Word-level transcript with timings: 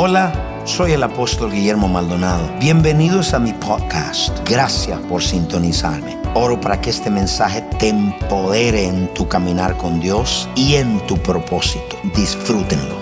Hola, 0.00 0.32
soy 0.64 0.92
el 0.92 1.02
apóstol 1.02 1.50
Guillermo 1.50 1.88
Maldonado. 1.88 2.56
Bienvenidos 2.60 3.34
a 3.34 3.40
mi 3.40 3.52
podcast. 3.52 4.48
Gracias 4.48 4.96
por 5.00 5.20
sintonizarme. 5.20 6.16
Oro 6.36 6.60
para 6.60 6.80
que 6.80 6.90
este 6.90 7.10
mensaje 7.10 7.62
te 7.80 7.88
empodere 7.88 8.86
en 8.86 9.12
tu 9.12 9.28
caminar 9.28 9.76
con 9.76 9.98
Dios 9.98 10.48
y 10.54 10.76
en 10.76 11.04
tu 11.08 11.16
propósito. 11.20 11.96
Disfrútenlo. 12.14 12.94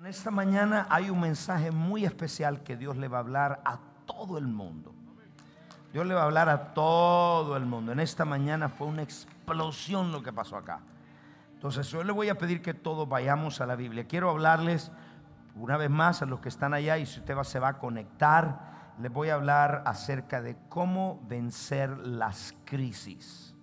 En 0.00 0.06
esta 0.06 0.32
mañana 0.32 0.88
hay 0.90 1.10
un 1.10 1.20
mensaje 1.20 1.70
muy 1.70 2.04
especial 2.04 2.64
que 2.64 2.76
Dios 2.76 2.96
le 2.96 3.06
va 3.06 3.18
a 3.18 3.20
hablar 3.20 3.60
a 3.64 3.78
todo 4.04 4.36
el 4.36 4.48
mundo. 4.48 4.92
Dios 5.92 6.04
le 6.04 6.14
va 6.14 6.22
a 6.22 6.24
hablar 6.24 6.48
a 6.48 6.74
todo 6.74 7.56
el 7.56 7.66
mundo. 7.66 7.92
En 7.92 8.00
esta 8.00 8.24
mañana 8.24 8.68
fue 8.68 8.88
una 8.88 9.02
explosión 9.02 10.10
lo 10.10 10.24
que 10.24 10.32
pasó 10.32 10.56
acá. 10.56 10.80
Entonces 11.58 11.88
yo 11.90 12.04
le 12.04 12.12
voy 12.12 12.28
a 12.28 12.38
pedir 12.38 12.62
que 12.62 12.72
todos 12.72 13.08
vayamos 13.08 13.60
a 13.60 13.66
la 13.66 13.74
Biblia. 13.74 14.06
Quiero 14.06 14.30
hablarles 14.30 14.92
una 15.56 15.76
vez 15.76 15.90
más 15.90 16.22
a 16.22 16.24
los 16.24 16.38
que 16.38 16.48
están 16.48 16.72
allá 16.72 16.98
y 16.98 17.04
si 17.04 17.18
usted 17.18 17.36
se 17.42 17.58
va 17.58 17.70
a 17.70 17.78
conectar, 17.78 18.92
les 19.00 19.12
voy 19.12 19.30
a 19.30 19.34
hablar 19.34 19.82
acerca 19.84 20.40
de 20.40 20.56
cómo 20.68 21.20
vencer 21.26 21.98
las 21.98 22.54
crisis. 22.64 23.56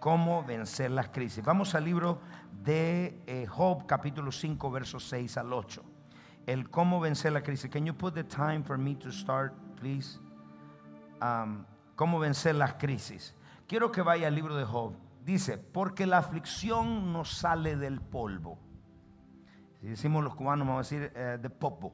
Cómo 0.00 0.42
vencer 0.42 0.90
las 0.90 1.10
crisis. 1.10 1.44
Vamos 1.44 1.76
al 1.76 1.84
libro 1.84 2.18
de 2.64 3.22
eh, 3.28 3.46
Job 3.46 3.86
capítulo 3.86 4.32
5 4.32 4.68
versos 4.68 5.08
6 5.08 5.36
al 5.36 5.52
8. 5.52 5.84
El 6.46 6.68
cómo 6.68 6.98
vencer 6.98 7.30
la 7.30 7.44
crisis. 7.44 7.70
Can 7.70 7.86
you 7.86 7.94
put 7.94 8.14
the 8.14 8.24
time 8.24 8.64
for 8.64 8.76
me 8.76 8.96
to 8.96 9.12
start, 9.12 9.52
please? 9.76 10.18
Um, 11.22 11.64
cómo 11.94 12.18
vencer 12.18 12.56
las 12.56 12.74
crisis. 12.74 13.36
Quiero 13.68 13.92
que 13.92 14.02
vaya 14.02 14.26
al 14.26 14.34
libro 14.34 14.56
de 14.56 14.64
Job 14.64 14.94
Dice, 15.28 15.58
porque 15.58 16.06
la 16.06 16.16
aflicción 16.16 17.12
no 17.12 17.22
sale 17.22 17.76
del 17.76 18.00
polvo. 18.00 18.58
Si 19.78 19.88
decimos 19.88 20.24
los 20.24 20.34
cubanos, 20.34 20.66
vamos 20.66 20.90
a 20.90 20.96
decir 20.96 21.12
eh, 21.14 21.36
de 21.38 21.50
popo. 21.50 21.92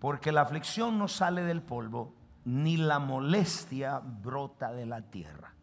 Porque 0.00 0.32
la 0.32 0.40
aflicción 0.40 0.98
no 0.98 1.06
sale 1.06 1.42
del 1.42 1.62
polvo, 1.62 2.16
ni 2.44 2.78
la 2.78 2.98
molestia 2.98 4.00
brota 4.00 4.72
de 4.72 4.86
la 4.86 5.02
tierra. 5.02 5.54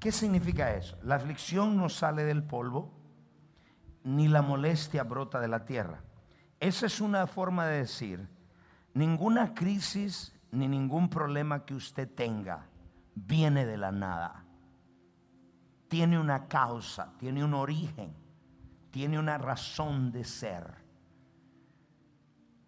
¿Qué 0.00 0.10
significa 0.10 0.74
eso? 0.74 0.98
La 1.04 1.14
aflicción 1.14 1.76
no 1.76 1.88
sale 1.88 2.24
del 2.24 2.42
polvo, 2.42 2.92
ni 4.02 4.26
la 4.26 4.42
molestia 4.42 5.04
brota 5.04 5.38
de 5.38 5.46
la 5.46 5.64
tierra. 5.64 6.02
Esa 6.58 6.86
es 6.86 7.00
una 7.00 7.28
forma 7.28 7.68
de 7.68 7.78
decir, 7.78 8.28
ninguna 8.94 9.54
crisis 9.54 10.34
ni 10.50 10.66
ningún 10.66 11.08
problema 11.08 11.64
que 11.64 11.74
usted 11.74 12.12
tenga 12.12 12.66
viene 13.14 13.64
de 13.64 13.76
la 13.76 13.92
nada 13.92 14.46
tiene 15.88 16.18
una 16.18 16.46
causa, 16.46 17.12
tiene 17.18 17.42
un 17.42 17.54
origen, 17.54 18.14
tiene 18.90 19.18
una 19.18 19.38
razón 19.38 20.12
de 20.12 20.24
ser. 20.24 20.74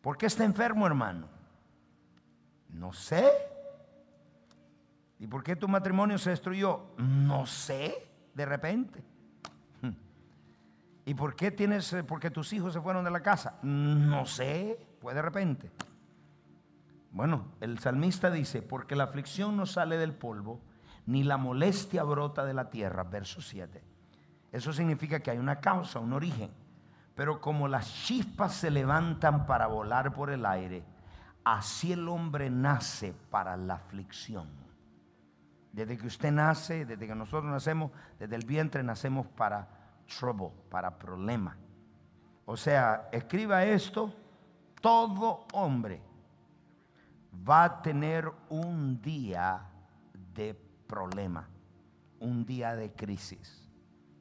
¿Por 0.01 0.17
qué 0.17 0.27
está 0.27 0.45
enfermo, 0.45 0.87
hermano? 0.87 1.29
No 2.71 2.93
sé. 2.93 3.31
¿Y 5.19 5.27
por 5.27 5.43
qué 5.43 5.55
tu 5.55 5.69
matrimonio 5.69 6.17
se 6.17 6.31
destruyó? 6.31 6.95
No 6.97 7.45
sé, 7.47 8.09
de 8.35 8.47
repente. 8.47 9.05
¿Y 11.05 11.15
por 11.15 11.34
qué 11.34 11.51
tienes, 11.51 11.93
eh, 11.93 12.05
porque 12.05 12.31
tus 12.31 12.53
hijos 12.53 12.73
se 12.73 12.81
fueron 12.81 13.05
de 13.05 13.11
la 13.11 13.21
casa? 13.21 13.59
No 13.62 14.27
sé, 14.27 14.79
fue 15.01 15.12
de 15.12 15.23
repente. 15.23 15.71
Bueno, 17.11 17.47
el 17.61 17.79
salmista 17.81 18.31
dice, 18.31 18.62
porque 18.62 18.95
la 18.95 19.05
aflicción 19.05 19.57
no 19.57 19.67
sale 19.67 19.97
del 19.97 20.12
polvo, 20.12 20.61
ni 21.06 21.25
la 21.25 21.37
molestia 21.37 22.03
brota 22.05 22.45
de 22.45 22.55
la 22.55 22.70
tierra, 22.70 23.03
verso 23.05 23.41
7. 23.41 23.83
Eso 24.53 24.73
significa 24.73 25.20
que 25.20 25.31
hay 25.31 25.39
una 25.39 25.61
causa, 25.61 25.98
un 25.98 26.12
origen. 26.12 26.51
Pero 27.15 27.41
como 27.41 27.69
las 27.69 27.93
chispas 27.93 28.55
se 28.55 28.70
levantan 28.70 29.47
para 29.47 29.67
volar 29.67 30.12
por 30.12 30.31
el 30.31 30.47
aire, 30.47 30.83
así 31.44 31.93
el 31.93 32.09
hombre 32.09 32.50
nace 32.50 33.15
para 33.31 33.56
la 33.56 33.75
aflicción. 33.75 34.49
Desde 35.72 35.97
que 35.97 36.06
usted 36.06 36.33
nace, 36.33 36.84
desde 36.84 37.06
que 37.06 37.15
nosotros 37.15 37.50
nacemos, 37.50 37.93
desde 38.19 38.37
el 38.37 38.44
vientre 38.44 38.82
nacemos 38.82 39.27
para 39.27 39.69
trouble, 40.19 40.50
para 40.69 40.99
problema. 40.99 41.56
O 42.44 42.56
sea, 42.56 43.09
escriba 43.12 43.65
esto, 43.65 44.12
todo 44.81 45.47
hombre 45.53 46.03
va 47.49 47.65
a 47.65 47.82
tener 47.82 48.31
un 48.49 49.00
día 49.00 49.62
de 50.34 50.69
problema, 50.91 51.49
un 52.19 52.45
día 52.45 52.75
de 52.75 52.93
crisis. 52.93 53.69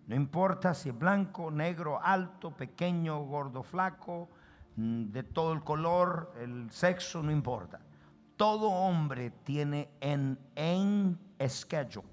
No 0.06 0.16
importa 0.16 0.74
si 0.74 0.90
es 0.90 0.98
blanco, 0.98 1.50
negro, 1.50 2.00
alto, 2.02 2.52
pequeño, 2.52 3.20
gordo, 3.26 3.64
flaco, 3.64 4.30
mm, 4.76 5.06
de 5.06 5.24
todo 5.24 5.54
el 5.54 5.64
color, 5.64 6.34
el 6.40 6.70
sexo, 6.70 7.24
no 7.24 7.32
importa. 7.32 7.80
Todo 8.38 8.70
hombre 8.70 9.32
tiene 9.44 9.90
en, 10.00 10.38
en 10.56 11.20
schedule 11.48 12.08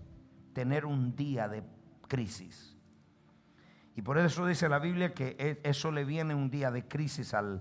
tener 0.52 0.86
un 0.86 1.14
día 1.14 1.48
de 1.48 1.62
crisis. 2.08 2.76
Y 3.94 4.02
por 4.02 4.18
eso 4.18 4.46
dice 4.46 4.68
la 4.68 4.78
Biblia 4.78 5.14
que 5.14 5.36
e, 5.38 5.60
eso 5.68 5.90
le 5.90 6.04
viene 6.04 6.34
un 6.34 6.50
día 6.50 6.70
de 6.70 6.88
crisis 6.88 7.34
al, 7.34 7.60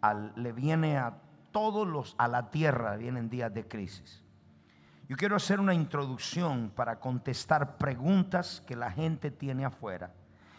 al 0.00 0.32
le 0.36 0.52
viene 0.52 0.96
a 0.96 1.18
todos 1.52 1.86
los 1.86 2.14
a 2.18 2.28
la 2.28 2.50
tierra 2.50 2.96
vienen 2.96 3.30
días 3.30 3.52
de 3.54 3.66
crisis. 3.66 4.25
Yo 5.08 5.16
quiero 5.16 5.36
hacer 5.36 5.60
una 5.60 5.72
introducción 5.72 6.72
para 6.74 6.98
contestar 6.98 7.76
preguntas 7.76 8.60
que 8.66 8.74
la 8.74 8.90
gente 8.90 9.30
tiene 9.30 9.64
afuera 9.64 10.12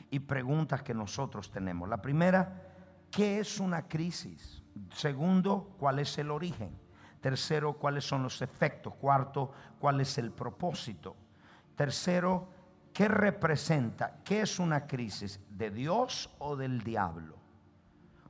y 0.10 0.20
preguntas 0.20 0.84
que 0.84 0.94
nosotros 0.94 1.52
tenemos. 1.52 1.90
La 1.90 2.02
primera, 2.02 2.64
¿qué 3.12 3.40
es 3.40 3.60
una 3.60 3.90
crisis? 3.90 4.64
Segundo, 4.94 5.76
¿cuál 5.78 6.00
es 6.00 6.18
el 6.18 6.32
origen? 6.32 6.72
Tercero, 7.20 7.74
¿cuáles 7.74 8.06
son 8.08 8.24
los 8.24 8.42
efectos? 8.42 8.96
Cuarto, 8.96 9.52
¿cuál 9.80 10.00
es 10.00 10.18
el 10.18 10.32
propósito? 10.32 11.18
Tercero, 11.76 12.48
¿qué 12.94 13.10
representa? 13.10 14.22
¿Qué 14.24 14.42
es 14.42 14.60
una 14.60 14.88
crisis? 14.88 15.42
¿De 15.50 15.72
Dios 15.72 16.34
o 16.40 16.56
del 16.56 16.84
diablo? 16.84 17.36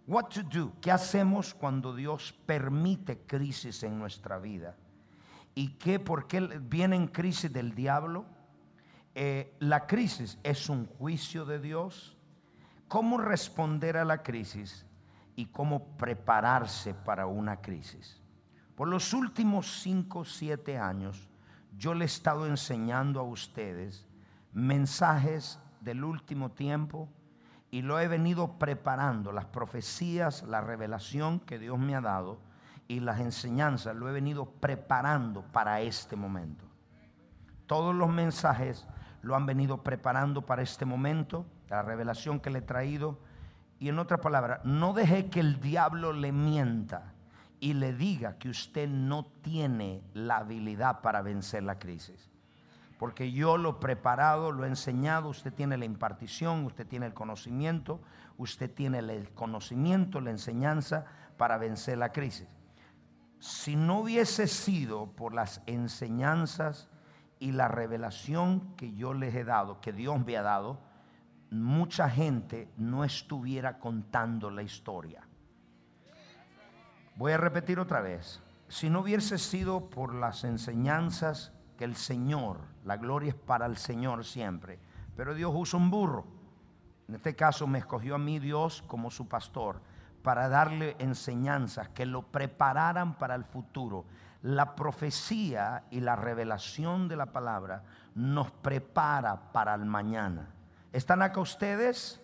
What 0.07 0.29
to 0.29 0.41
do? 0.41 0.73
¿Qué 0.81 0.89
hacemos 0.89 1.53
cuando 1.53 1.93
Dios 1.95 2.33
permite 2.47 3.19
crisis 3.27 3.83
en 3.83 3.99
nuestra 3.99 4.39
vida? 4.39 4.75
¿Y 5.57 5.69
qué? 5.69 5.99
¿Por 5.99 6.27
qué 6.27 6.39
viene 6.39 6.95
en 6.95 7.07
crisis 7.07 7.51
del 7.51 7.73
diablo? 7.73 8.27
Eh, 9.15 9.55
la 9.57 9.87
crisis 9.87 10.37
es 10.43 10.69
un 10.69 10.85
juicio 10.85 11.45
de 11.45 11.57
Dios. 11.57 12.15
¿Cómo 12.87 13.17
responder 13.17 13.97
a 13.97 14.05
la 14.05 14.21
crisis 14.21 14.85
y 15.35 15.47
cómo 15.47 15.97
prepararse 15.97 16.93
para 16.93 17.25
una 17.25 17.59
crisis? 17.59 18.21
Por 18.75 18.87
los 18.87 19.13
últimos 19.13 19.81
5 19.81 20.19
o 20.19 20.25
7 20.25 20.77
años, 20.77 21.27
yo 21.75 21.95
le 21.95 22.05
he 22.05 22.05
estado 22.05 22.45
enseñando 22.45 23.19
a 23.19 23.23
ustedes 23.23 24.05
mensajes 24.53 25.59
del 25.81 26.03
último 26.03 26.51
tiempo 26.51 27.09
y 27.71 27.81
lo 27.81 27.99
he 27.99 28.07
venido 28.07 28.59
preparando, 28.59 29.31
las 29.31 29.45
profecías, 29.45 30.43
la 30.43 30.61
revelación 30.61 31.39
que 31.39 31.57
Dios 31.57 31.79
me 31.79 31.95
ha 31.95 32.01
dado 32.01 32.45
y 32.87 32.99
las 32.99 33.19
enseñanzas 33.19 33.95
lo 33.95 34.09
he 34.09 34.13
venido 34.13 34.45
preparando 34.45 35.41
para 35.41 35.81
este 35.81 36.15
momento. 36.15 36.65
Todos 37.65 37.93
los 37.93 38.09
mensajes 38.09 38.87
lo 39.21 39.35
han 39.35 39.45
venido 39.45 39.83
preparando 39.83 40.45
para 40.45 40.61
este 40.61 40.85
momento, 40.85 41.45
la 41.69 41.81
revelación 41.81 42.39
que 42.39 42.49
le 42.49 42.59
he 42.59 42.61
traído. 42.61 43.19
Y 43.79 43.89
en 43.89 43.99
otra 43.99 44.19
palabra, 44.19 44.61
no 44.63 44.93
deje 44.93 45.29
que 45.29 45.41
el 45.41 45.59
diablo 45.59 46.13
le 46.13 46.31
mienta 46.31 47.13
y 47.59 47.73
le 47.73 47.93
diga 47.93 48.37
que 48.37 48.49
usted 48.49 48.87
no 48.87 49.25
tiene 49.41 50.01
la 50.13 50.37
habilidad 50.37 51.01
para 51.01 51.21
vencer 51.21 51.63
la 51.63 51.77
crisis. 51.77 52.31
Porque 52.97 53.31
yo 53.31 53.57
lo 53.57 53.71
he 53.71 53.73
preparado, 53.73 54.51
lo 54.51 54.63
he 54.63 54.69
enseñado, 54.69 55.29
usted 55.29 55.53
tiene 55.53 55.77
la 55.77 55.85
impartición, 55.85 56.65
usted 56.65 56.87
tiene 56.87 57.05
el 57.07 57.13
conocimiento, 57.13 57.99
usted 58.37 58.73
tiene 58.73 58.99
el 58.99 59.29
conocimiento, 59.31 60.21
la 60.21 60.31
enseñanza 60.31 61.05
para 61.37 61.57
vencer 61.57 61.97
la 61.97 62.11
crisis 62.11 62.47
si 63.39 63.75
no 63.75 63.99
hubiese 63.99 64.47
sido 64.47 65.07
por 65.11 65.33
las 65.33 65.61
enseñanzas 65.65 66.89
y 67.39 67.51
la 67.51 67.67
revelación 67.67 68.75
que 68.75 68.93
yo 68.93 69.13
les 69.13 69.35
he 69.35 69.43
dado, 69.43 69.79
que 69.79 69.93
Dios 69.93 70.25
me 70.25 70.37
ha 70.37 70.41
dado, 70.41 70.79
mucha 71.51 72.09
gente 72.09 72.67
no 72.77 73.03
estuviera 73.03 73.79
contando 73.79 74.49
la 74.49 74.63
historia. 74.63 75.21
Voy 77.15 77.31
a 77.31 77.37
repetir 77.37 77.79
otra 77.79 78.01
vez. 78.01 78.41
Si 78.67 78.89
no 78.89 79.01
hubiese 79.01 79.37
sido 79.37 79.89
por 79.89 80.13
las 80.13 80.43
enseñanzas 80.43 81.53
que 81.77 81.85
el 81.85 81.95
Señor, 81.95 82.59
la 82.83 82.97
gloria 82.97 83.29
es 83.29 83.35
para 83.35 83.65
el 83.65 83.77
Señor 83.77 84.25
siempre, 84.25 84.79
pero 85.15 85.33
Dios 85.33 85.51
usa 85.55 85.79
un 85.79 85.89
burro. 85.89 86.25
En 87.07 87.15
este 87.15 87.35
caso 87.35 87.65
me 87.65 87.79
escogió 87.79 88.15
a 88.15 88.19
mí 88.19 88.39
Dios 88.39 88.83
como 88.87 89.09
su 89.09 89.27
pastor 89.27 89.81
para 90.27 90.49
darle 90.49 90.97
enseñanzas 90.99 91.87
que 91.87 92.05
lo 92.05 92.21
prepararan 92.21 93.17
para 93.17 93.33
el 93.33 93.45
futuro. 93.45 94.03
La 94.41 94.75
profecía 94.75 95.85
y 95.89 96.01
la 96.01 96.17
revelación 96.17 97.07
de 97.07 97.15
la 97.15 97.27
palabra 97.27 97.83
nos 98.13 98.51
prepara 98.51 99.53
para 99.53 99.73
el 99.73 99.85
mañana. 99.85 100.49
¿Están 100.91 101.21
acá 101.21 101.39
ustedes? 101.39 102.19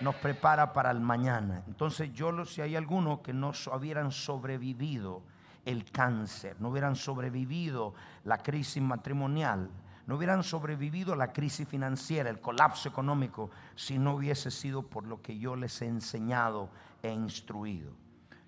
Nos 0.00 0.14
prepara 0.14 0.72
para 0.72 0.90
el 0.90 1.00
mañana. 1.00 1.64
Entonces 1.66 2.14
yo, 2.14 2.46
si 2.46 2.62
hay 2.62 2.76
algunos 2.76 3.18
que 3.18 3.34
no 3.34 3.52
hubieran 3.76 4.10
sobrevivido 4.10 5.20
el 5.66 5.84
cáncer, 5.84 6.56
no 6.58 6.70
hubieran 6.70 6.96
sobrevivido 6.96 7.92
la 8.24 8.38
crisis 8.38 8.82
matrimonial, 8.82 9.68
no 10.08 10.16
hubieran 10.16 10.42
sobrevivido 10.42 11.14
la 11.14 11.34
crisis 11.34 11.68
financiera, 11.68 12.30
el 12.30 12.40
colapso 12.40 12.88
económico, 12.88 13.50
si 13.76 13.98
no 13.98 14.14
hubiese 14.14 14.50
sido 14.50 14.82
por 14.82 15.06
lo 15.06 15.20
que 15.20 15.38
yo 15.38 15.54
les 15.54 15.82
he 15.82 15.86
enseñado 15.86 16.70
e 17.02 17.12
instruido. 17.12 17.92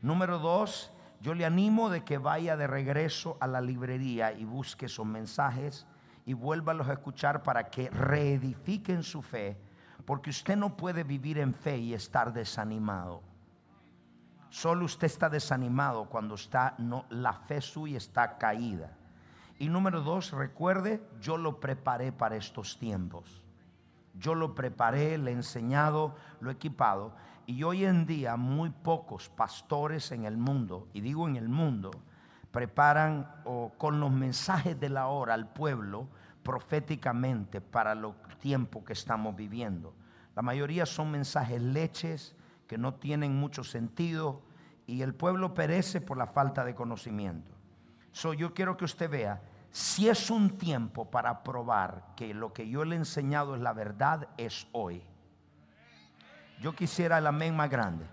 Número 0.00 0.38
dos, 0.38 0.90
yo 1.20 1.34
le 1.34 1.44
animo 1.44 1.90
de 1.90 2.02
que 2.02 2.16
vaya 2.16 2.56
de 2.56 2.66
regreso 2.66 3.36
a 3.40 3.46
la 3.46 3.60
librería 3.60 4.32
y 4.32 4.46
busque 4.46 4.86
esos 4.86 5.04
mensajes 5.04 5.86
y 6.24 6.32
vuélvalos 6.32 6.88
a 6.88 6.94
escuchar 6.94 7.42
para 7.42 7.68
que 7.68 7.90
reedifiquen 7.90 9.02
su 9.02 9.20
fe, 9.20 9.60
porque 10.06 10.30
usted 10.30 10.56
no 10.56 10.78
puede 10.78 11.04
vivir 11.04 11.36
en 11.36 11.52
fe 11.52 11.76
y 11.76 11.92
estar 11.92 12.32
desanimado. 12.32 13.20
Solo 14.48 14.86
usted 14.86 15.08
está 15.08 15.28
desanimado 15.28 16.06
cuando 16.06 16.36
está 16.36 16.74
no, 16.78 17.04
la 17.10 17.34
fe 17.34 17.60
suya 17.60 17.98
está 17.98 18.38
caída. 18.38 18.96
Y 19.60 19.68
número 19.68 20.00
dos, 20.00 20.32
recuerde, 20.32 21.02
yo 21.20 21.36
lo 21.36 21.60
preparé 21.60 22.12
para 22.12 22.34
estos 22.34 22.78
tiempos. 22.78 23.42
Yo 24.14 24.34
lo 24.34 24.54
preparé, 24.54 25.18
le 25.18 25.32
he 25.32 25.34
enseñado, 25.34 26.16
lo 26.40 26.48
he 26.48 26.54
equipado. 26.54 27.14
Y 27.44 27.62
hoy 27.62 27.84
en 27.84 28.06
día 28.06 28.38
muy 28.38 28.70
pocos 28.70 29.28
pastores 29.28 30.12
en 30.12 30.24
el 30.24 30.38
mundo, 30.38 30.88
y 30.94 31.02
digo 31.02 31.28
en 31.28 31.36
el 31.36 31.50
mundo, 31.50 31.90
preparan 32.50 33.30
o 33.44 33.70
con 33.76 34.00
los 34.00 34.10
mensajes 34.10 34.80
de 34.80 34.88
la 34.88 35.08
hora 35.08 35.34
al 35.34 35.52
pueblo 35.52 36.08
proféticamente 36.42 37.60
para 37.60 37.94
los 37.94 38.14
tiempos 38.38 38.82
que 38.84 38.94
estamos 38.94 39.36
viviendo. 39.36 39.92
La 40.36 40.40
mayoría 40.40 40.86
son 40.86 41.10
mensajes 41.10 41.60
leches 41.60 42.34
que 42.66 42.78
no 42.78 42.94
tienen 42.94 43.38
mucho 43.38 43.62
sentido 43.62 44.40
y 44.86 45.02
el 45.02 45.14
pueblo 45.14 45.52
perece 45.52 46.00
por 46.00 46.16
la 46.16 46.28
falta 46.28 46.64
de 46.64 46.74
conocimiento. 46.74 47.52
So, 48.12 48.32
yo 48.32 48.54
quiero 48.54 48.78
que 48.78 48.86
usted 48.86 49.10
vea 49.10 49.42
si 49.72 50.08
es 50.08 50.30
un 50.30 50.58
tiempo 50.58 51.10
para 51.10 51.42
probar 51.42 52.14
que 52.16 52.34
lo 52.34 52.52
que 52.52 52.68
yo 52.68 52.84
le 52.84 52.96
he 52.96 52.98
enseñado 52.98 53.54
es 53.54 53.60
la 53.60 53.72
verdad, 53.72 54.28
es 54.36 54.66
hoy. 54.72 55.02
Yo 56.60 56.74
quisiera 56.74 57.18
el 57.18 57.26
amén 57.26 57.54
más 57.54 57.70
grande. 57.70 58.04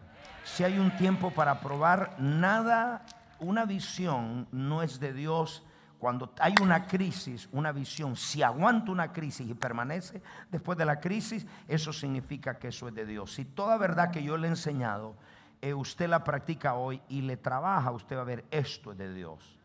Si 0.44 0.64
hay 0.64 0.78
un 0.78 0.96
tiempo 0.96 1.32
para 1.32 1.60
probar, 1.60 2.16
nada, 2.20 3.06
una 3.40 3.66
visión 3.66 4.48
no 4.52 4.84
es 4.84 5.00
de 5.00 5.14
Dios. 5.14 5.64
Cuando 6.00 6.32
hay 6.40 6.54
una 6.62 6.86
crisis, 6.86 7.50
una 7.52 7.72
visión, 7.72 8.16
si 8.16 8.44
aguanta 8.44 8.92
una 8.92 9.12
crisis 9.12 9.50
y 9.50 9.56
permanece 9.56 10.22
después 10.52 10.78
de 10.78 10.86
la 10.86 11.00
crisis, 11.00 11.46
eso 11.68 11.92
significa 11.92 12.60
que 12.60 12.68
eso 12.68 12.88
es 12.88 12.94
de 12.94 13.06
Dios. 13.06 13.34
Si 13.34 13.46
toda 13.46 13.78
verdad 13.78 14.12
que 14.12 14.24
yo 14.24 14.38
le 14.38 14.48
he 14.48 14.52
enseñado, 14.52 15.16
eh, 15.60 15.74
usted 15.74 16.08
la 16.08 16.24
practica 16.24 16.76
hoy 16.76 17.02
y 17.10 17.22
le 17.24 17.36
trabaja, 17.36 17.92
usted 17.92 18.16
va 18.16 18.22
a 18.22 18.26
ver 18.26 18.46
esto 18.52 18.92
es 18.92 18.98
de 19.00 19.12
Dios. 19.12 19.57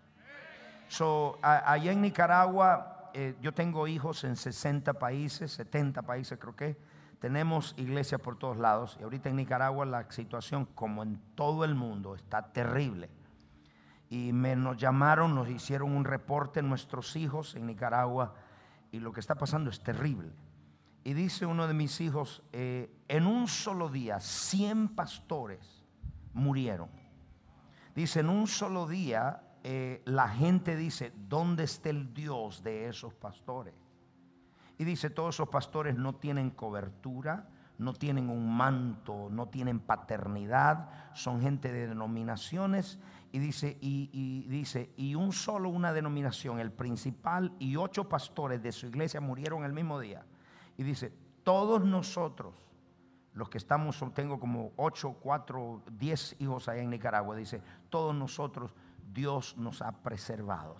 So, 0.92 1.38
allá 1.40 1.90
en 1.90 2.02
Nicaragua, 2.02 3.08
eh, 3.14 3.34
yo 3.40 3.54
tengo 3.54 3.88
hijos 3.88 4.24
en 4.24 4.36
60 4.36 4.92
países, 4.92 5.50
70 5.52 6.02
países 6.02 6.38
creo 6.38 6.54
que. 6.54 6.76
Tenemos 7.18 7.72
iglesias 7.78 8.20
por 8.20 8.36
todos 8.36 8.58
lados. 8.58 8.98
Y 9.00 9.02
ahorita 9.02 9.30
en 9.30 9.36
Nicaragua 9.36 9.86
la 9.86 10.10
situación, 10.10 10.66
como 10.74 11.02
en 11.02 11.18
todo 11.34 11.64
el 11.64 11.74
mundo, 11.74 12.14
está 12.14 12.52
terrible. 12.52 13.08
Y 14.10 14.34
me 14.34 14.54
nos 14.54 14.76
llamaron, 14.76 15.34
nos 15.34 15.48
hicieron 15.48 15.96
un 15.96 16.04
reporte 16.04 16.60
nuestros 16.60 17.16
hijos 17.16 17.54
en 17.54 17.68
Nicaragua. 17.68 18.34
Y 18.90 19.00
lo 19.00 19.12
que 19.12 19.20
está 19.20 19.36
pasando 19.36 19.70
es 19.70 19.82
terrible. 19.82 20.30
Y 21.04 21.14
dice 21.14 21.46
uno 21.46 21.68
de 21.68 21.72
mis 21.72 22.02
hijos, 22.02 22.42
eh, 22.52 22.94
en 23.08 23.26
un 23.26 23.48
solo 23.48 23.88
día, 23.88 24.20
100 24.20 24.88
pastores 24.88 25.86
murieron. 26.34 26.90
Dice, 27.94 28.20
en 28.20 28.28
un 28.28 28.46
solo 28.46 28.86
día 28.86 29.42
eh, 29.64 30.02
la 30.04 30.28
gente 30.28 30.76
dice, 30.76 31.12
¿dónde 31.28 31.64
está 31.64 31.90
el 31.90 32.12
Dios 32.12 32.62
de 32.62 32.88
esos 32.88 33.14
pastores? 33.14 33.74
Y 34.78 34.84
dice, 34.84 35.10
todos 35.10 35.36
esos 35.36 35.48
pastores 35.48 35.96
no 35.96 36.16
tienen 36.16 36.50
cobertura, 36.50 37.48
no 37.78 37.92
tienen 37.92 38.28
un 38.28 38.56
manto, 38.56 39.28
no 39.30 39.48
tienen 39.48 39.80
paternidad, 39.80 40.88
son 41.14 41.40
gente 41.40 41.72
de 41.72 41.88
denominaciones. 41.88 42.98
Y 43.30 43.38
dice, 43.38 43.78
y, 43.80 44.10
y 44.12 44.48
dice, 44.48 44.90
y 44.96 45.14
un 45.14 45.32
solo 45.32 45.68
una 45.68 45.92
denominación, 45.92 46.58
el 46.58 46.72
principal 46.72 47.52
y 47.58 47.76
ocho 47.76 48.08
pastores 48.08 48.62
de 48.62 48.72
su 48.72 48.86
iglesia 48.86 49.20
murieron 49.20 49.64
el 49.64 49.72
mismo 49.72 50.00
día. 50.00 50.24
Y 50.76 50.82
dice, 50.82 51.12
todos 51.44 51.84
nosotros, 51.84 52.54
los 53.34 53.48
que 53.48 53.58
estamos, 53.58 54.02
tengo 54.14 54.38
como 54.38 54.72
ocho, 54.76 55.16
cuatro, 55.20 55.82
diez 55.90 56.36
hijos 56.38 56.68
allá 56.68 56.82
en 56.82 56.90
Nicaragua, 56.90 57.36
dice, 57.36 57.62
todos 57.88 58.14
nosotros 58.14 58.74
Dios 59.12 59.56
nos 59.56 59.82
ha 59.82 59.92
preservado. 59.92 60.76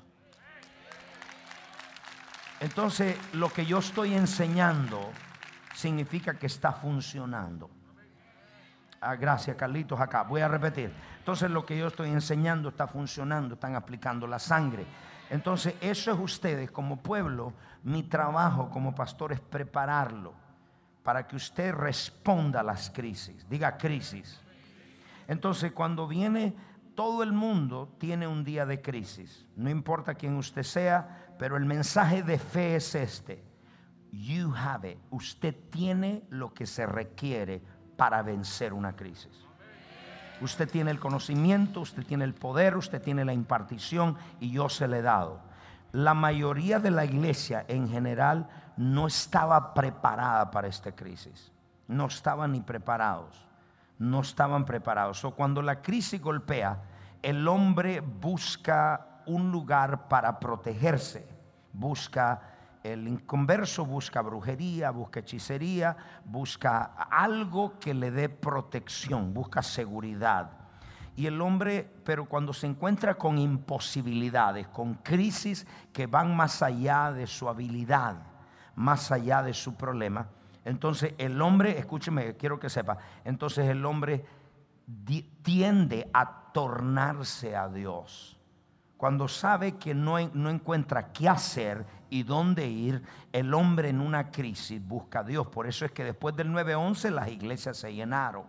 Entonces, 2.60 3.16
lo 3.32 3.48
que 3.48 3.66
yo 3.66 3.78
estoy 3.78 4.14
enseñando 4.14 5.10
significa 5.74 6.34
que 6.34 6.46
está 6.46 6.72
funcionando. 6.72 7.68
Ah, 9.00 9.16
gracias, 9.16 9.56
Carlitos, 9.56 10.00
acá. 10.00 10.22
Voy 10.22 10.42
a 10.42 10.48
repetir. 10.48 10.92
Entonces, 11.18 11.50
lo 11.50 11.66
que 11.66 11.76
yo 11.76 11.88
estoy 11.88 12.10
enseñando 12.10 12.68
está 12.68 12.86
funcionando, 12.86 13.54
están 13.54 13.74
aplicando 13.74 14.28
la 14.28 14.38
sangre. 14.38 14.86
Entonces, 15.28 15.74
eso 15.80 16.12
es 16.12 16.18
ustedes 16.20 16.70
como 16.70 17.02
pueblo. 17.02 17.52
Mi 17.82 18.04
trabajo 18.04 18.70
como 18.70 18.94
pastor 18.94 19.32
es 19.32 19.40
prepararlo 19.40 20.32
para 21.02 21.26
que 21.26 21.34
usted 21.34 21.74
responda 21.74 22.60
a 22.60 22.62
las 22.62 22.90
crisis. 22.90 23.44
Diga 23.48 23.76
crisis. 23.76 24.40
Entonces, 25.26 25.72
cuando 25.72 26.06
viene 26.06 26.54
todo 26.94 27.22
el 27.22 27.32
mundo 27.32 27.94
tiene 27.98 28.26
un 28.26 28.44
día 28.44 28.66
de 28.66 28.80
crisis. 28.80 29.46
No 29.56 29.70
importa 29.70 30.14
quién 30.14 30.36
usted 30.36 30.62
sea, 30.62 31.34
pero 31.38 31.56
el 31.56 31.64
mensaje 31.64 32.22
de 32.22 32.38
fe 32.38 32.76
es 32.76 32.94
este. 32.94 33.44
You 34.10 34.54
have 34.54 34.90
it. 34.90 34.98
Usted 35.10 35.54
tiene 35.70 36.24
lo 36.28 36.52
que 36.52 36.66
se 36.66 36.86
requiere 36.86 37.62
para 37.96 38.22
vencer 38.22 38.72
una 38.72 38.94
crisis. 38.94 39.46
Usted 40.40 40.68
tiene 40.68 40.90
el 40.90 40.98
conocimiento, 40.98 41.80
usted 41.80 42.04
tiene 42.04 42.24
el 42.24 42.34
poder, 42.34 42.76
usted 42.76 43.00
tiene 43.00 43.24
la 43.24 43.32
impartición 43.32 44.16
y 44.40 44.50
yo 44.50 44.68
se 44.68 44.88
le 44.88 44.98
he 44.98 45.02
dado. 45.02 45.40
La 45.92 46.14
mayoría 46.14 46.78
de 46.78 46.90
la 46.90 47.04
iglesia 47.04 47.64
en 47.68 47.88
general 47.88 48.48
no 48.76 49.06
estaba 49.06 49.72
preparada 49.72 50.50
para 50.50 50.68
esta 50.68 50.92
crisis. 50.92 51.52
No 51.86 52.06
estaban 52.06 52.52
ni 52.52 52.60
preparados 52.60 53.46
no 54.02 54.20
estaban 54.20 54.64
preparados. 54.64 55.24
O 55.24 55.30
cuando 55.30 55.62
la 55.62 55.80
crisis 55.80 56.20
golpea, 56.20 56.82
el 57.22 57.46
hombre 57.48 58.00
busca 58.00 59.22
un 59.26 59.50
lugar 59.50 60.08
para 60.08 60.38
protegerse. 60.38 61.26
Busca 61.72 62.52
el 62.82 63.06
inconverso 63.06 63.86
busca 63.86 64.22
brujería, 64.22 64.90
busca 64.90 65.20
hechicería, 65.20 65.96
busca 66.24 66.82
algo 67.10 67.78
que 67.78 67.94
le 67.94 68.10
dé 68.10 68.28
protección, 68.28 69.32
busca 69.32 69.62
seguridad. 69.62 70.50
Y 71.14 71.26
el 71.26 71.40
hombre, 71.40 71.88
pero 72.04 72.24
cuando 72.24 72.52
se 72.52 72.66
encuentra 72.66 73.14
con 73.14 73.38
imposibilidades, 73.38 74.66
con 74.68 74.94
crisis 74.94 75.66
que 75.92 76.06
van 76.06 76.34
más 76.34 76.62
allá 76.62 77.12
de 77.12 77.26
su 77.26 77.48
habilidad, 77.48 78.16
más 78.74 79.12
allá 79.12 79.42
de 79.42 79.52
su 79.52 79.74
problema, 79.74 80.26
entonces 80.64 81.14
el 81.18 81.40
hombre, 81.42 81.78
escúcheme, 81.78 82.36
quiero 82.36 82.58
que 82.58 82.70
sepa, 82.70 82.96
entonces 83.24 83.68
el 83.68 83.84
hombre 83.84 84.24
tiende 85.42 86.08
a 86.14 86.41
tornarse 86.52 87.56
a 87.56 87.68
Dios. 87.68 88.38
Cuando 88.96 89.26
sabe 89.26 89.76
que 89.78 89.94
no, 89.94 90.18
no 90.28 90.50
encuentra 90.50 91.12
qué 91.12 91.28
hacer 91.28 91.84
y 92.08 92.22
dónde 92.22 92.68
ir, 92.68 93.02
el 93.32 93.52
hombre 93.52 93.88
en 93.88 94.00
una 94.00 94.30
crisis 94.30 94.80
busca 94.86 95.20
a 95.20 95.24
Dios. 95.24 95.48
Por 95.48 95.66
eso 95.66 95.84
es 95.84 95.92
que 95.92 96.04
después 96.04 96.36
del 96.36 96.50
9-11 96.50 97.10
las 97.10 97.28
iglesias 97.28 97.76
se 97.76 97.92
llenaron. 97.92 98.44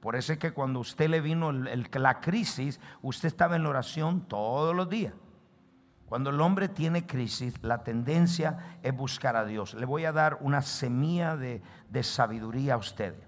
Por 0.00 0.16
eso 0.16 0.32
es 0.34 0.38
que 0.38 0.52
cuando 0.52 0.80
usted 0.80 1.08
le 1.08 1.20
vino 1.20 1.50
la 1.52 2.20
crisis, 2.20 2.78
usted 3.00 3.28
estaba 3.28 3.56
en 3.56 3.62
la 3.62 3.70
oración 3.70 4.22
todos 4.28 4.74
los 4.74 4.88
días. 4.88 5.14
Cuando 6.06 6.30
el 6.30 6.40
hombre 6.40 6.68
tiene 6.68 7.06
crisis, 7.06 7.54
la 7.62 7.82
tendencia 7.82 8.78
es 8.82 8.94
buscar 8.94 9.36
a 9.36 9.44
Dios. 9.44 9.74
Le 9.74 9.86
voy 9.86 10.04
a 10.04 10.12
dar 10.12 10.38
una 10.42 10.62
semilla 10.62 11.36
de, 11.36 11.62
sabiduría 12.02 12.74
a 12.74 12.76
ustedes. 12.76 13.26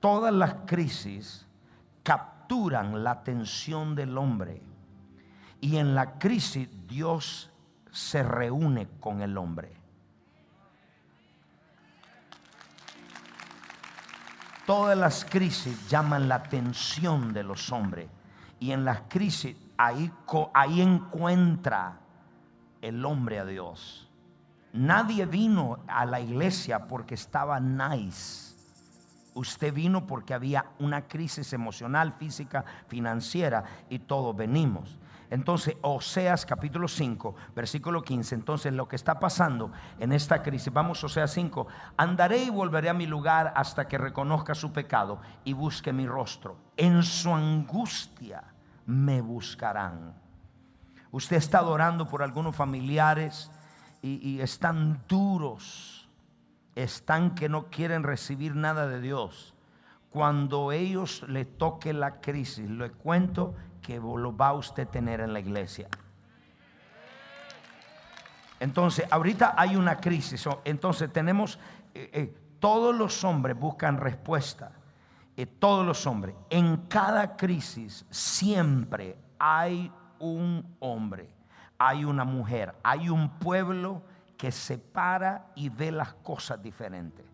Todas 0.00 0.34
las 0.34 0.54
crisis 0.66 1.46
la 2.50 3.12
atención 3.12 3.94
del 3.94 4.18
hombre. 4.18 4.60
Y 5.60 5.76
en 5.76 5.94
la 5.94 6.18
crisis 6.18 6.68
Dios 6.88 7.50
se 7.92 8.22
reúne 8.22 8.88
con 8.98 9.20
el 9.20 9.38
hombre. 9.38 9.72
Todas 14.66 14.98
las 14.98 15.24
crisis 15.24 15.88
llaman 15.88 16.28
la 16.28 16.36
atención 16.36 17.32
de 17.32 17.44
los 17.44 17.70
hombres. 17.70 18.08
Y 18.58 18.72
en 18.72 18.84
las 18.84 19.02
crisis 19.08 19.56
ahí, 19.76 20.12
ahí 20.52 20.80
encuentra 20.80 21.98
el 22.82 23.04
hombre 23.04 23.38
a 23.38 23.44
Dios. 23.44 24.06
nadie 24.72 25.26
vino 25.26 25.80
a 25.88 26.04
la 26.04 26.20
iglesia 26.20 26.86
porque 26.86 27.14
estaba 27.14 27.58
nice. 27.58 28.49
Usted 29.34 29.72
vino 29.72 30.06
porque 30.06 30.34
había 30.34 30.66
una 30.78 31.06
crisis 31.06 31.52
emocional, 31.52 32.12
física, 32.12 32.64
financiera 32.88 33.64
y 33.88 34.00
todos 34.00 34.36
venimos. 34.36 34.98
Entonces, 35.30 35.76
Oseas 35.82 36.44
capítulo 36.44 36.88
5, 36.88 37.36
versículo 37.54 38.02
15. 38.02 38.34
Entonces, 38.34 38.72
lo 38.72 38.88
que 38.88 38.96
está 38.96 39.20
pasando 39.20 39.70
en 40.00 40.12
esta 40.12 40.42
crisis, 40.42 40.72
vamos 40.72 41.02
Oseas 41.04 41.30
5, 41.30 41.68
andaré 41.96 42.42
y 42.42 42.50
volveré 42.50 42.88
a 42.88 42.94
mi 42.94 43.06
lugar 43.06 43.52
hasta 43.54 43.86
que 43.86 43.96
reconozca 43.96 44.56
su 44.56 44.72
pecado 44.72 45.20
y 45.44 45.52
busque 45.52 45.92
mi 45.92 46.06
rostro. 46.06 46.56
En 46.76 47.04
su 47.04 47.32
angustia 47.32 48.42
me 48.86 49.20
buscarán. 49.20 50.14
Usted 51.12 51.36
está 51.36 51.62
orando 51.62 52.08
por 52.08 52.24
algunos 52.24 52.56
familiares 52.56 53.52
y, 54.02 54.28
y 54.28 54.40
están 54.40 55.00
duros, 55.06 55.99
están 56.82 57.34
que 57.34 57.48
no 57.48 57.66
quieren 57.66 58.02
recibir 58.02 58.54
nada 58.54 58.86
de 58.86 59.00
Dios. 59.00 59.54
Cuando 60.10 60.72
ellos 60.72 61.24
le 61.28 61.44
toque 61.44 61.92
la 61.92 62.20
crisis, 62.20 62.68
le 62.68 62.90
cuento 62.90 63.54
que 63.80 63.96
lo 63.98 64.36
va 64.36 64.52
usted 64.52 64.88
tener 64.88 65.20
en 65.20 65.32
la 65.32 65.40
iglesia. 65.40 65.88
Entonces, 68.58 69.06
ahorita 69.10 69.54
hay 69.56 69.76
una 69.76 69.96
crisis. 69.96 70.46
Entonces, 70.64 71.12
tenemos, 71.12 71.58
eh, 71.94 72.10
eh, 72.12 72.34
todos 72.58 72.94
los 72.94 73.24
hombres 73.24 73.58
buscan 73.58 73.96
respuesta. 73.96 74.72
Eh, 75.40 75.46
todos 75.46 75.86
los 75.86 76.06
hombres. 76.06 76.34
En 76.50 76.76
cada 76.88 77.36
crisis 77.36 78.04
siempre 78.10 79.16
hay 79.38 79.90
un 80.18 80.76
hombre, 80.80 81.30
hay 81.78 82.04
una 82.04 82.24
mujer, 82.24 82.74
hay 82.82 83.08
un 83.08 83.30
pueblo 83.38 84.02
que 84.40 84.50
se 84.50 84.78
para 84.78 85.50
y 85.54 85.68
ve 85.68 85.92
las 85.92 86.14
cosas 86.14 86.62
diferentes. 86.62 87.26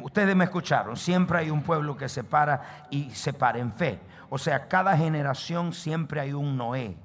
Ustedes 0.00 0.36
me 0.36 0.44
escucharon, 0.44 0.96
siempre 0.96 1.38
hay 1.38 1.50
un 1.50 1.62
pueblo 1.62 1.96
que 1.96 2.08
se 2.08 2.22
para 2.22 2.86
y 2.88 3.10
se 3.10 3.32
para 3.32 3.58
en 3.58 3.72
fe. 3.72 3.98
O 4.30 4.38
sea, 4.38 4.68
cada 4.68 4.96
generación 4.96 5.72
siempre 5.72 6.20
hay 6.20 6.32
un 6.32 6.56
Noé. 6.56 6.96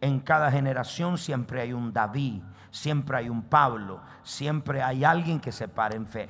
En 0.00 0.18
cada 0.18 0.50
generación 0.50 1.16
siempre 1.16 1.60
hay 1.60 1.72
un 1.72 1.92
David, 1.92 2.42
siempre 2.72 3.18
hay 3.18 3.28
un 3.28 3.42
Pablo, 3.42 4.02
siempre 4.24 4.82
hay 4.82 5.04
alguien 5.04 5.38
que 5.38 5.52
se 5.52 5.68
para 5.68 5.94
en 5.94 6.08
fe. 6.08 6.28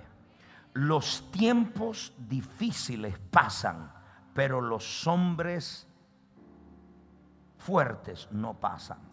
Los 0.74 1.30
tiempos 1.30 2.12
difíciles 2.18 3.18
pasan, 3.30 3.90
pero 4.34 4.60
los 4.60 5.06
hombres 5.06 5.88
fuertes 7.56 8.28
no 8.30 8.52
pasan. 8.60 9.09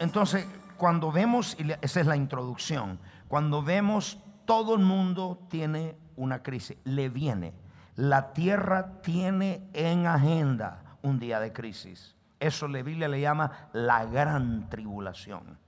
Entonces, 0.00 0.46
cuando 0.76 1.12
vemos, 1.12 1.56
y 1.58 1.70
esa 1.80 2.00
es 2.00 2.06
la 2.06 2.16
introducción, 2.16 2.98
cuando 3.28 3.62
vemos 3.62 4.18
todo 4.44 4.74
el 4.74 4.82
mundo 4.82 5.38
tiene 5.48 5.96
una 6.16 6.42
crisis, 6.42 6.76
le 6.84 7.08
viene. 7.08 7.54
La 7.96 8.32
tierra 8.32 9.00
tiene 9.02 9.68
en 9.72 10.06
agenda 10.06 10.82
un 11.02 11.18
día 11.18 11.40
de 11.40 11.52
crisis. 11.52 12.16
Eso 12.40 12.66
la 12.66 12.82
Biblia 12.82 13.08
le 13.08 13.20
llama 13.20 13.68
la 13.72 14.04
gran 14.04 14.68
tribulación. 14.68 15.58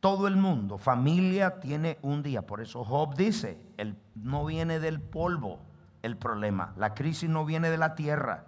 Todo 0.00 0.26
el 0.26 0.36
mundo, 0.36 0.78
familia, 0.78 1.60
tiene 1.60 1.98
un 2.02 2.22
día. 2.22 2.42
Por 2.42 2.60
eso 2.60 2.84
Job 2.84 3.14
dice, 3.14 3.58
el, 3.76 3.96
no 4.14 4.44
viene 4.44 4.80
del 4.80 5.00
polvo 5.00 5.60
el 6.02 6.16
problema. 6.16 6.72
La 6.76 6.94
crisis 6.94 7.28
no 7.28 7.44
viene 7.44 7.70
de 7.70 7.78
la 7.78 7.94
tierra. 7.94 8.46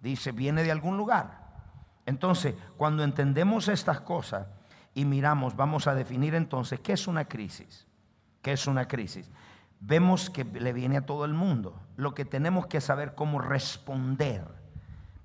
Dice, 0.00 0.32
viene 0.32 0.62
de 0.62 0.70
algún 0.70 0.96
lugar. 0.96 1.37
Entonces, 2.08 2.54
cuando 2.78 3.04
entendemos 3.04 3.68
estas 3.68 4.00
cosas 4.00 4.46
y 4.94 5.04
miramos, 5.04 5.54
vamos 5.54 5.86
a 5.86 5.94
definir 5.94 6.34
entonces 6.34 6.80
qué 6.80 6.94
es 6.94 7.06
una 7.06 7.26
crisis. 7.26 7.86
¿Qué 8.40 8.52
es 8.52 8.66
una 8.66 8.88
crisis? 8.88 9.30
Vemos 9.78 10.30
que 10.30 10.42
le 10.42 10.72
viene 10.72 10.96
a 10.96 11.04
todo 11.04 11.26
el 11.26 11.34
mundo. 11.34 11.78
Lo 11.96 12.14
que 12.14 12.24
tenemos 12.24 12.66
que 12.66 12.80
saber 12.80 13.14
cómo 13.14 13.40
responder. 13.40 14.48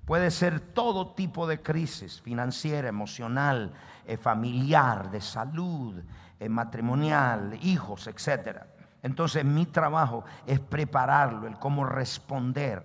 Puede 0.04 0.30
ser 0.30 0.60
todo 0.60 1.14
tipo 1.14 1.46
de 1.46 1.62
crisis, 1.62 2.20
financiera, 2.20 2.86
emocional, 2.86 3.72
eh, 4.04 4.18
familiar, 4.18 5.10
de 5.10 5.22
salud, 5.22 6.02
eh, 6.38 6.50
matrimonial, 6.50 7.58
hijos, 7.62 8.08
etc. 8.08 8.58
Entonces 9.02 9.42
mi 9.42 9.64
trabajo 9.64 10.26
es 10.46 10.60
prepararlo, 10.60 11.46
el 11.46 11.58
cómo 11.58 11.86
responder 11.86 12.84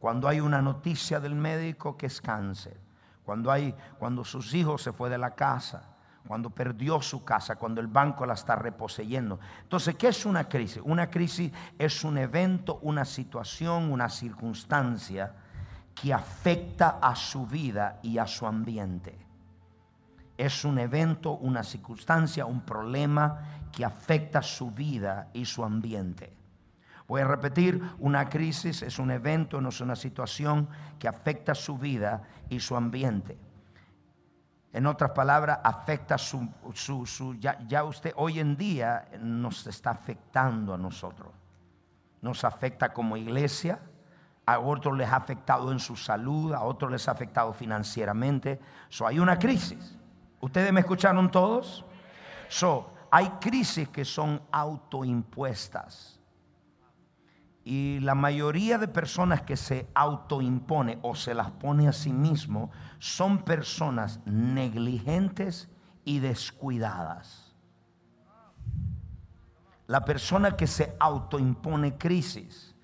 cuando 0.00 0.26
hay 0.26 0.40
una 0.40 0.60
noticia 0.60 1.20
del 1.20 1.36
médico 1.36 1.96
que 1.96 2.06
es 2.06 2.20
cáncer 2.20 2.84
cuando, 3.26 3.50
hay, 3.50 3.74
cuando 3.98 4.24
sus 4.24 4.54
hijos 4.54 4.82
se 4.82 4.92
fue 4.92 5.10
de 5.10 5.18
la 5.18 5.34
casa, 5.34 5.82
cuando 6.28 6.48
perdió 6.48 7.02
su 7.02 7.24
casa, 7.24 7.56
cuando 7.56 7.80
el 7.80 7.88
banco 7.88 8.24
la 8.24 8.34
está 8.34 8.54
reposeyendo. 8.54 9.40
Entonces, 9.62 9.96
¿qué 9.96 10.08
es 10.08 10.24
una 10.24 10.48
crisis? 10.48 10.80
Una 10.84 11.10
crisis 11.10 11.50
es 11.76 12.04
un 12.04 12.18
evento, 12.18 12.78
una 12.82 13.04
situación, 13.04 13.90
una 13.90 14.08
circunstancia 14.08 15.34
que 15.92 16.14
afecta 16.14 17.00
a 17.02 17.16
su 17.16 17.46
vida 17.46 17.98
y 18.00 18.18
a 18.18 18.28
su 18.28 18.46
ambiente. 18.46 19.18
Es 20.38 20.64
un 20.64 20.78
evento, 20.78 21.32
una 21.32 21.64
circunstancia, 21.64 22.46
un 22.46 22.60
problema 22.60 23.68
que 23.72 23.84
afecta 23.84 24.40
su 24.40 24.70
vida 24.70 25.30
y 25.32 25.46
su 25.46 25.64
ambiente. 25.64 26.32
Voy 27.08 27.20
a 27.20 27.24
repetir, 27.24 27.80
una 27.98 28.28
crisis 28.28 28.82
es 28.82 28.98
un 28.98 29.10
evento, 29.10 29.60
no 29.60 29.68
es 29.68 29.80
una 29.80 29.94
situación 29.94 30.68
que 30.98 31.06
afecta 31.06 31.54
su 31.54 31.78
vida 31.78 32.22
y 32.48 32.58
su 32.58 32.76
ambiente. 32.76 33.38
En 34.72 34.86
otras 34.86 35.12
palabras, 35.12 35.60
afecta 35.62 36.18
su, 36.18 36.48
su, 36.74 37.34
ya, 37.38 37.58
ya, 37.66 37.84
usted 37.84 38.12
hoy 38.16 38.40
en 38.40 38.56
día 38.56 39.08
nos 39.20 39.66
está 39.66 39.90
afectando 39.90 40.74
a 40.74 40.76
nosotros. 40.76 41.28
Nos 42.20 42.44
afecta 42.44 42.92
como 42.92 43.16
iglesia, 43.16 43.78
a 44.44 44.58
otros 44.58 44.96
les 44.96 45.08
ha 45.08 45.16
afectado 45.16 45.72
en 45.72 45.78
su 45.78 45.96
salud, 45.96 46.52
a 46.52 46.62
otros 46.62 46.90
les 46.90 47.08
ha 47.08 47.12
afectado 47.12 47.52
financieramente. 47.52 48.60
So, 48.88 49.06
hay 49.06 49.18
una 49.18 49.38
crisis. 49.38 49.96
¿Ustedes 50.40 50.72
me 50.72 50.80
escucharon 50.80 51.30
todos? 51.30 51.84
So, 52.48 52.92
hay 53.10 53.28
crisis 53.40 53.88
que 53.88 54.04
son 54.04 54.42
autoimpuestas. 54.50 56.20
Y 57.68 57.98
la 57.98 58.14
mayoría 58.14 58.78
de 58.78 58.86
personas 58.86 59.42
que 59.42 59.56
se 59.56 59.88
autoimpone 59.92 61.00
o 61.02 61.16
se 61.16 61.34
las 61.34 61.50
pone 61.50 61.88
a 61.88 61.92
sí 61.92 62.12
mismo 62.12 62.70
son 63.00 63.38
personas 63.38 64.20
negligentes 64.24 65.68
y 66.04 66.20
descuidadas. 66.20 67.56
La 69.88 70.04
persona 70.04 70.56
que 70.56 70.68
se 70.68 70.94
autoimpone 71.00 71.98
crisis 71.98 72.76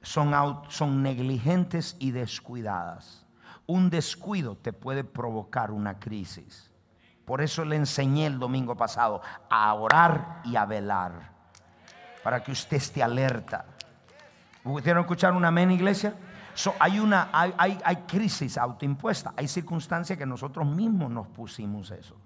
son, 0.00 0.32
son 0.70 1.02
negligentes 1.02 1.96
y 1.98 2.12
descuidadas. 2.12 3.26
Un 3.66 3.90
descuido 3.90 4.56
te 4.56 4.72
puede 4.72 5.04
provocar 5.04 5.70
una 5.70 5.98
crisis. 5.98 6.70
Por 7.26 7.42
eso 7.42 7.66
le 7.66 7.76
enseñé 7.76 8.24
el 8.28 8.38
domingo 8.38 8.74
pasado 8.74 9.20
a 9.50 9.74
orar 9.74 10.40
y 10.46 10.56
a 10.56 10.64
velar, 10.64 11.32
para 12.24 12.42
que 12.42 12.52
usted 12.52 12.78
esté 12.78 13.02
alerta. 13.02 13.66
¿Pudieron 14.62 15.02
escuchar 15.02 15.32
un 15.32 15.44
amén, 15.44 15.70
iglesia? 15.70 16.14
hay 16.78 16.98
una 16.98 17.30
hay, 17.32 17.78
hay, 17.84 17.96
crisis 18.06 18.58
autoimpuesta, 18.58 19.32
hay 19.36 19.48
circunstancias 19.48 20.18
que 20.18 20.26
nosotros 20.26 20.66
mismos 20.66 21.10
nos 21.10 21.28
pusimos 21.28 21.90
eso. 21.90 22.16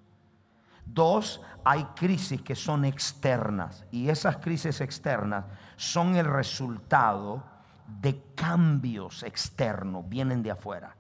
Dos, 0.87 1.41
hay 1.65 1.85
crisis 1.97 2.43
que 2.43 2.55
son 2.55 2.85
externas 2.85 3.85
y 3.91 4.09
esas 4.09 4.37
crisis 4.39 4.81
externas 4.81 5.45
son 5.77 6.17
el 6.17 6.27
resultado 6.27 7.43
de 7.87 8.21
cambios 8.35 9.23
externos, 9.23 10.09
vienen 10.09 10.43
de 10.43 10.51
afuera. 10.51 10.97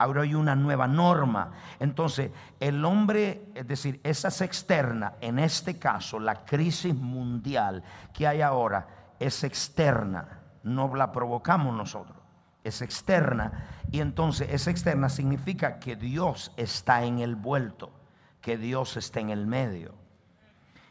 Ahora 0.00 0.22
hay 0.22 0.34
una 0.34 0.54
nueva 0.54 0.86
norma. 0.86 1.50
Entonces, 1.80 2.30
el 2.60 2.84
hombre, 2.84 3.50
es 3.54 3.66
decir, 3.66 4.00
esas 4.04 4.40
externas, 4.42 5.14
en 5.20 5.40
este 5.40 5.76
caso, 5.78 6.20
la 6.20 6.44
crisis 6.44 6.94
mundial 6.94 7.82
que 8.12 8.26
hay 8.26 8.40
ahora, 8.40 8.86
es 9.18 9.42
externa 9.42 10.37
no 10.62 10.94
la 10.94 11.12
provocamos 11.12 11.74
nosotros, 11.74 12.18
es 12.64 12.82
externa. 12.82 13.66
Y 13.90 14.00
entonces 14.00 14.48
esa 14.50 14.70
externa 14.70 15.08
significa 15.08 15.78
que 15.78 15.96
Dios 15.96 16.52
está 16.56 17.04
en 17.04 17.18
el 17.20 17.36
vuelto, 17.36 17.90
que 18.40 18.56
Dios 18.56 18.96
está 18.96 19.20
en 19.20 19.30
el 19.30 19.46
medio. 19.46 19.94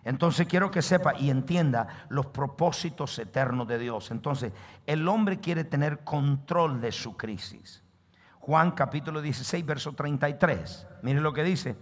Entonces 0.04 0.48
quiero 0.48 0.72
que 0.72 0.82
sepa 0.82 1.20
y 1.20 1.30
entienda 1.30 2.06
los 2.08 2.28
propósitos 2.28 3.20
eternos 3.20 3.68
de 3.68 3.78
Dios. 3.78 4.10
Entonces 4.12 4.54
el 4.86 5.06
hombre 5.08 5.40
quiere 5.42 5.66
tener 5.66 6.06
control 6.06 6.80
de 6.80 6.94
su 6.94 7.18
crisis. 7.18 7.84
Juan 8.40 8.72
capítulo 8.72 9.22
16, 9.22 9.66
verso 9.66 9.92
33. 9.92 10.88
Mire 11.02 11.20
lo 11.20 11.34
que 11.34 11.44
dice. 11.44 11.76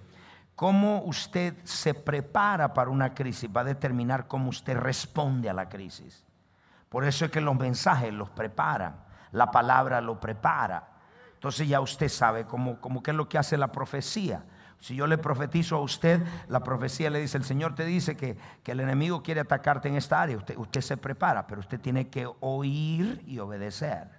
Cómo 0.55 1.03
usted 1.03 1.53
se 1.65 1.93
prepara 1.93 2.73
para 2.73 2.89
una 2.89 3.13
crisis 3.13 3.47
va 3.55 3.61
a 3.61 3.65
determinar 3.65 4.27
cómo 4.27 4.49
usted 4.49 4.75
responde 4.75 5.47
a 5.47 5.53
la 5.53 5.69
crisis. 5.69 6.24
Por 6.95 7.03
eso 7.03 7.25
es 7.25 7.31
que 7.31 7.41
los 7.41 7.57
mensajes 7.57 8.13
los 8.13 8.29
preparan, 8.29 8.95
la 9.33 9.51
palabra 9.51 9.99
lo 9.99 10.17
prepara. 10.17 10.87
Entonces 11.33 11.67
ya 11.67 11.81
usted 11.81 12.07
sabe 12.07 12.45
cómo, 12.45 12.79
cómo 12.79 13.03
es 13.05 13.13
lo 13.13 13.27
que 13.27 13.37
hace 13.37 13.57
la 13.57 13.69
profecía. 13.69 14.45
Si 14.79 14.95
yo 14.95 15.05
le 15.05 15.17
profetizo 15.17 15.75
a 15.75 15.81
usted, 15.81 16.25
la 16.47 16.63
profecía 16.63 17.09
le 17.09 17.19
dice, 17.19 17.37
el 17.37 17.43
Señor 17.43 17.75
te 17.75 17.83
dice 17.83 18.15
que, 18.15 18.37
que 18.63 18.71
el 18.71 18.79
enemigo 18.79 19.21
quiere 19.21 19.41
atacarte 19.41 19.89
en 19.89 19.97
esta 19.97 20.21
área. 20.21 20.37
Usted, 20.37 20.55
usted 20.55 20.79
se 20.79 20.95
prepara, 20.95 21.45
pero 21.45 21.59
usted 21.59 21.81
tiene 21.81 22.07
que 22.07 22.29
oír 22.39 23.21
y 23.27 23.39
obedecer. 23.39 24.09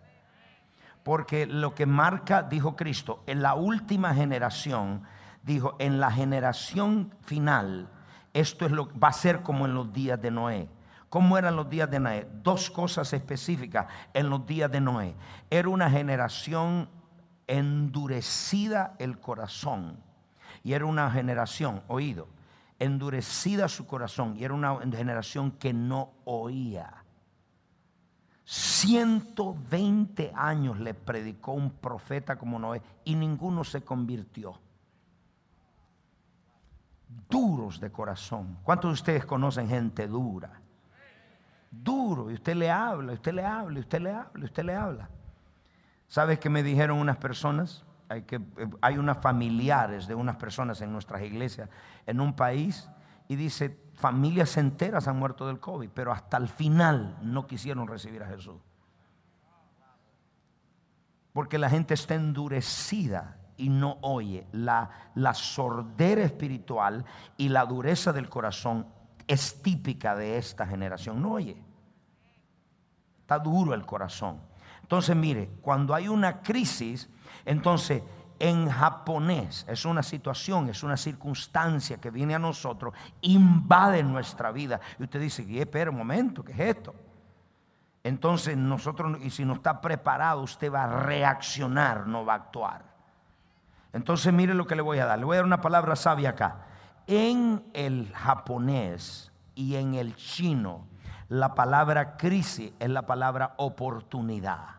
Porque 1.03 1.47
lo 1.47 1.75
que 1.75 1.87
marca, 1.87 2.43
dijo 2.43 2.77
Cristo, 2.77 3.23
en 3.27 3.41
la 3.41 3.55
última 3.55 4.13
generación, 4.13 5.03
dijo, 5.43 5.77
en 5.79 5.99
la 5.99 6.11
generación 6.11 7.15
final, 7.23 7.89
esto 8.35 8.67
es 8.67 8.73
lo 8.73 8.91
va 9.01 9.09
a 9.09 9.13
ser 9.15 9.41
como 9.41 9.65
en 9.65 9.73
los 9.73 9.91
días 9.95 10.21
de 10.21 10.31
Noé. 10.31 10.69
¿Cómo 11.09 11.39
eran 11.39 11.57
los 11.57 11.71
días 11.71 11.91
de 11.91 12.01
Noé? 12.01 12.29
Dos 12.43 12.71
cosas 12.71 13.13
específicas 13.13 13.87
en 14.13 14.29
los 14.29 14.47
días 14.47 14.71
de 14.71 14.81
Noé. 14.81 15.15
Era 15.51 15.69
una 15.69 15.91
generación 15.91 16.89
endurecida 17.47 18.95
el 18.99 19.21
corazón 19.21 19.99
y 20.65 20.73
era 20.73 20.85
una 20.85 21.11
generación, 21.11 21.83
oído, 21.87 22.29
endurecida 22.79 23.69
su 23.69 23.87
corazón 23.87 24.37
y 24.37 24.45
era 24.45 24.55
una 24.55 24.79
generación 24.81 25.53
que 25.53 25.73
no 25.73 26.11
oía. 26.25 27.05
120 28.45 30.33
años 30.35 30.79
le 30.79 30.95
predicó 30.95 31.53
un 31.53 31.71
profeta 31.71 32.37
como 32.37 32.59
Noé 32.59 32.83
y 33.05 33.15
ninguno 33.15 33.65
se 33.65 33.83
convirtió. 33.83 34.61
Duros 37.29 37.81
de 37.81 37.91
corazón. 37.91 38.59
¿Cuántos 38.63 38.91
de 38.91 38.95
ustedes 38.95 39.25
conocen 39.25 39.69
gente 39.69 40.07
dura? 40.07 40.61
Duro, 41.71 42.31
y 42.31 42.35
usted 42.35 42.55
le 42.55 42.71
habla, 42.71 43.13
usted 43.13 43.33
le 43.33 43.45
habla, 43.45 43.81
usted 43.81 44.01
le 44.01 44.13
habla, 44.13 44.45
usted 44.45 44.65
le 44.65 44.75
habla. 44.75 45.09
¿Sabes 46.09 46.39
qué 46.39 46.49
me 46.49 46.63
dijeron 46.63 46.99
unas 46.99 47.17
personas? 47.17 47.87
hay, 48.09 48.23
que, 48.23 48.41
hay 48.81 48.99
unas 48.99 49.19
familiares 49.19 50.07
de 50.07 50.15
unas 50.15 50.37
personas 50.37 50.81
en 50.81 50.93
nuestras 50.93 51.23
iglesias 51.23 51.69
en 52.07 52.21
un 52.21 52.35
país 52.35 52.89
y 53.29 53.37
dice, 53.37 53.77
familias 53.95 54.57
enteras 54.57 55.09
han 55.09 55.19
muerto 55.19 55.47
del 55.47 55.59
COVID, 55.59 55.91
pero 55.93 56.13
hasta 56.13 56.37
el 56.37 56.49
final 56.49 57.19
no 57.23 57.47
quisieron 57.47 57.89
recibir 57.89 58.23
a 58.23 58.29
Jesús. 58.29 58.61
Porque 61.33 61.59
la 61.59 61.69
gente 61.69 61.95
está 61.95 62.15
endurecida 62.15 63.37
y 63.57 63.69
no 63.69 63.99
oye. 64.01 64.47
La, 64.53 64.91
la 65.15 65.35
sordera 65.35 66.23
espiritual 66.23 67.05
y 67.37 67.49
la 67.49 67.67
dureza 67.67 68.13
del 68.13 68.29
corazón 68.29 68.87
es 69.27 69.63
típica 69.63 70.15
de 70.15 70.39
esta 70.39 70.67
generación. 70.67 71.21
No 71.21 71.33
oye. 71.33 71.57
Está 73.21 73.39
duro 73.39 73.75
el 73.75 73.85
corazón. 73.85 74.41
Entonces, 74.83 75.17
mire, 75.17 75.51
cuando 75.63 75.95
hay 75.95 76.07
una 76.07 76.43
crisis, 76.43 77.09
entonces, 77.45 78.03
en 78.39 78.69
japonés 78.69 79.65
es 79.69 79.85
una 79.85 80.03
situación, 80.03 80.69
es 80.69 80.83
una 80.83 80.97
circunstancia 80.97 81.99
que 81.99 82.11
viene 82.11 82.35
a 82.35 82.39
nosotros, 82.39 82.95
invade 83.23 84.03
nuestra 84.03 84.53
vida. 84.53 84.81
Y 84.99 85.05
usted 85.05 85.21
dice, 85.21 85.45
espera 85.59 85.91
un 85.91 85.97
momento, 85.97 86.45
¿qué 86.45 86.53
es 86.53 86.61
esto? 86.61 86.95
Entonces 88.05 88.57
nosotros, 88.57 89.19
y 89.23 89.31
si 89.31 89.45
no 89.45 89.55
está 89.55 89.81
preparado, 89.81 90.43
usted 90.43 90.73
va 90.73 90.85
a 90.85 91.01
reaccionar, 91.01 92.07
no 92.07 92.25
va 92.25 92.35
a 92.35 92.37
actuar. 92.37 92.85
Entonces 93.93 94.33
mire 94.33 94.55
lo 94.55 94.67
que 94.67 94.77
le 94.77 94.83
voy 94.83 94.99
a 94.99 95.07
dar. 95.07 95.19
Le 95.19 95.25
voy 95.25 95.35
a 95.35 95.39
dar 95.39 95.47
una 95.47 95.61
palabra 95.61 95.97
sabia 95.97 96.31
acá. 96.31 96.66
En 97.07 97.65
el 97.73 98.13
japonés 98.13 99.31
y 99.55 99.77
en 99.77 99.95
el 99.95 100.17
chino, 100.17 100.87
la 101.29 101.55
palabra 101.55 102.17
crisis 102.17 102.73
es 102.81 102.91
la 102.91 103.07
palabra 103.07 103.55
oportunidad. 103.59 104.77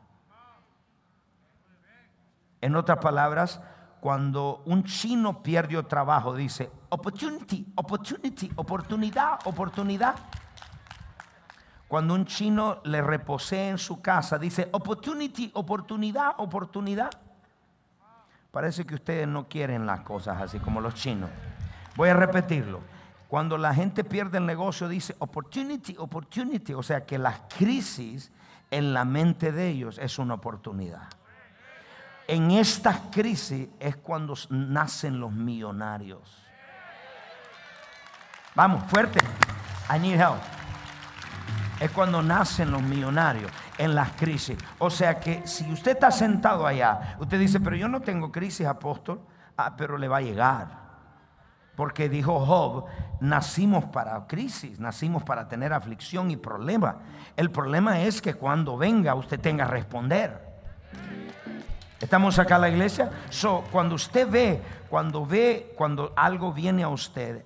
En 2.60 2.76
otras 2.76 2.98
palabras, 2.98 3.62
cuando 4.02 4.62
un 4.66 4.84
chino 4.84 5.42
pierde 5.42 5.82
trabajo, 5.84 6.36
dice 6.36 6.70
opportunity, 6.90 7.66
opportunity, 7.76 8.52
oportunidad, 8.56 9.40
oportunidad. 9.46 10.16
Cuando 11.88 12.14
un 12.14 12.26
chino 12.26 12.82
le 12.84 13.02
reposee 13.02 13.70
en 13.70 13.78
su 13.78 14.02
casa, 14.02 14.38
dice 14.38 14.68
opportunity, 14.74 15.50
oportunidad, 15.54 16.34
oportunidad. 16.38 17.10
Parece 18.52 18.86
que 18.86 18.96
ustedes 18.96 19.28
no 19.28 19.48
quieren 19.48 19.86
las 19.86 20.02
cosas 20.02 20.42
así 20.42 20.60
como 20.60 20.82
los 20.82 20.94
chinos. 20.94 21.30
Voy 21.98 22.10
a 22.10 22.14
repetirlo. 22.14 22.80
Cuando 23.28 23.58
la 23.58 23.74
gente 23.74 24.04
pierde 24.04 24.38
el 24.38 24.46
negocio, 24.46 24.88
dice 24.88 25.16
opportunity, 25.20 25.96
opportunity. 25.98 26.74
O 26.74 26.84
sea 26.84 27.06
que 27.06 27.18
la 27.18 27.48
crisis 27.48 28.32
en 28.70 28.94
la 28.94 29.04
mente 29.04 29.52
de 29.52 29.68
ellos 29.68 29.98
es 29.98 30.20
una 30.20 30.36
oportunidad. 30.36 31.10
En 32.28 32.52
esta 32.52 33.10
crisis 33.12 33.68
es 33.80 33.98
cuando 33.98 34.36
nacen 34.50 35.20
los 35.20 35.32
millonarios. 35.32 36.44
Vamos, 38.54 38.84
fuerte. 38.90 39.20
I 39.94 40.00
need 40.00 40.20
help. 40.20 40.42
Es 41.80 41.92
cuando 41.92 42.22
nacen 42.22 42.72
los 42.72 42.82
millonarios 42.82 43.52
en 43.78 43.96
las 43.96 44.12
crisis. 44.12 44.58
O 44.78 44.90
sea 44.90 45.20
que 45.20 45.46
si 45.48 45.72
usted 45.72 45.92
está 45.92 46.12
sentado 46.12 46.68
allá, 46.68 47.18
usted 47.20 47.40
dice, 47.40 47.60
pero 47.60 47.76
yo 47.76 47.88
no 47.88 48.02
tengo 48.02 48.32
crisis, 48.32 48.68
apóstol. 48.68 49.20
Ah, 49.56 49.76
pero 49.76 49.98
le 49.98 50.08
va 50.08 50.18
a 50.18 50.22
llegar. 50.22 50.87
Porque 51.78 52.10
dijo 52.10 52.44
Job, 52.44 52.86
nacimos 53.20 53.86
para 53.86 54.26
crisis, 54.26 54.80
nacimos 54.80 55.24
para 55.24 55.48
tener 55.48 55.74
aflicción 55.74 56.32
y 56.32 56.36
problema. 56.36 56.98
El 57.36 57.52
problema 57.52 58.02
es 58.02 58.20
que 58.20 58.34
cuando 58.34 58.78
venga 58.78 59.14
usted 59.14 59.40
tenga 59.40 59.68
que 59.68 59.72
responder. 59.74 60.48
¿Estamos 62.00 62.40
acá 62.40 62.56
en 62.56 62.62
la 62.62 62.70
iglesia? 62.70 63.12
So, 63.30 63.64
cuando 63.72 63.94
usted 63.94 64.28
ve, 64.28 64.60
cuando 64.90 65.24
ve, 65.24 65.72
cuando 65.78 66.14
algo 66.16 66.52
viene 66.52 66.82
a 66.82 66.90
usted, 66.90 67.46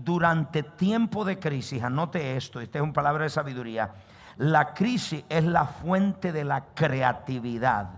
durante 0.00 0.62
tiempo 0.62 1.24
de 1.24 1.38
crisis, 1.38 1.82
anote 1.82 2.36
esto, 2.36 2.60
esta 2.60 2.78
es 2.78 2.84
una 2.84 2.92
palabra 2.92 3.24
de 3.24 3.30
sabiduría, 3.30 3.90
la 4.36 4.74
crisis 4.74 5.24
es 5.30 5.44
la 5.44 5.64
fuente 5.64 6.30
de 6.30 6.44
la 6.44 6.66
creatividad. 6.74 7.88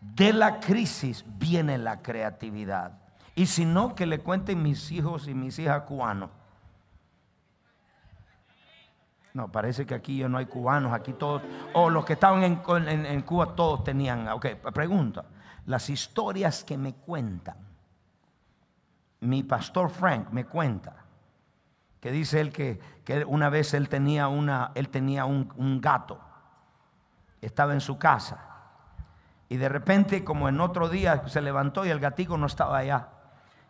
De 0.00 0.32
la 0.32 0.60
crisis 0.60 1.24
viene 1.26 1.78
la 1.78 2.00
creatividad. 2.00 3.03
Y 3.34 3.46
si 3.46 3.64
no, 3.64 3.94
que 3.94 4.06
le 4.06 4.20
cuenten 4.20 4.62
mis 4.62 4.92
hijos 4.92 5.26
y 5.26 5.34
mis 5.34 5.58
hijas 5.58 5.82
cubanos. 5.82 6.30
No, 9.34 9.50
parece 9.50 9.84
que 9.84 9.94
aquí 9.94 10.18
ya 10.18 10.28
no 10.28 10.38
hay 10.38 10.46
cubanos, 10.46 10.92
aquí 10.92 11.12
todos, 11.12 11.42
o 11.72 11.90
los 11.90 12.04
que 12.04 12.12
estaban 12.12 12.44
en, 12.44 13.22
Cuba 13.22 13.56
todos 13.56 13.82
tenían, 13.82 14.28
ok, 14.28 14.46
pregunta, 14.72 15.24
las 15.66 15.90
historias 15.90 16.62
que 16.62 16.78
me 16.78 16.94
cuentan, 16.94 17.56
mi 19.18 19.42
pastor 19.42 19.90
Frank 19.90 20.28
me 20.30 20.44
cuenta, 20.44 20.94
que 22.00 22.12
dice 22.12 22.40
él 22.40 22.52
que, 22.52 22.78
una 23.26 23.48
vez 23.48 23.74
él 23.74 23.88
tenía, 23.88 24.28
una, 24.28 24.70
él 24.76 24.88
tenía 24.88 25.24
un, 25.24 25.52
un 25.56 25.80
gato, 25.80 26.20
estaba 27.40 27.72
en 27.72 27.80
su 27.80 27.98
casa, 27.98 28.38
y 29.48 29.56
de 29.56 29.68
repente 29.68 30.22
como 30.22 30.48
en 30.48 30.60
otro 30.60 30.88
día 30.88 31.26
se 31.26 31.42
levantó 31.42 31.84
y 31.84 31.88
el 31.88 31.98
gatico 31.98 32.38
no 32.38 32.46
estaba 32.46 32.78
allá, 32.78 33.08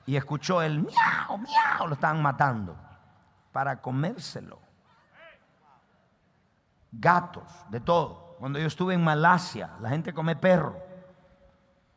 y 0.07 0.17
escuchó 0.17 0.63
el 0.63 0.81
miau, 0.81 1.39
miau, 1.39 1.89
lo 1.89 1.95
estaban 1.95 2.21
matando 2.23 2.77
para 3.53 3.81
comérselo 3.81 4.65
gatos, 7.01 7.45
de 7.71 7.81
todo. 7.81 8.37
Cuando 8.39 8.59
yo 8.59 8.67
estuve 8.67 8.95
en 8.95 9.03
Malasia, 9.03 9.71
la 9.81 9.89
gente 9.91 10.13
come 10.13 10.37
perro. 10.37 10.77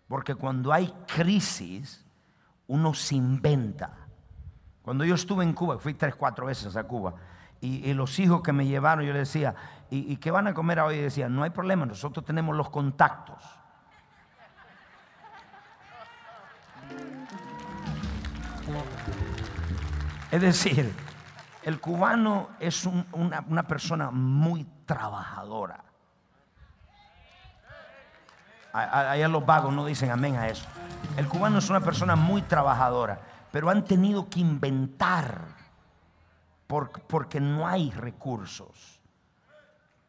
Porque 0.08 0.36
cuando 0.36 0.72
hay 0.72 0.94
crisis, 1.08 2.06
uno 2.68 2.94
se 2.94 3.16
inventa. 3.16 3.92
Cuando 4.82 5.04
yo 5.04 5.16
estuve 5.16 5.44
en 5.44 5.54
Cuba, 5.54 5.78
fui 5.80 5.94
tres, 5.94 6.16
cuatro 6.16 6.46
veces 6.46 6.76
a 6.76 6.84
Cuba, 6.84 7.16
y, 7.60 7.92
los 7.96 8.20
hijos 8.20 8.44
que 8.44 8.54
me 8.54 8.68
llevaron, 8.68 9.04
yo 9.04 9.12
les 9.12 9.28
decía, 9.28 9.56
¿y, 9.90 10.16
qué 10.18 10.30
van 10.30 10.46
a 10.46 10.54
comer 10.54 10.80
hoy? 10.80 10.98
Y 10.98 11.02
decían, 11.02 11.36
no 11.36 11.42
hay 11.42 11.50
problema, 11.50 11.88
nosotros 11.88 12.24
tenemos 12.24 12.56
los 12.56 12.70
contactos. 12.70 13.44
Es 20.32 20.42
decir, 20.42 20.94
el 21.64 21.80
cubano 21.80 22.50
es 22.60 22.86
una, 22.86 23.44
una 23.48 23.64
persona 23.64 24.12
muy 24.12 24.66
trabajadora. 24.86 25.84
Allá 28.74 29.28
los 29.28 29.46
vagos 29.46 29.74
no 29.74 29.86
dicen 29.86 30.12
amén 30.12 30.36
a 30.36 30.48
eso. 30.48 30.68
El 31.16 31.28
cubano 31.28 31.58
es 31.58 31.70
una 31.70 31.80
persona 31.80 32.16
muy 32.16 32.44
trabajadora, 32.44 33.20
pero 33.52 33.70
han 33.70 33.84
tenido 33.84 34.30
que 34.30 34.40
inventar 34.40 35.42
porque 36.68 37.40
no 37.40 37.68
hay 37.68 37.92
recursos. 37.92 39.00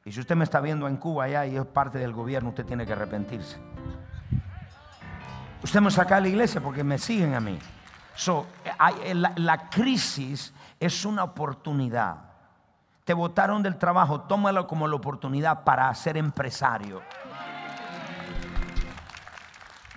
Y 0.04 0.12
si 0.12 0.20
usted 0.20 0.36
me 0.36 0.44
está 0.44 0.60
viendo 0.60 0.88
en 0.88 0.96
Cuba 0.96 1.24
allá 1.24 1.46
y 1.46 1.56
es 1.56 1.64
parte 1.66 1.98
del 1.98 2.12
gobierno, 2.12 2.50
usted 2.50 2.64
tiene 2.64 2.86
que 2.86 2.92
arrepentirse. 2.92 3.58
Usted 5.62 5.80
me 5.80 5.90
saca 5.90 6.16
a 6.16 6.20
la 6.20 6.28
iglesia 6.28 6.60
porque 6.60 6.84
me 6.84 6.98
siguen 6.98 7.34
a 7.34 7.40
mí. 7.40 7.58
La 9.14 9.70
crisis 9.70 10.52
es 10.80 11.04
una 11.04 11.24
oportunidad 11.24 12.28
te 13.08 13.14
votaron 13.14 13.62
del 13.62 13.78
trabajo, 13.78 14.20
tómalo 14.20 14.66
como 14.66 14.86
la 14.86 14.94
oportunidad 14.96 15.64
para 15.64 15.94
ser 15.94 16.18
empresario. 16.18 17.00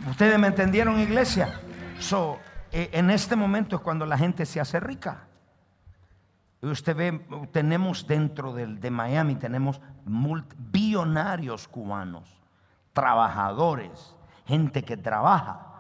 ¿Ustedes 0.10 0.40
me 0.40 0.48
entendieron, 0.48 0.98
iglesia? 0.98 1.60
So, 2.00 2.40
eh, 2.72 2.90
en 2.94 3.10
este 3.10 3.36
momento 3.36 3.76
es 3.76 3.82
cuando 3.82 4.06
la 4.06 4.18
gente 4.18 4.46
se 4.46 4.62
hace 4.62 4.80
rica. 4.80 5.26
Usted 6.62 6.96
ve, 6.96 7.48
tenemos 7.52 8.08
dentro 8.08 8.54
de 8.54 8.90
Miami, 8.90 9.36
tenemos 9.36 9.82
billonarios 10.06 11.68
cubanos, 11.68 12.30
trabajadores, 12.94 14.16
gente 14.46 14.84
que 14.84 14.96
trabaja, 14.96 15.71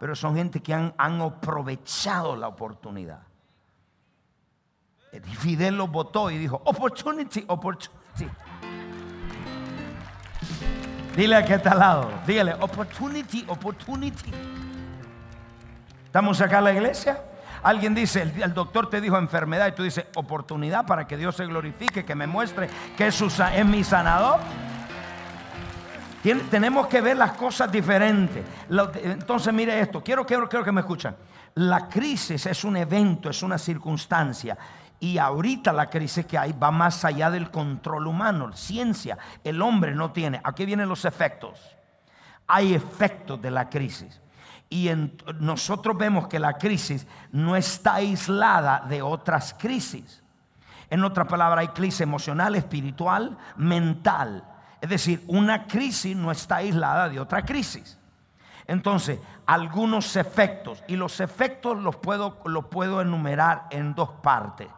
pero 0.00 0.16
son 0.16 0.34
gente 0.34 0.60
que 0.60 0.72
han, 0.72 0.94
han 0.96 1.20
aprovechado 1.20 2.34
la 2.34 2.48
oportunidad. 2.48 3.20
Fidel 5.38 5.76
lo 5.76 5.88
votó 5.88 6.30
y 6.30 6.38
dijo, 6.38 6.62
opportunity, 6.64 7.44
opportunity. 7.46 8.26
Dile 11.14 11.36
a 11.36 11.44
que 11.44 11.54
está 11.54 11.72
al 11.72 11.78
lado, 11.80 12.10
dígale, 12.26 12.54
opportunity, 12.54 13.44
opportunity. 13.46 14.30
¿Estamos 16.06 16.40
acá 16.40 16.58
en 16.58 16.64
la 16.64 16.72
iglesia? 16.72 17.22
Alguien 17.62 17.94
dice, 17.94 18.22
el, 18.22 18.54
doctor 18.54 18.88
te 18.88 19.02
dijo 19.02 19.18
enfermedad 19.18 19.66
y 19.68 19.72
tú 19.72 19.82
dices, 19.82 20.06
oportunidad 20.14 20.86
para 20.86 21.06
que 21.06 21.18
Dios 21.18 21.36
se 21.36 21.44
glorifique, 21.44 22.06
que 22.06 22.14
me 22.14 22.26
muestre 22.26 22.70
que 22.96 23.08
es, 23.08 23.20
es 23.20 23.66
mi 23.66 23.84
sanador. 23.84 24.40
Tenemos 26.50 26.86
que 26.86 27.00
ver 27.00 27.16
las 27.16 27.32
cosas 27.32 27.70
diferentes. 27.72 28.44
entonces 29.02 29.52
mire 29.52 29.80
esto, 29.80 30.02
quiero, 30.02 30.26
quiero, 30.26 30.48
quiero 30.48 30.64
que 30.64 30.72
me 30.72 30.80
escuchen. 30.80 31.14
La 31.54 31.88
crisis 31.88 32.46
es 32.46 32.64
un 32.64 32.76
evento, 32.76 33.30
es 33.30 33.42
una 33.42 33.58
circunstancia. 33.58 34.56
Y 35.00 35.16
ahorita 35.16 35.72
la 35.72 35.88
crisis 35.88 36.26
que 36.26 36.36
hay 36.36 36.52
va 36.52 36.70
más 36.70 37.04
allá 37.04 37.30
del 37.30 37.50
control 37.50 38.06
humano. 38.06 38.52
Ciencia, 38.52 39.16
el 39.42 39.62
hombre 39.62 39.94
no 39.94 40.12
tiene. 40.12 40.40
Aquí 40.44 40.66
vienen 40.66 40.88
los 40.88 41.06
efectos. 41.06 41.58
Hay 42.46 42.74
efectos 42.74 43.40
de 43.40 43.50
la 43.50 43.70
crisis. 43.70 44.20
Y 44.68 44.90
nosotros 45.40 45.96
vemos 45.96 46.28
que 46.28 46.38
la 46.38 46.58
crisis 46.58 47.06
no 47.32 47.56
está 47.56 47.94
aislada 47.94 48.84
de 48.88 49.00
otras 49.00 49.54
crisis. 49.54 50.22
En 50.90 51.02
otra 51.02 51.24
palabra, 51.24 51.62
hay 51.62 51.68
crisis 51.68 52.02
emocional, 52.02 52.54
espiritual, 52.54 53.38
mental. 53.56 54.44
Es 54.80 54.88
decir, 54.88 55.22
una 55.26 55.66
crisis 55.66 56.16
no 56.16 56.30
está 56.30 56.56
aislada 56.56 57.08
de 57.08 57.20
otra 57.20 57.42
crisis. 57.44 57.98
Entonces, 58.66 59.18
algunos 59.46 60.14
efectos, 60.16 60.82
y 60.86 60.96
los 60.96 61.20
efectos 61.20 61.76
los 61.78 61.96
puedo, 61.96 62.40
los 62.44 62.66
puedo 62.66 63.00
enumerar 63.00 63.66
en 63.70 63.94
dos 63.94 64.10
partes. 64.22 64.68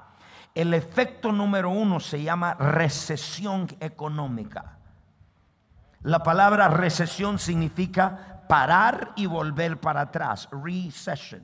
El 0.54 0.74
efecto 0.74 1.32
número 1.32 1.70
uno 1.70 2.00
se 2.00 2.22
llama 2.22 2.54
recesión 2.54 3.68
económica. 3.80 4.78
La 6.02 6.22
palabra 6.22 6.68
recesión 6.68 7.38
significa 7.38 8.42
parar 8.48 9.12
y 9.14 9.26
volver 9.26 9.78
para 9.78 10.02
atrás. 10.02 10.48
Recession. 10.50 11.42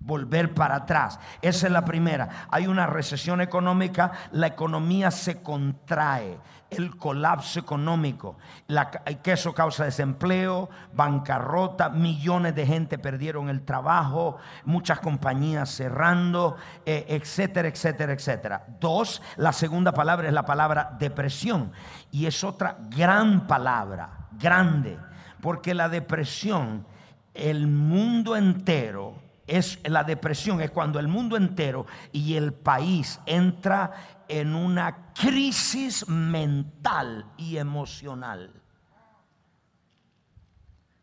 Volver 0.00 0.52
para 0.52 0.76
atrás. 0.76 1.20
Esa 1.40 1.66
es 1.66 1.72
la 1.72 1.84
primera. 1.84 2.46
Hay 2.50 2.66
una 2.66 2.86
recesión 2.86 3.40
económica, 3.40 4.12
la 4.32 4.48
economía 4.48 5.10
se 5.12 5.42
contrae, 5.42 6.38
el 6.76 6.96
colapso 6.96 7.60
económico, 7.60 8.36
la, 8.66 8.90
que 8.90 9.32
eso 9.32 9.54
causa 9.54 9.84
desempleo, 9.84 10.68
bancarrota, 10.94 11.88
millones 11.88 12.54
de 12.54 12.66
gente 12.66 12.98
perdieron 12.98 13.48
el 13.48 13.62
trabajo, 13.62 14.38
muchas 14.64 15.00
compañías 15.00 15.70
cerrando, 15.70 16.56
eh, 16.84 17.06
etcétera, 17.08 17.68
etcétera, 17.68 18.12
etcétera. 18.12 18.64
Dos, 18.80 19.22
la 19.36 19.52
segunda 19.52 19.92
palabra 19.92 20.28
es 20.28 20.34
la 20.34 20.44
palabra 20.44 20.94
depresión 20.98 21.72
y 22.10 22.26
es 22.26 22.44
otra 22.44 22.76
gran 22.90 23.46
palabra, 23.46 24.28
grande 24.32 24.98
porque 25.42 25.74
la 25.74 25.88
depresión, 25.88 26.86
el 27.34 27.66
mundo 27.66 28.36
entero, 28.36 29.20
es 29.48 29.80
la 29.84 30.04
depresión, 30.04 30.60
es 30.60 30.70
cuando 30.70 31.00
el 31.00 31.08
mundo 31.08 31.36
entero 31.36 31.84
y 32.12 32.36
el 32.36 32.54
país 32.54 33.20
entra 33.26 34.21
en 34.32 34.54
una 34.54 35.12
crisis 35.12 36.08
mental 36.08 37.26
y 37.36 37.58
emocional. 37.58 38.50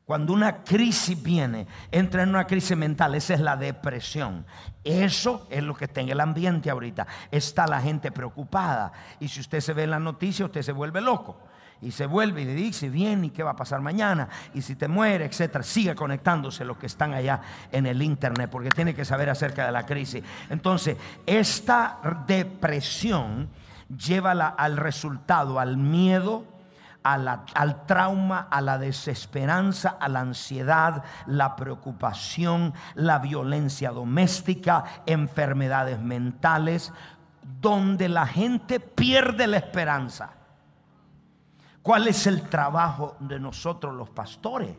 Cuando 0.03 0.33
una 0.33 0.63
crisis 0.63 1.21
viene, 1.21 1.67
entra 1.91 2.23
en 2.23 2.29
una 2.29 2.47
crisis 2.47 2.75
mental, 2.75 3.13
esa 3.13 3.35
es 3.35 3.39
la 3.39 3.55
depresión. 3.55 4.47
Eso 4.83 5.47
es 5.51 5.61
lo 5.61 5.75
que 5.75 5.85
está 5.85 6.01
en 6.01 6.09
el 6.09 6.19
ambiente 6.19 6.71
ahorita. 6.71 7.05
Está 7.29 7.67
la 7.67 7.79
gente 7.79 8.11
preocupada. 8.11 8.91
Y 9.19 9.27
si 9.27 9.41
usted 9.41 9.59
se 9.59 9.73
ve 9.73 9.83
en 9.83 9.91
la 9.91 9.99
noticia, 9.99 10.45
usted 10.45 10.63
se 10.63 10.71
vuelve 10.71 10.99
loco 10.99 11.48
y 11.81 11.91
se 11.91 12.05
vuelve 12.05 12.41
y 12.41 12.45
le 12.45 12.53
dice 12.53 12.89
bien 12.89 13.25
y 13.25 13.29
qué 13.29 13.43
va 13.43 13.51
a 13.51 13.55
pasar 13.55 13.81
mañana 13.81 14.27
y 14.53 14.61
si 14.61 14.75
te 14.75 14.87
muere, 14.87 15.25
etcétera. 15.25 15.63
Sigue 15.63 15.95
conectándose 15.95 16.65
los 16.65 16.77
que 16.77 16.87
están 16.87 17.13
allá 17.13 17.41
en 17.71 17.85
el 17.85 18.01
internet 18.01 18.49
porque 18.51 18.69
tiene 18.69 18.93
que 18.93 19.05
saber 19.05 19.29
acerca 19.29 19.65
de 19.65 19.71
la 19.71 19.85
crisis. 19.85 20.23
Entonces, 20.49 20.97
esta 21.25 21.99
depresión 22.27 23.49
lleva 23.89 24.31
al 24.31 24.77
resultado, 24.77 25.59
al 25.59 25.77
miedo, 25.77 26.45
al 27.01 27.85
trauma, 27.85 28.47
a 28.51 28.61
la 28.61 28.77
desesperanza, 28.77 29.97
a 29.99 30.09
la 30.09 30.19
ansiedad, 30.19 31.03
la 31.25 31.55
preocupación, 31.55 32.73
la 32.95 33.19
violencia 33.19 33.91
doméstica, 33.91 34.83
enfermedades 35.05 35.99
mentales, 35.99 36.91
donde 37.61 38.09
la 38.09 38.27
gente 38.27 38.79
pierde 38.79 39.47
la 39.47 39.57
esperanza. 39.57 40.38
¿Cuál 41.81 42.07
es 42.07 42.27
el 42.27 42.43
trabajo 42.43 43.15
de 43.19 43.39
nosotros 43.39 43.95
los 43.95 44.09
pastores? 44.09 44.75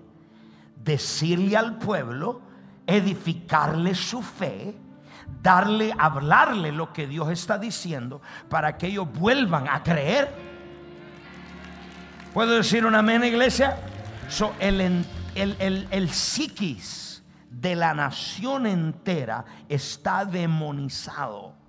Decirle 0.76 1.56
al 1.56 1.78
pueblo, 1.78 2.40
edificarle 2.86 3.94
su 3.94 4.22
fe, 4.22 4.74
darle, 5.42 5.94
hablarle 5.96 6.72
lo 6.72 6.92
que 6.92 7.06
Dios 7.06 7.30
está 7.30 7.58
diciendo 7.58 8.20
para 8.48 8.76
que 8.76 8.88
ellos 8.88 9.08
vuelvan 9.12 9.68
a 9.68 9.82
creer. 9.82 10.34
¿Puedo 12.34 12.52
decir 12.52 12.84
un 12.84 12.94
amén, 12.94 13.24
iglesia? 13.24 13.76
el, 14.60 14.80
el, 15.34 15.56
el, 15.58 15.88
el 15.90 16.10
psiquis 16.10 17.22
de 17.50 17.74
la 17.74 17.94
nación 17.94 18.66
entera 18.66 19.44
está 19.68 20.24
demonizado 20.24 21.59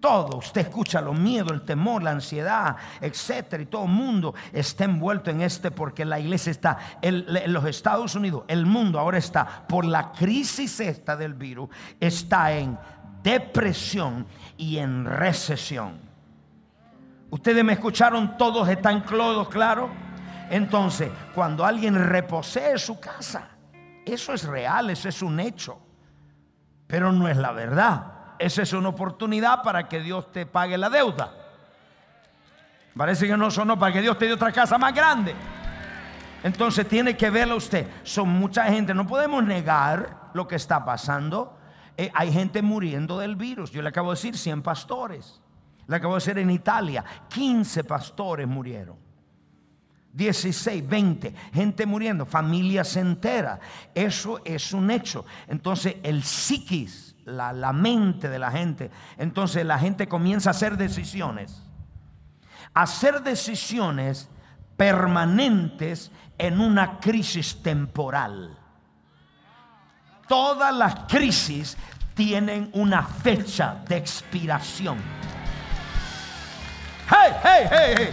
todo. 0.00 0.38
Usted 0.38 0.62
escucha 0.62 1.00
los 1.00 1.18
miedos, 1.18 1.52
el 1.52 1.62
temor, 1.62 2.02
la 2.02 2.10
ansiedad, 2.10 2.76
etcétera. 3.00 3.62
Y 3.62 3.66
todo 3.66 3.84
el 3.84 3.90
mundo 3.90 4.34
está 4.52 4.84
envuelto 4.84 5.30
en 5.30 5.42
este 5.42 5.70
porque 5.70 6.04
la 6.04 6.18
iglesia 6.18 6.50
está, 6.50 6.78
en 7.02 7.52
los 7.52 7.64
Estados 7.66 8.14
Unidos, 8.14 8.44
el 8.48 8.66
mundo 8.66 8.98
ahora 8.98 9.18
está 9.18 9.66
por 9.68 9.84
la 9.84 10.12
crisis 10.12 10.80
esta 10.80 11.16
del 11.16 11.34
virus, 11.34 11.68
está 12.00 12.52
en 12.52 12.78
depresión 13.22 14.26
y 14.56 14.78
en 14.78 15.04
recesión. 15.04 15.98
Ustedes 17.28 17.62
me 17.62 17.74
escucharon, 17.74 18.36
todos 18.36 18.68
están 18.68 19.04
todos 19.04 19.48
claro. 19.48 19.90
Entonces, 20.50 21.10
cuando 21.32 21.64
alguien 21.64 21.94
reposee 21.94 22.76
su 22.76 22.98
casa, 22.98 23.50
eso 24.04 24.32
es 24.32 24.42
real, 24.44 24.90
eso 24.90 25.08
es 25.08 25.22
un 25.22 25.38
hecho, 25.38 25.78
pero 26.88 27.12
no 27.12 27.28
es 27.28 27.36
la 27.36 27.52
verdad 27.52 28.19
esa 28.40 28.62
es 28.62 28.72
una 28.72 28.88
oportunidad 28.88 29.62
para 29.62 29.86
que 29.86 30.00
Dios 30.00 30.32
te 30.32 30.46
pague 30.46 30.78
la 30.78 30.88
deuda. 30.88 31.30
Parece 32.96 33.26
que 33.26 33.36
no 33.36 33.50
sonó 33.50 33.78
para 33.78 33.92
que 33.92 34.00
Dios 34.00 34.18
te 34.18 34.26
dé 34.26 34.32
otra 34.32 34.50
casa 34.50 34.78
más 34.78 34.94
grande. 34.94 35.34
Entonces 36.42 36.88
tiene 36.88 37.16
que 37.18 37.28
verlo 37.28 37.56
usted. 37.56 37.86
Son 38.02 38.28
mucha 38.28 38.64
gente, 38.64 38.94
no 38.94 39.06
podemos 39.06 39.44
negar 39.44 40.30
lo 40.32 40.48
que 40.48 40.56
está 40.56 40.82
pasando. 40.84 41.58
Eh, 41.98 42.10
hay 42.14 42.32
gente 42.32 42.62
muriendo 42.62 43.18
del 43.18 43.36
virus. 43.36 43.70
Yo 43.72 43.82
le 43.82 43.90
acabo 43.90 44.10
de 44.10 44.16
decir 44.16 44.38
100 44.38 44.62
pastores. 44.62 45.40
Le 45.86 45.96
acabo 45.96 46.14
de 46.14 46.20
decir 46.20 46.38
en 46.38 46.50
Italia, 46.50 47.04
15 47.28 47.84
pastores 47.84 48.48
murieron. 48.48 48.96
16, 50.12 50.88
20, 50.88 51.34
gente 51.52 51.84
muriendo, 51.84 52.24
familias 52.24 52.96
enteras. 52.96 53.60
Eso 53.94 54.40
es 54.46 54.72
un 54.72 54.90
hecho. 54.90 55.26
Entonces 55.46 55.96
el 56.02 56.22
psiquis 56.22 57.09
la, 57.30 57.72
mente 57.72 58.28
de 58.28 58.38
la 58.38 58.50
gente. 58.50 58.90
Entonces 59.16 59.64
la 59.64 59.78
gente 59.78 60.08
comienza 60.08 60.50
a 60.50 60.52
hacer 60.52 60.76
decisiones. 60.76 61.62
hacer 62.72 63.22
decisiones 63.22 64.28
permanentes 64.76 66.10
en 66.38 66.60
una 66.60 67.00
crisis 67.00 67.62
temporal. 67.62 68.56
Todas 70.28 70.74
las 70.74 70.94
crisis 71.08 71.76
tienen 72.14 72.70
una 72.74 73.02
fecha 73.02 73.82
de 73.88 73.96
expiración. 73.96 74.98
Hey, 77.08 77.32
hey, 77.42 77.68
hey, 77.70 77.94
hey. 77.96 78.08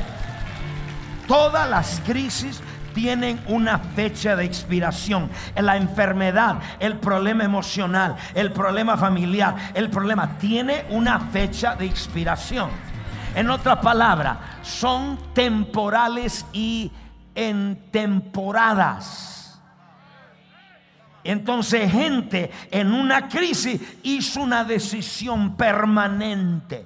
Todas 1.27 1.69
las 1.69 2.01
crisis 2.05 2.61
tienen 2.97 3.39
una 3.45 3.77
fecha 3.77 4.35
de 4.35 4.43
expiración. 4.43 5.29
La 5.55 5.77
enfermedad, 5.77 6.59
el 6.79 6.97
problema 6.97 7.43
emocional, 7.43 8.15
el 8.33 8.51
problema 8.51 8.97
familiar, 8.97 9.55
el 9.75 9.91
problema 9.91 10.39
tiene 10.39 10.83
una 10.89 11.19
fecha 11.19 11.75
de 11.75 11.85
expiración. 11.85 12.71
En 13.35 13.51
otras 13.51 13.77
palabras, 13.77 14.39
son 14.63 15.19
temporales 15.35 16.43
y 16.53 16.91
en 17.35 17.77
temporadas. 17.91 19.61
Entonces 21.23 21.91
gente 21.91 22.49
en 22.71 22.93
una 22.93 23.27
crisis 23.27 23.79
hizo 24.01 24.41
una 24.41 24.63
decisión 24.63 25.55
permanente. 25.55 26.83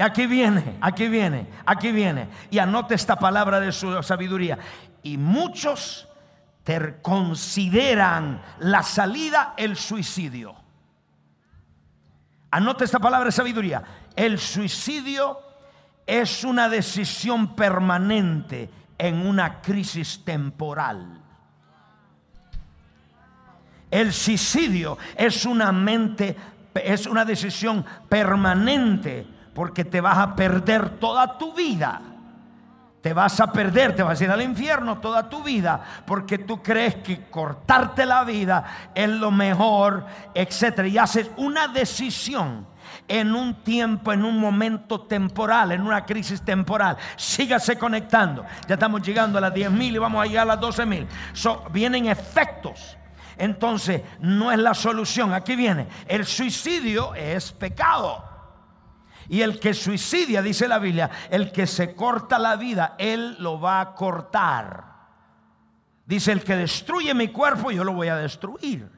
Aquí 0.00 0.26
viene, 0.26 0.78
aquí 0.80 1.08
viene, 1.08 1.46
aquí 1.66 1.92
viene. 1.92 2.28
Y 2.50 2.58
anote 2.58 2.94
esta 2.94 3.16
palabra 3.16 3.60
de 3.60 3.72
su 3.72 4.02
sabiduría. 4.02 4.58
Y 5.02 5.16
muchos 5.16 6.08
consideran 7.02 8.42
la 8.60 8.82
salida 8.82 9.54
el 9.56 9.76
suicidio. 9.76 10.54
Anote 12.50 12.84
esta 12.84 12.98
palabra 12.98 13.26
de 13.26 13.32
sabiduría. 13.32 13.82
El 14.14 14.38
suicidio 14.38 15.40
es 16.06 16.44
una 16.44 16.68
decisión 16.68 17.54
permanente 17.54 18.70
en 18.98 19.26
una 19.26 19.60
crisis 19.60 20.24
temporal. 20.24 21.20
El 23.90 24.12
suicidio 24.12 24.98
es 25.16 25.44
una 25.44 25.72
mente, 25.72 26.36
es 26.74 27.06
una 27.06 27.24
decisión 27.24 27.84
permanente 28.08 29.26
porque 29.54 29.84
te 29.84 30.00
vas 30.00 30.18
a 30.18 30.34
perder 30.34 30.98
toda 30.98 31.38
tu 31.38 31.52
vida. 31.52 32.00
Te 33.00 33.14
vas 33.14 33.40
a 33.40 33.50
perder, 33.50 33.96
te 33.96 34.02
vas 34.02 34.20
a 34.20 34.24
ir 34.24 34.30
al 34.30 34.42
infierno 34.42 34.98
toda 34.98 35.26
tu 35.26 35.42
vida 35.42 35.80
porque 36.06 36.36
tú 36.36 36.62
crees 36.62 36.96
que 36.96 37.30
cortarte 37.30 38.04
la 38.04 38.24
vida 38.24 38.90
es 38.94 39.08
lo 39.08 39.30
mejor, 39.30 40.04
etcétera. 40.34 40.86
Y 40.86 40.98
haces 40.98 41.30
una 41.38 41.68
decisión 41.68 42.66
en 43.08 43.34
un 43.34 43.62
tiempo, 43.62 44.12
en 44.12 44.24
un 44.24 44.38
momento 44.38 45.00
temporal, 45.00 45.72
en 45.72 45.80
una 45.80 46.04
crisis 46.04 46.42
temporal. 46.42 46.96
Sígase 47.16 47.78
conectando. 47.78 48.44
Ya 48.68 48.74
estamos 48.74 49.00
llegando 49.00 49.38
a 49.38 49.40
las 49.40 49.54
10 49.54 49.70
mil 49.70 49.94
y 49.94 49.98
vamos 49.98 50.22
a 50.22 50.26
llegar 50.26 50.42
a 50.42 50.54
las 50.54 50.60
12 50.60 50.84
mil. 50.84 51.06
vienen 51.72 52.06
efectos. 52.06 52.98
Entonces, 53.38 54.02
no 54.20 54.52
es 54.52 54.58
la 54.58 54.74
solución. 54.74 55.32
Aquí 55.32 55.56
viene. 55.56 55.88
El 56.06 56.26
suicidio 56.26 57.14
es 57.14 57.50
pecado. 57.52 58.29
Y 59.30 59.42
el 59.42 59.60
que 59.60 59.74
suicidia, 59.74 60.42
dice 60.42 60.66
la 60.66 60.80
Biblia, 60.80 61.08
el 61.30 61.52
que 61.52 61.64
se 61.64 61.94
corta 61.94 62.36
la 62.36 62.56
vida, 62.56 62.96
él 62.98 63.36
lo 63.38 63.60
va 63.60 63.80
a 63.80 63.94
cortar. 63.94 64.84
Dice, 66.04 66.32
el 66.32 66.42
que 66.42 66.56
destruye 66.56 67.14
mi 67.14 67.28
cuerpo, 67.28 67.70
yo 67.70 67.84
lo 67.84 67.92
voy 67.92 68.08
a 68.08 68.16
destruir. 68.16 68.90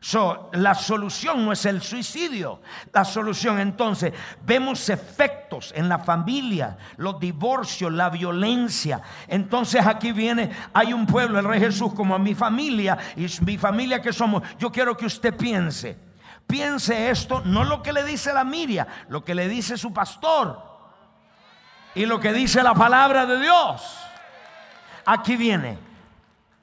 So, 0.00 0.48
la 0.54 0.74
solución 0.74 1.44
no 1.44 1.52
es 1.52 1.66
el 1.66 1.82
suicidio. 1.82 2.62
La 2.90 3.04
solución 3.04 3.60
entonces, 3.60 4.14
vemos 4.46 4.88
efectos 4.88 5.74
en 5.76 5.90
la 5.90 5.98
familia, 5.98 6.78
los 6.96 7.20
divorcios, 7.20 7.92
la 7.92 8.08
violencia. 8.08 9.02
Entonces 9.28 9.86
aquí 9.86 10.12
viene, 10.12 10.50
hay 10.72 10.94
un 10.94 11.04
pueblo, 11.04 11.38
el 11.38 11.44
Rey 11.44 11.60
Jesús, 11.60 11.92
como 11.92 12.14
a 12.14 12.18
mi 12.18 12.34
familia 12.34 12.96
y 13.14 13.26
mi 13.44 13.58
familia 13.58 14.00
que 14.00 14.14
somos. 14.14 14.42
Yo 14.58 14.72
quiero 14.72 14.96
que 14.96 15.04
usted 15.04 15.36
piense 15.36 16.09
piense 16.50 17.10
esto, 17.10 17.42
no 17.44 17.64
lo 17.64 17.82
que 17.82 17.92
le 17.92 18.04
dice 18.04 18.32
la 18.32 18.44
Miria, 18.44 18.86
lo 19.08 19.24
que 19.24 19.34
le 19.34 19.48
dice 19.48 19.78
su 19.78 19.92
pastor 19.92 20.60
y 21.94 22.06
lo 22.06 22.18
que 22.18 22.32
dice 22.32 22.62
la 22.62 22.74
palabra 22.74 23.24
de 23.24 23.40
Dios. 23.40 23.98
Aquí 25.06 25.36
viene, 25.36 25.78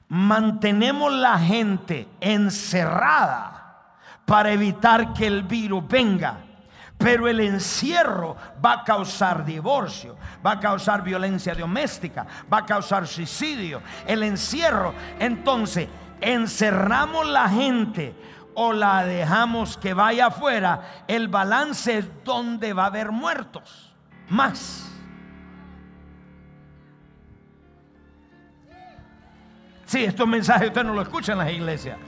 mantenemos 0.08 1.12
la 1.12 1.38
gente 1.38 2.06
encerrada 2.20 3.58
para 4.24 4.52
evitar 4.52 5.14
que 5.14 5.26
el 5.26 5.42
virus 5.42 5.86
venga. 5.88 6.44
Pero 6.98 7.28
el 7.28 7.38
encierro 7.38 8.36
va 8.64 8.72
a 8.72 8.84
causar 8.84 9.44
divorcio, 9.44 10.16
va 10.44 10.52
a 10.52 10.60
causar 10.60 11.02
violencia 11.04 11.54
doméstica, 11.54 12.26
va 12.52 12.58
a 12.58 12.66
causar 12.66 13.06
suicidio. 13.06 13.80
El 14.04 14.24
encierro, 14.24 14.92
entonces, 15.20 15.88
encerramos 16.20 17.24
la 17.28 17.48
gente 17.48 18.14
o 18.60 18.72
la 18.72 19.04
dejamos 19.04 19.76
que 19.76 19.94
vaya 19.94 20.26
afuera, 20.26 21.04
el 21.06 21.28
balance 21.28 21.98
es 21.98 22.24
donde 22.24 22.72
va 22.72 22.82
a 22.82 22.86
haber 22.86 23.12
muertos. 23.12 23.94
Más. 24.28 24.90
Sí, 29.86 30.02
estos 30.02 30.26
mensajes 30.26 30.66
usted 30.66 30.82
no 30.82 30.92
lo 30.92 31.02
escucha 31.02 31.32
en 31.32 31.38
las 31.38 31.52
iglesias. 31.52 31.98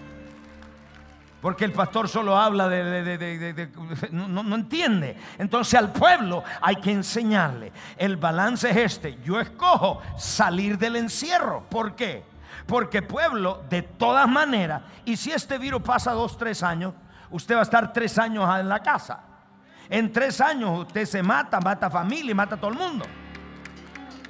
Porque 1.40 1.64
el 1.64 1.72
pastor 1.72 2.08
solo 2.08 2.36
habla 2.36 2.68
de... 2.68 3.70
no, 4.10 4.42
no, 4.42 4.56
entiende. 4.56 5.16
Entonces 5.38 5.74
al 5.74 5.92
pueblo 5.92 6.42
hay 6.60 6.76
que 6.76 6.90
enseñarle. 6.90 7.72
El 7.96 8.16
balance 8.16 8.68
es 8.68 8.76
este. 8.76 9.20
Yo 9.22 9.38
escojo 9.38 10.02
salir 10.18 10.76
del 10.76 10.96
encierro. 10.96 11.64
¿Por 11.70 11.94
qué? 11.94 12.24
Porque 12.70 13.02
pueblo, 13.02 13.64
de 13.68 13.82
todas 13.82 14.28
maneras, 14.28 14.82
y 15.04 15.16
si 15.16 15.32
este 15.32 15.58
virus 15.58 15.82
pasa 15.82 16.12
dos, 16.12 16.38
tres 16.38 16.62
años, 16.62 16.94
usted 17.30 17.56
va 17.56 17.58
a 17.58 17.62
estar 17.64 17.92
tres 17.92 18.16
años 18.16 18.48
en 18.60 18.68
la 18.68 18.78
casa. 18.78 19.24
En 19.88 20.12
tres 20.12 20.40
años 20.40 20.78
usted 20.78 21.04
se 21.04 21.20
mata, 21.20 21.58
mata 21.58 21.90
familia 21.90 22.30
y 22.30 22.34
mata 22.34 22.54
a 22.54 22.58
todo 22.58 22.70
el 22.70 22.78
mundo. 22.78 23.04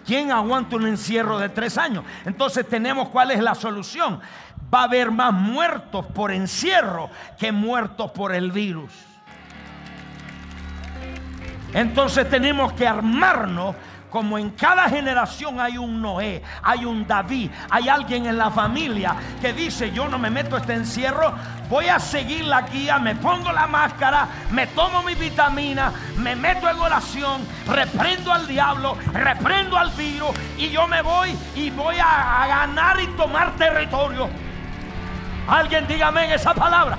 ¿Quién 0.06 0.32
aguanta 0.32 0.76
un 0.76 0.86
encierro 0.86 1.38
de 1.38 1.50
tres 1.50 1.76
años? 1.76 2.02
Entonces 2.24 2.66
tenemos 2.66 3.10
cuál 3.10 3.30
es 3.30 3.42
la 3.42 3.54
solución. 3.54 4.20
Va 4.74 4.80
a 4.80 4.84
haber 4.84 5.10
más 5.10 5.34
muertos 5.34 6.06
por 6.06 6.32
encierro 6.32 7.10
que 7.38 7.52
muertos 7.52 8.10
por 8.12 8.34
el 8.34 8.52
virus. 8.52 8.90
Entonces 11.74 12.26
tenemos 12.30 12.72
que 12.72 12.88
armarnos 12.88 13.76
como 14.10 14.38
en 14.38 14.50
cada 14.50 14.88
generación 14.88 15.60
hay 15.60 15.78
un 15.78 16.02
Noé, 16.02 16.42
hay 16.62 16.84
un 16.84 17.06
David, 17.06 17.50
hay 17.70 17.88
alguien 17.88 18.26
en 18.26 18.36
la 18.36 18.50
familia 18.50 19.14
que 19.40 19.52
dice, 19.52 19.92
yo 19.92 20.08
no 20.08 20.18
me 20.18 20.30
meto 20.30 20.56
este 20.56 20.74
encierro, 20.74 21.32
voy 21.68 21.86
a 21.86 21.98
seguir 21.98 22.44
la 22.44 22.62
guía, 22.62 22.98
me 22.98 23.14
pongo 23.14 23.52
la 23.52 23.66
máscara, 23.66 24.26
me 24.50 24.66
tomo 24.68 25.02
mi 25.02 25.14
vitamina, 25.14 25.92
me 26.16 26.34
meto 26.34 26.68
en 26.68 26.78
oración, 26.78 27.40
reprendo 27.66 28.32
al 28.32 28.46
diablo, 28.46 28.96
reprendo 29.12 29.78
al 29.78 29.90
virus 29.90 30.30
y 30.58 30.68
yo 30.70 30.86
me 30.88 31.02
voy 31.02 31.36
y 31.54 31.70
voy 31.70 31.96
a, 31.98 32.46
ganar 32.48 33.00
y 33.00 33.06
tomar 33.08 33.56
territorio. 33.56 34.28
Alguien 35.46 35.86
dígame 35.86 36.24
en 36.24 36.32
esa 36.32 36.52
palabra. 36.52 36.98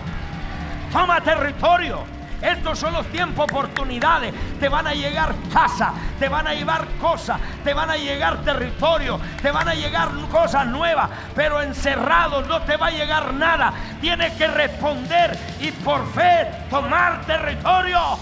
Toma 0.92 1.22
territorio. 1.22 2.21
Estos 2.42 2.80
son 2.80 2.94
los 2.94 3.06
tiempos, 3.08 3.46
oportunidades. 3.46 4.34
Te 4.60 4.68
van 4.68 4.88
a 4.88 4.94
llegar 4.94 5.36
casa, 5.54 5.94
te 6.18 6.28
van 6.28 6.48
a 6.48 6.54
llevar 6.54 6.88
cosas, 7.00 7.40
te 7.64 7.74
van 7.74 7.90
a 7.90 7.98
llegar 7.98 8.44
territorio, 8.44 9.20
te 9.42 9.52
van 9.52 9.68
a 9.70 9.76
llegar 9.76 10.10
cosas 10.32 10.66
nuevas, 10.68 11.10
pero 11.36 11.62
encerrado 11.62 12.42
no 12.42 12.62
te 12.64 12.78
va 12.78 12.88
a 12.88 12.92
llegar 12.92 13.34
nada. 13.34 13.74
Tienes 14.00 14.34
que 14.34 14.48
responder 14.48 15.38
y 15.60 15.72
por 15.72 16.06
fe 16.14 16.48
tomar 16.70 17.22
territorio. 17.26 18.18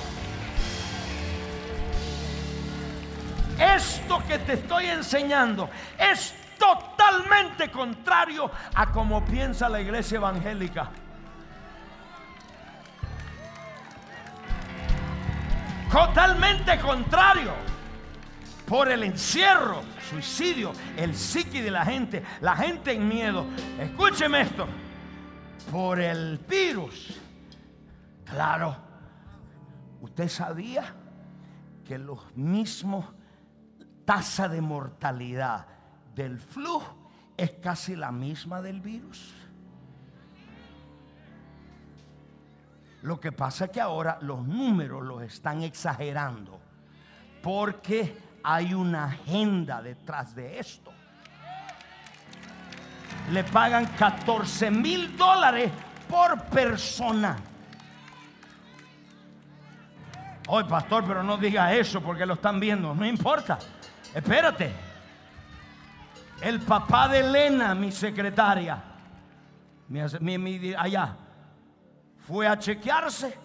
Esto 3.58 4.24
que 4.28 4.40
te 4.40 4.54
estoy 4.54 4.86
enseñando 4.86 5.70
es 5.98 6.34
totalmente 6.58 7.70
contrario 7.72 8.52
a 8.76 8.88
como 8.88 9.24
piensa 9.26 9.68
la 9.70 9.82
iglesia 9.82 10.18
evangélica. 10.18 10.90
Totalmente 15.92 16.80
contrario. 16.80 17.54
Por 18.66 18.92
el 18.92 19.04
encierro, 19.04 19.82
suicidio, 20.10 20.74
el 20.96 21.16
psiqui 21.16 21.62
de 21.62 21.72
la 21.72 21.84
gente, 21.84 22.24
la 22.42 22.56
gente 22.56 22.94
en 22.94 23.08
miedo. 23.08 23.46
Escúcheme 23.80 24.42
esto. 24.42 24.68
Por 25.72 26.00
el 26.00 26.38
virus. 26.38 27.20
Claro, 28.26 28.76
usted 30.02 30.28
sabía 30.28 30.94
que 31.84 31.98
los 31.98 32.20
mismos 32.36 33.06
tasa 34.06 34.48
de 34.48 34.62
mortalidad 34.62 35.66
del 36.14 36.40
flu 36.40 36.82
es 37.36 37.52
casi 37.62 37.96
la 37.96 38.12
misma 38.12 38.62
del 38.62 38.82
virus. 38.82 39.34
Lo 43.02 43.20
que 43.20 43.32
pasa 43.32 43.66
es 43.66 43.72
que 43.72 43.82
ahora 43.82 44.18
los 44.22 44.46
números 44.46 45.04
los 45.04 45.22
están 45.22 45.64
exagerando 45.64 46.60
porque 47.42 48.18
hay 48.44 48.74
una 48.74 49.06
agenda 49.06 49.82
detrás 49.82 50.36
de 50.36 50.60
esto. 50.60 50.92
Le 53.32 53.44
pagan 53.44 53.86
14 53.98 54.72
mil 54.72 55.16
dólares 55.16 55.72
por 56.10 56.44
persona. 56.46 57.38
Hoy, 60.48 60.64
pastor, 60.64 61.06
pero 61.08 61.22
no 61.22 61.38
diga 61.38 61.74
eso 61.74 62.02
porque 62.02 62.26
lo 62.26 62.34
están 62.34 62.60
viendo. 62.60 62.96
No 62.96 63.06
importa. 63.06 63.60
Espérate. 64.14 64.72
El 66.42 66.62
papá 66.62 67.08
de 67.08 67.20
Elena, 67.20 67.76
mi 67.76 67.92
secretaria, 67.92 68.82
allá, 70.78 71.16
fue 72.30 72.48
a 72.48 72.60
chequearse. 72.60 73.36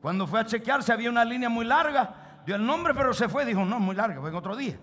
Cuando 0.00 0.28
fue 0.28 0.38
a 0.38 0.46
chequearse 0.46 0.92
había 0.92 1.10
una 1.10 1.24
línea 1.24 1.48
muy 1.48 1.64
larga, 1.64 2.40
dio 2.46 2.54
el 2.54 2.64
nombre, 2.64 2.94
pero 2.94 3.12
se 3.12 3.28
fue. 3.28 3.44
Dijo, 3.44 3.64
no, 3.64 3.80
muy 3.80 3.96
larga, 3.96 4.20
fue 4.20 4.30
en 4.30 4.36
otro 4.36 4.54
día, 4.54 4.78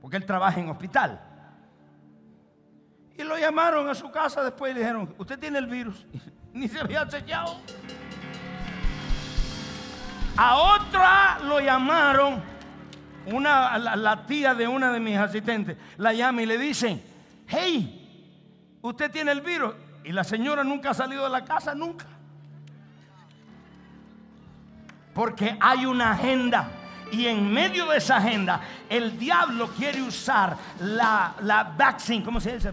porque 0.00 0.16
él 0.16 0.26
trabaja 0.26 0.58
en 0.58 0.68
hospital. 0.68 1.20
Y 3.16 3.22
lo 3.22 3.38
llamaron 3.38 3.88
a 3.88 3.94
su 3.94 4.10
casa 4.10 4.42
después 4.42 4.72
y 4.72 4.74
le 4.74 4.80
dijeron, 4.80 5.14
usted 5.16 5.38
tiene 5.38 5.58
el 5.58 5.66
virus. 5.66 6.04
Ni 6.52 6.66
se 6.66 6.80
había 6.80 7.06
chequeado. 7.06 7.60
A 10.36 10.56
otra 10.56 11.38
lo 11.44 11.60
llamaron, 11.60 12.42
una, 13.26 13.78
la, 13.78 14.26
tía 14.26 14.54
de 14.54 14.66
una 14.66 14.92
de 14.92 15.00
mis 15.00 15.16
asistentes, 15.16 15.76
la 15.96 16.12
llama 16.12 16.42
y 16.42 16.46
le 16.46 16.58
dicen, 16.58 17.02
hey, 17.46 18.78
usted 18.82 19.10
tiene 19.12 19.30
el 19.30 19.40
virus. 19.42 19.74
Y 20.04 20.12
la 20.12 20.24
señora 20.24 20.64
nunca 20.64 20.90
ha 20.90 20.94
salido 20.94 21.24
de 21.24 21.30
la 21.30 21.44
casa, 21.44 21.74
nunca. 21.74 22.15
Porque 25.16 25.56
hay 25.58 25.86
una 25.86 26.12
agenda. 26.12 26.68
Y 27.10 27.26
en 27.26 27.52
medio 27.52 27.86
de 27.86 27.96
esa 27.96 28.18
agenda, 28.18 28.60
el 28.88 29.18
diablo 29.18 29.68
quiere 29.68 30.02
usar 30.02 30.56
la, 30.80 31.34
la 31.40 31.64
vaccine, 31.64 32.22
¿cómo 32.22 32.40
se 32.40 32.52
dice? 32.52 32.70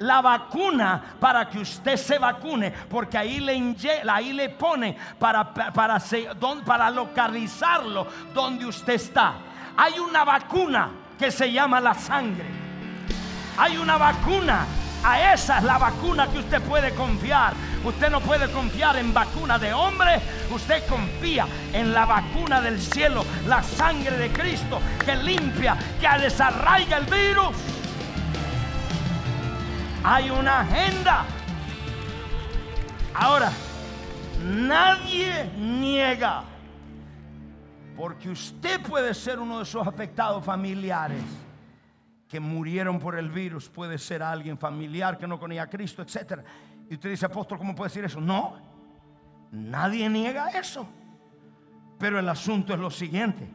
la 0.00 0.22
vacuna 0.22 1.02
para 1.20 1.48
que 1.48 1.58
usted 1.58 1.96
se 1.96 2.18
vacune, 2.18 2.70
porque 2.70 3.18
ahí 3.18 3.38
le, 3.38 3.76
ahí 4.10 4.32
le 4.32 4.48
pone 4.48 4.96
para, 5.18 5.52
para, 5.52 5.98
para 6.64 6.90
localizarlo 6.90 8.06
donde 8.34 8.66
usted 8.66 8.94
está. 8.94 9.34
Hay 9.76 9.98
una 9.98 10.24
vacuna 10.24 10.90
que 11.18 11.30
se 11.30 11.52
llama 11.52 11.80
la 11.80 11.94
sangre. 11.94 12.46
Hay 13.56 13.76
una 13.76 13.98
vacuna. 13.98 14.66
A 15.02 15.32
esa 15.32 15.58
es 15.58 15.64
la 15.64 15.78
vacuna 15.78 16.28
que 16.28 16.38
usted 16.38 16.60
puede 16.62 16.94
confiar. 16.94 17.54
Usted 17.84 18.10
no 18.10 18.20
puede 18.20 18.50
confiar 18.50 18.96
en 18.96 19.14
vacuna 19.14 19.58
de 19.58 19.72
hombre. 19.72 20.20
Usted 20.50 20.86
confía 20.86 21.46
en 21.72 21.92
la 21.92 22.04
vacuna 22.04 22.60
del 22.60 22.80
cielo, 22.80 23.24
la 23.46 23.62
sangre 23.62 24.16
de 24.18 24.30
Cristo 24.30 24.78
que 25.04 25.16
limpia, 25.16 25.76
que 25.98 26.22
desarraiga 26.22 26.98
el 26.98 27.06
virus. 27.06 27.56
Hay 30.04 30.30
una 30.30 30.60
agenda. 30.60 31.24
Ahora, 33.14 33.50
nadie 34.44 35.50
niega, 35.56 36.44
porque 37.96 38.30
usted 38.30 38.80
puede 38.82 39.14
ser 39.14 39.38
uno 39.38 39.58
de 39.58 39.64
esos 39.64 39.86
afectados 39.86 40.44
familiares 40.44 41.22
que 42.30 42.38
murieron 42.38 43.00
por 43.00 43.18
el 43.18 43.28
virus, 43.28 43.68
puede 43.68 43.98
ser 43.98 44.22
alguien 44.22 44.56
familiar 44.56 45.18
que 45.18 45.26
no 45.26 45.40
conocía 45.40 45.64
a 45.64 45.66
Cristo, 45.68 46.00
etc. 46.00 46.40
Y 46.88 46.94
usted 46.94 47.10
dice, 47.10 47.26
apóstol, 47.26 47.58
¿cómo 47.58 47.74
puede 47.74 47.88
decir 47.88 48.04
eso? 48.04 48.20
No, 48.20 48.54
nadie 49.50 50.08
niega 50.08 50.48
eso. 50.50 50.86
Pero 51.98 52.20
el 52.20 52.28
asunto 52.28 52.72
es 52.72 52.78
lo 52.78 52.88
siguiente, 52.88 53.48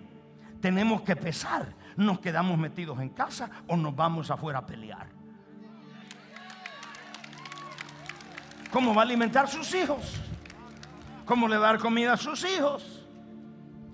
tenemos 0.59 1.03
que 1.03 1.15
pesar, 1.15 1.73
nos 1.95 2.19
quedamos 2.19 2.57
metidos 2.57 2.99
en 2.99 3.09
casa 3.09 3.49
o 3.67 3.77
nos 3.77 3.95
vamos 3.95 4.29
afuera 4.29 4.59
a 4.59 4.65
pelear. 4.65 5.07
¿Cómo 8.71 8.93
va 8.93 9.03
a 9.03 9.05
alimentar 9.05 9.47
sus 9.47 9.73
hijos? 9.73 10.19
¿Cómo 11.25 11.47
le 11.47 11.57
dar 11.57 11.79
comida 11.79 12.11
a 12.11 12.17
sus 12.17 12.43
hijos? 12.43 13.07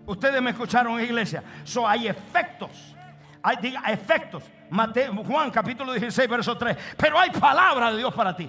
Ustedes 0.08 0.42
me 0.42 0.50
escucharon, 0.50 1.00
iglesia. 1.00 1.44
Hay 1.86 2.08
efectos. 2.08 2.96
Hay 3.44 3.58
diga, 3.62 3.82
efectos. 3.82 4.44
Mateo, 4.72 5.14
Juan 5.26 5.52
capítulo 5.52 5.92
16, 5.92 6.30
verso 6.30 6.58
3. 6.58 6.78
Pero 6.98 7.20
hay 7.20 7.30
palabra 7.30 7.92
de 7.92 7.98
Dios 7.98 8.14
para 8.14 8.36
ti. 8.36 8.48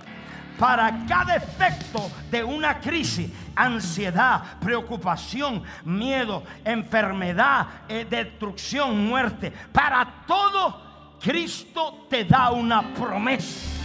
Para 0.56 1.04
cada 1.06 1.34
efecto 1.34 2.08
de 2.30 2.44
una 2.44 2.78
crisis, 2.78 3.28
ansiedad, 3.56 4.58
preocupación, 4.60 5.64
miedo, 5.84 6.44
enfermedad, 6.64 7.66
eh, 7.88 8.06
destrucción, 8.08 9.04
muerte. 9.04 9.52
Para 9.72 10.22
todo, 10.24 11.16
Cristo 11.20 12.06
te 12.08 12.24
da 12.24 12.52
una 12.52 12.94
promesa. 12.94 13.81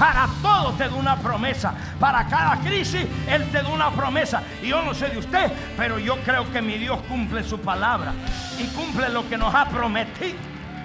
Para 0.00 0.26
todo 0.40 0.72
te 0.72 0.88
da 0.88 0.94
una 0.94 1.16
promesa. 1.16 1.74
Para 1.98 2.26
cada 2.26 2.56
crisis 2.56 3.06
Él 3.28 3.50
te 3.50 3.62
da 3.62 3.68
una 3.68 3.90
promesa. 3.90 4.42
Y 4.62 4.68
yo 4.68 4.80
no 4.80 4.94
sé 4.94 5.10
de 5.10 5.18
usted, 5.18 5.52
pero 5.76 5.98
yo 5.98 6.16
creo 6.22 6.50
que 6.50 6.62
mi 6.62 6.78
Dios 6.78 7.02
cumple 7.06 7.44
su 7.44 7.60
palabra. 7.60 8.14
Y 8.58 8.64
cumple 8.68 9.10
lo 9.10 9.28
que 9.28 9.36
nos 9.36 9.54
ha 9.54 9.66
prometido. 9.66 10.38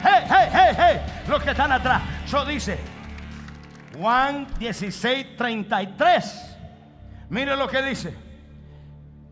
Hey, 0.04 0.26
hey, 0.28 0.50
hey, 0.52 0.76
hey. 0.78 1.02
Los 1.30 1.42
que 1.42 1.52
están 1.52 1.72
atrás. 1.72 2.02
Yo 2.28 2.44
dice, 2.44 2.78
Juan 3.98 4.48
16, 4.60 5.38
33. 5.38 6.58
Mire 7.30 7.56
lo 7.56 7.70
que 7.70 7.82
dice. 7.84 8.14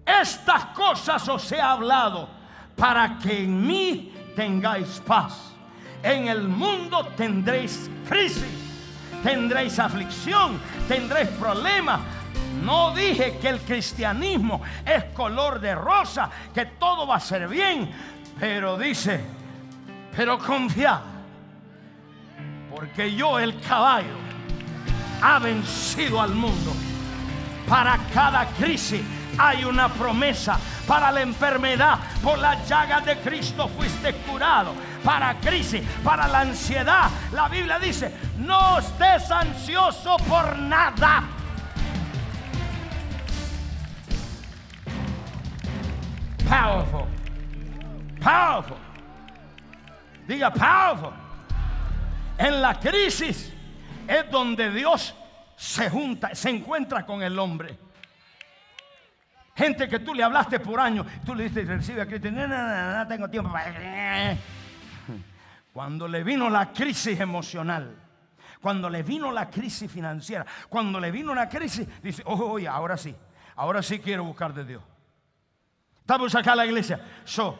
Estas 0.05 0.63
cosas 0.67 1.27
os 1.27 1.51
he 1.51 1.59
hablado 1.59 2.29
para 2.77 3.17
que 3.17 3.43
en 3.43 3.67
mí 3.67 4.13
tengáis 4.33 5.01
paz. 5.05 5.51
En 6.01 6.29
el 6.29 6.47
mundo 6.47 7.05
tendréis 7.17 7.91
crisis 8.07 8.62
tendréis 9.23 9.79
aflicción, 9.79 10.59
tendréis 10.87 11.29
problemas. 11.29 12.01
No 12.63 12.93
dije 12.93 13.37
que 13.41 13.49
el 13.49 13.59
cristianismo 13.61 14.61
es 14.85 15.05
color 15.05 15.59
de 15.59 15.73
rosa, 15.73 16.29
que 16.53 16.65
todo 16.65 17.07
va 17.07 17.15
a 17.15 17.19
ser 17.19 17.47
bien, 17.47 17.89
pero 18.39 18.77
dice, 18.77 19.21
pero 20.15 20.37
confía, 20.37 21.01
porque 22.69 23.13
yo 23.15 23.39
el 23.39 23.59
caballo 23.59 24.17
ha 25.21 25.39
vencido 25.39 26.21
al 26.21 26.35
mundo. 26.35 26.73
Para 27.67 27.97
cada 28.13 28.45
crisis 28.47 29.01
hay 29.37 29.63
una 29.63 29.89
promesa. 29.89 30.59
Para 30.87 31.11
la 31.11 31.21
enfermedad, 31.21 31.99
por 32.21 32.37
la 32.39 32.63
llaga 32.65 33.01
de 33.01 33.17
Cristo 33.17 33.67
fuiste 33.67 34.13
curado. 34.15 34.73
Para 35.03 35.35
crisis, 35.39 35.81
para 36.03 36.27
la 36.27 36.41
ansiedad, 36.41 37.09
la 37.31 37.47
Biblia 37.47 37.79
dice, 37.79 38.13
no 38.37 38.79
estés 38.79 39.31
ansioso 39.31 40.17
por 40.27 40.57
nada. 40.57 41.23
Powerful. 46.47 47.07
Powerful. 48.21 48.77
Diga 50.27 50.51
powerful. 50.51 51.13
En 52.37 52.61
la 52.61 52.79
crisis 52.79 53.53
es 54.07 54.31
donde 54.31 54.69
Dios 54.71 55.13
se 55.55 55.89
junta, 55.89 56.33
se 56.35 56.49
encuentra 56.49 57.05
con 57.05 57.21
el 57.23 57.37
hombre. 57.39 57.77
Gente 59.63 59.87
que 59.87 59.99
tú 59.99 60.13
le 60.13 60.21
hablaste 60.21 60.59
por 60.59 60.77
años, 60.77 61.07
tú 61.25 61.33
le 61.33 61.45
dices, 61.45 61.65
recibe 61.65 62.01
a 62.01 62.05
Cristo, 62.05 62.29
no, 62.29 62.45
no, 62.45 62.57
no, 62.57 62.97
no 62.97 63.07
tengo 63.07 63.29
tiempo 63.29 63.49
Cuando 65.71 66.05
le 66.05 66.21
vino 66.21 66.49
la 66.49 66.73
crisis 66.73 67.17
emocional, 67.17 67.95
cuando 68.59 68.89
le 68.89 69.03
vino 69.03 69.31
la 69.31 69.49
crisis 69.49 69.89
financiera, 69.89 70.45
cuando 70.67 70.99
le 70.99 71.11
vino 71.11 71.33
la 71.33 71.47
crisis, 71.47 71.87
dice, 72.01 72.23
oye, 72.25 72.43
oye, 72.43 72.67
ahora 72.67 72.97
sí, 72.97 73.15
ahora 73.55 73.81
sí 73.81 73.99
quiero 73.99 74.25
buscar 74.25 74.53
de 74.53 74.65
Dios. 74.65 74.83
Estamos 76.01 76.35
acá 76.35 76.51
en 76.51 76.57
la 76.57 76.65
iglesia. 76.65 76.99
So, 77.23 77.57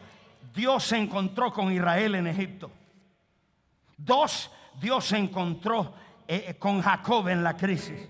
Dios 0.53 0.83
se 0.83 0.97
encontró 0.97 1.53
con 1.53 1.71
Israel 1.71 2.15
en 2.15 2.27
Egipto. 2.27 2.69
Dos, 3.95 4.51
Dios 4.81 5.05
se 5.05 5.19
encontró 5.19 5.95
eh, 6.27 6.55
con 6.59 6.81
Jacob 6.81 7.29
en 7.29 7.45
la 7.45 7.55
crisis. 7.55 8.09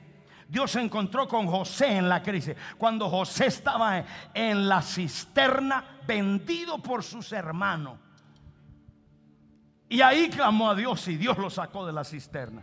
Dios 0.54 0.70
se 0.70 0.82
encontró 0.82 1.28
con 1.28 1.48
José 1.48 1.98
en 1.98 2.08
la 2.08 2.22
crisis. 2.22 2.56
Cuando 2.78 3.10
José 3.10 3.48
estaba 3.48 4.06
en 4.36 4.70
la 4.70 4.84
cisterna, 4.84 5.84
vendido 6.06 6.78
por 6.78 7.02
sus 7.02 7.32
hermanos. 7.32 7.98
Y 9.90 10.00
ahí 10.02 10.30
clamó 10.30 10.70
a 10.70 10.76
Dios 10.76 11.08
y 11.08 11.18
Dios 11.18 11.40
lo 11.40 11.50
sacó 11.50 11.88
de 11.88 11.94
la 11.94 12.04
cisterna. 12.04 12.62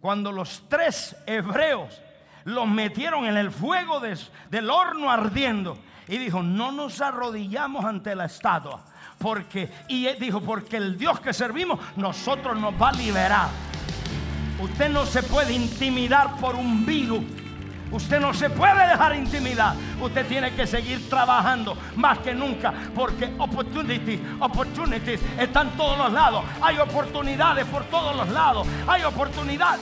Cuando 0.00 0.32
los 0.32 0.64
tres 0.70 1.14
hebreos 1.26 2.00
los 2.44 2.66
metieron 2.66 3.26
en 3.26 3.36
el 3.36 3.50
fuego 3.50 4.00
del 4.00 4.70
horno 4.70 5.10
ardiendo. 5.10 5.76
Y 6.08 6.16
dijo, 6.16 6.42
no 6.42 6.72
nos 6.72 7.02
arrodillamos 7.02 7.84
ante 7.84 8.14
la 8.14 8.24
estatua. 8.24 8.86
Porque, 9.18 9.70
y 9.88 10.06
dijo, 10.14 10.40
porque 10.40 10.78
el 10.78 10.96
Dios 10.96 11.20
que 11.20 11.34
servimos, 11.34 11.78
nosotros 11.96 12.58
nos 12.58 12.72
va 12.80 12.88
a 12.88 12.92
liberar. 12.92 13.48
Usted 14.58 14.88
no 14.88 15.06
se 15.06 15.22
puede 15.22 15.52
intimidar 15.52 16.36
por 16.36 16.56
un 16.56 16.84
virus. 16.84 17.22
Usted 17.90 18.20
no 18.20 18.34
se 18.34 18.50
puede 18.50 18.86
dejar 18.86 19.14
intimidar. 19.14 19.74
Usted 20.00 20.26
tiene 20.26 20.52
que 20.52 20.66
seguir 20.66 21.08
trabajando 21.08 21.76
más 21.96 22.18
que 22.18 22.34
nunca 22.34 22.74
porque 22.94 23.32
opportunities, 23.38 24.20
opportunities 24.40 25.20
están 25.38 25.70
todos 25.70 25.96
los 25.96 26.12
lados. 26.12 26.44
Hay 26.60 26.78
oportunidades 26.78 27.64
por 27.66 27.84
todos 27.84 28.16
los 28.16 28.28
lados. 28.28 28.66
Hay 28.86 29.04
oportunidades. 29.04 29.80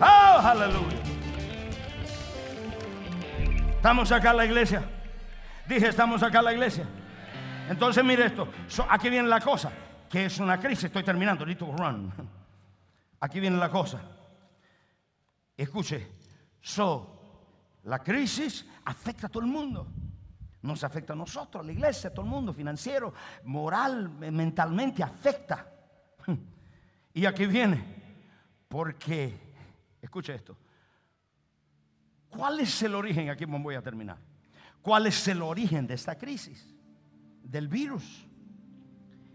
Oh, 0.00 0.40
aleluya. 0.44 0.98
Estamos 3.76 4.12
acá 4.12 4.30
en 4.30 4.36
la 4.36 4.44
iglesia. 4.44 4.82
Dije, 5.66 5.88
estamos 5.88 6.22
acá 6.22 6.38
en 6.40 6.44
la 6.44 6.52
iglesia. 6.52 6.84
Entonces, 7.68 8.04
mire 8.04 8.26
esto. 8.26 8.46
aquí 8.90 9.08
viene 9.08 9.28
la 9.28 9.40
cosa 9.40 9.70
que 10.14 10.26
es 10.26 10.38
una 10.38 10.60
crisis. 10.60 10.84
Estoy 10.84 11.02
terminando, 11.02 11.44
little 11.44 11.72
run. 11.76 12.12
Aquí 13.18 13.40
viene 13.40 13.56
la 13.56 13.68
cosa. 13.68 14.00
Escuche, 15.56 16.06
so, 16.60 17.80
la 17.82 17.98
crisis 17.98 18.64
afecta 18.84 19.26
a 19.26 19.28
todo 19.28 19.42
el 19.42 19.50
mundo. 19.50 19.88
Nos 20.62 20.84
afecta 20.84 21.14
a 21.14 21.16
nosotros, 21.16 21.64
a 21.64 21.66
la 21.66 21.72
iglesia, 21.72 22.10
a 22.10 22.14
todo 22.14 22.24
el 22.24 22.30
mundo, 22.30 22.52
financiero, 22.52 23.12
moral, 23.42 24.08
mentalmente, 24.08 25.02
afecta. 25.02 25.66
Y 27.12 27.26
aquí 27.26 27.46
viene, 27.46 27.84
porque, 28.68 29.36
escucha 30.00 30.32
esto, 30.32 30.56
¿cuál 32.28 32.60
es 32.60 32.80
el 32.84 32.94
origen? 32.94 33.30
Aquí 33.30 33.46
voy 33.46 33.74
a 33.74 33.82
terminar. 33.82 34.18
¿Cuál 34.80 35.08
es 35.08 35.26
el 35.26 35.42
origen 35.42 35.88
de 35.88 35.94
esta 35.94 36.16
crisis? 36.16 36.72
Del 37.42 37.66
virus. 37.66 38.28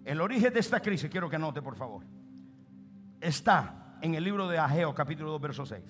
El 0.05 0.21
origen 0.21 0.53
de 0.53 0.59
esta 0.59 0.79
crisis, 0.79 1.09
quiero 1.09 1.29
que 1.29 1.37
note 1.37 1.61
por 1.61 1.75
favor, 1.75 2.03
está 3.19 3.97
en 4.01 4.15
el 4.15 4.23
libro 4.23 4.47
de 4.47 4.57
Ageo 4.57 4.93
capítulo 4.95 5.31
2 5.31 5.41
verso 5.41 5.65
6. 5.65 5.83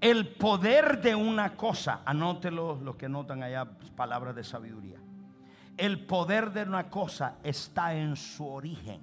El 0.00 0.34
poder 0.34 1.00
de 1.00 1.14
una 1.14 1.56
cosa, 1.56 2.02
anótelo 2.04 2.78
los 2.82 2.96
que 2.96 3.08
notan 3.08 3.42
allá 3.42 3.64
palabras 3.96 4.34
de 4.34 4.44
sabiduría. 4.44 4.98
El 5.78 6.04
poder 6.04 6.52
de 6.52 6.64
una 6.64 6.90
cosa 6.90 7.38
está 7.42 7.94
en 7.94 8.14
su 8.14 8.46
origen. 8.46 9.00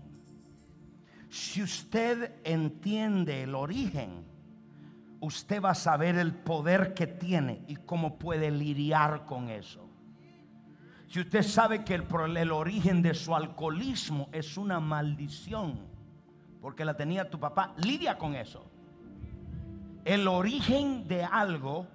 Si 1.28 1.64
usted 1.64 2.34
entiende 2.44 3.42
el 3.42 3.56
origen, 3.56 4.24
usted 5.22 5.62
va 5.62 5.72
a 5.72 5.76
saber 5.76 6.18
el 6.18 6.36
poder 6.36 6.94
que 6.94 7.08
tiene 7.08 7.64
y 7.68 7.78
cómo 7.78 8.20
puede 8.20 8.52
lidiar 8.52 9.26
con 9.26 9.50
eso. 9.50 9.91
Si 11.12 11.20
usted 11.20 11.44
sabe 11.44 11.84
que 11.84 11.94
el, 11.94 12.38
el, 12.38 12.54
origen 12.54 13.02
de 13.02 13.14
su 13.14 13.36
alcoholismo 13.36 14.30
es 14.32 14.56
una 14.56 14.80
maldición, 14.80 15.78
porque 16.62 16.86
la 16.86 16.96
tenía 16.96 17.30
tu 17.30 17.38
papá, 17.38 17.74
lidia 17.76 18.18
con 18.18 18.34
eso. 18.34 18.66
El 20.06 20.26
origen 20.30 21.10
de 21.10 21.26
algo 21.26 21.86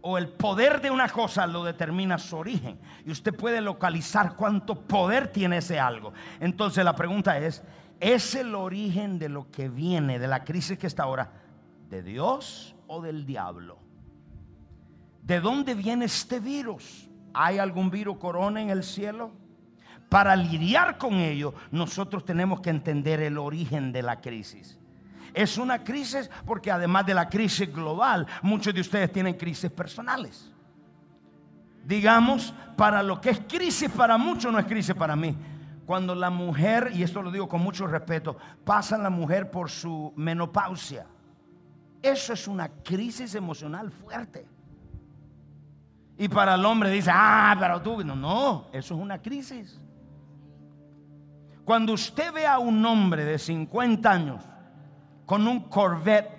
o 0.00 0.16
el 0.16 0.30
poder 0.30 0.80
de 0.80 0.90
una 0.90 1.10
cosa 1.10 1.46
lo 1.46 1.62
determina 1.62 2.16
su 2.16 2.38
origen. 2.38 2.78
Y 3.04 3.10
usted 3.10 3.34
puede 3.34 3.60
localizar 3.60 4.34
cuánto 4.34 4.80
poder 4.80 5.28
tiene 5.28 5.58
ese 5.58 5.78
algo. 5.78 6.14
Entonces 6.40 6.86
la 6.86 6.96
pregunta 6.96 7.36
es, 7.36 7.62
¿es 8.00 8.34
el 8.34 8.54
origen 8.54 9.18
de 9.18 9.28
lo 9.28 9.50
que 9.50 9.68
viene, 9.68 10.18
de 10.18 10.26
la 10.26 10.42
crisis 10.42 10.78
que 10.78 10.86
está 10.86 11.02
ahora, 11.02 11.30
de 11.90 12.02
Dios 12.02 12.74
o 12.86 13.02
del 13.02 13.26
diablo? 13.26 13.76
¿De 15.20 15.38
dónde 15.38 15.74
viene 15.74 16.06
este 16.06 16.40
virus? 16.40 17.10
¿Hay 17.34 17.58
algún 17.58 17.90
virus 17.90 18.16
corona 18.18 18.62
en 18.62 18.70
el 18.70 18.84
cielo? 18.84 19.32
Para 20.08 20.36
lidiar 20.36 20.96
con 20.96 21.14
ello, 21.14 21.54
nosotros 21.72 22.24
tenemos 22.24 22.60
que 22.60 22.70
entender 22.70 23.20
el 23.20 23.36
origen 23.36 23.92
de 23.92 24.02
la 24.02 24.20
crisis. 24.20 24.78
Es 25.34 25.58
una 25.58 25.82
crisis 25.82 26.30
porque 26.46 26.70
además 26.70 27.04
de 27.06 27.14
la 27.14 27.28
crisis 27.28 27.72
global, 27.72 28.26
muchos 28.42 28.72
de 28.72 28.80
ustedes 28.80 29.10
tienen 29.10 29.34
crisis 29.34 29.70
personales. 29.70 30.52
Digamos, 31.84 32.54
para 32.76 33.02
lo 33.02 33.20
que 33.20 33.30
es 33.30 33.40
crisis 33.40 33.90
para 33.90 34.16
muchos 34.16 34.52
no 34.52 34.58
es 34.58 34.66
crisis 34.66 34.94
para 34.94 35.16
mí. 35.16 35.36
Cuando 35.84 36.14
la 36.14 36.30
mujer, 36.30 36.92
y 36.94 37.02
esto 37.02 37.20
lo 37.20 37.30
digo 37.30 37.48
con 37.48 37.60
mucho 37.60 37.86
respeto, 37.86 38.38
pasa 38.64 38.96
la 38.96 39.10
mujer 39.10 39.50
por 39.50 39.68
su 39.68 40.12
menopausia. 40.16 41.06
Eso 42.00 42.32
es 42.32 42.46
una 42.46 42.68
crisis 42.68 43.34
emocional 43.34 43.90
fuerte. 43.90 44.46
Y 46.16 46.28
para 46.28 46.54
el 46.54 46.64
hombre 46.64 46.90
dice, 46.90 47.10
ah, 47.12 47.56
pero 47.58 47.82
tú, 47.82 48.04
no, 48.04 48.14
no, 48.14 48.66
eso 48.72 48.94
es 48.94 49.00
una 49.00 49.20
crisis. 49.20 49.80
Cuando 51.64 51.92
usted 51.94 52.32
ve 52.32 52.46
a 52.46 52.58
un 52.58 52.84
hombre 52.84 53.24
de 53.24 53.38
50 53.38 54.10
años 54.10 54.44
con 55.26 55.46
un 55.48 55.68
Corvette, 55.68 56.30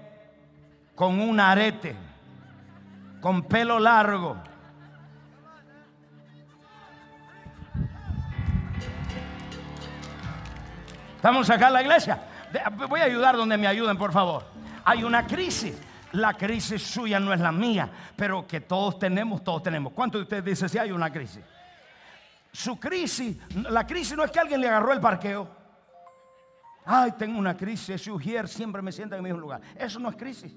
con 0.94 1.20
un 1.20 1.40
arete, 1.40 1.96
con 3.20 3.44
pelo 3.44 3.80
largo, 3.80 4.38
Estamos 11.26 11.50
acá 11.50 11.70
en 11.70 11.74
la 11.74 11.82
iglesia. 11.82 12.20
Voy 12.88 13.00
a 13.00 13.06
ayudar 13.06 13.36
donde 13.36 13.58
me 13.58 13.66
ayuden, 13.66 13.98
por 13.98 14.12
favor. 14.12 14.44
Hay 14.84 15.04
una 15.04 15.26
crisis 15.26 15.76
la 16.16 16.34
crisis 16.34 16.82
suya 16.82 17.20
no 17.20 17.34
es 17.34 17.40
la 17.40 17.52
mía, 17.52 17.90
pero 18.16 18.48
que 18.48 18.62
todos 18.62 18.98
tenemos, 18.98 19.44
todos 19.44 19.64
tenemos. 19.64 19.94
¿Cuántos 19.94 20.20
de 20.20 20.24
ustedes 20.24 20.46
dicen 20.46 20.70
si 20.70 20.78
hay 20.78 20.92
una 20.92 21.12
crisis? 21.12 21.42
Su 22.52 22.80
crisis, 22.80 23.38
la 23.70 23.86
crisis 23.86 24.16
no 24.16 24.24
es 24.24 24.32
que 24.32 24.40
alguien 24.40 24.62
le 24.62 24.68
agarró 24.68 24.94
el 24.94 25.02
parqueo. 25.02 25.48
Ay, 26.86 27.14
tengo 27.18 27.38
una 27.38 27.58
crisis, 27.58 28.02
Sugier 28.02 28.48
siempre 28.48 28.82
me 28.82 28.92
sienta 28.92 29.16
en 29.16 29.20
el 29.20 29.24
mismo 29.24 29.40
lugar. 29.40 29.62
Eso 29.76 30.00
no 30.00 30.10
es 30.10 30.16
crisis. 30.16 30.54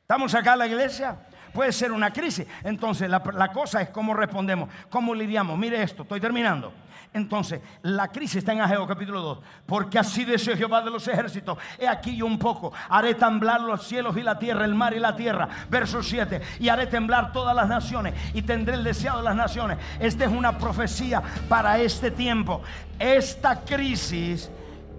Estamos 0.00 0.34
acá 0.34 0.54
en 0.54 0.58
la 0.58 0.66
iglesia, 0.66 1.16
puede 1.52 1.70
ser 1.70 1.92
una 1.92 2.12
crisis. 2.12 2.46
Entonces 2.64 3.08
la, 3.08 3.22
la 3.34 3.52
cosa 3.52 3.82
es 3.82 3.90
cómo 3.90 4.14
respondemos, 4.14 4.68
cómo 4.90 5.14
lidiamos. 5.14 5.56
Mire 5.56 5.82
esto, 5.82 6.02
estoy 6.02 6.20
terminando. 6.20 6.72
Entonces, 7.14 7.60
la 7.82 8.08
crisis 8.08 8.36
está 8.36 8.52
en 8.52 8.62
Ageo 8.62 8.86
capítulo 8.86 9.20
2. 9.20 9.38
Porque 9.66 9.98
así 9.98 10.24
dice 10.24 10.56
Jehová 10.56 10.80
de 10.80 10.90
los 10.90 11.06
ejércitos. 11.06 11.58
He 11.78 11.86
aquí 11.86 12.16
yo 12.16 12.24
un 12.24 12.38
poco. 12.38 12.72
Haré 12.88 13.14
temblar 13.14 13.60
los 13.60 13.86
cielos 13.86 14.16
y 14.16 14.22
la 14.22 14.38
tierra, 14.38 14.64
el 14.64 14.74
mar 14.74 14.94
y 14.94 14.98
la 14.98 15.14
tierra. 15.14 15.48
Verso 15.68 16.02
7. 16.02 16.40
Y 16.60 16.68
haré 16.68 16.86
temblar 16.86 17.32
todas 17.32 17.54
las 17.54 17.68
naciones. 17.68 18.14
Y 18.32 18.42
tendré 18.42 18.74
el 18.74 18.84
deseado 18.84 19.18
de 19.18 19.24
las 19.24 19.36
naciones. 19.36 19.78
Esta 20.00 20.24
es 20.24 20.30
una 20.30 20.56
profecía 20.56 21.22
para 21.48 21.78
este 21.78 22.10
tiempo. 22.10 22.62
Esta 22.98 23.60
crisis 23.60 24.50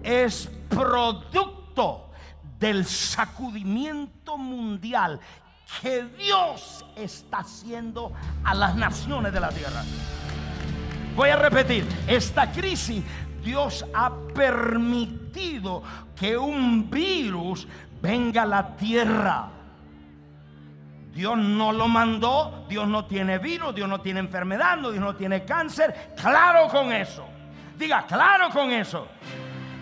es 0.02 0.48
producto 0.68 2.10
del 2.60 2.84
sacudimiento 2.84 4.38
mundial 4.38 5.18
que 5.82 6.04
Dios 6.04 6.84
está 6.94 7.38
haciendo 7.38 8.12
a 8.44 8.54
las 8.54 8.76
naciones 8.76 9.32
de 9.32 9.40
la 9.40 9.48
tierra. 9.48 9.82
Voy 11.14 11.30
a 11.30 11.36
repetir, 11.36 11.86
esta 12.08 12.50
crisis 12.50 13.04
Dios 13.44 13.86
ha 13.94 14.10
permitido 14.34 15.82
que 16.16 16.36
un 16.36 16.90
virus 16.90 17.68
venga 18.02 18.42
a 18.42 18.46
la 18.46 18.76
tierra. 18.76 19.48
Dios 21.12 21.38
no 21.38 21.70
lo 21.70 21.86
mandó, 21.86 22.66
Dios 22.68 22.88
no 22.88 23.04
tiene 23.04 23.38
virus, 23.38 23.74
Dios 23.76 23.88
no 23.88 24.00
tiene 24.00 24.18
enfermedad, 24.18 24.78
Dios 24.78 24.96
no 24.96 25.14
tiene 25.14 25.44
cáncer. 25.44 26.14
Claro 26.20 26.68
con 26.68 26.92
eso. 26.92 27.24
Diga, 27.78 28.04
claro 28.06 28.50
con 28.50 28.72
eso. 28.72 29.06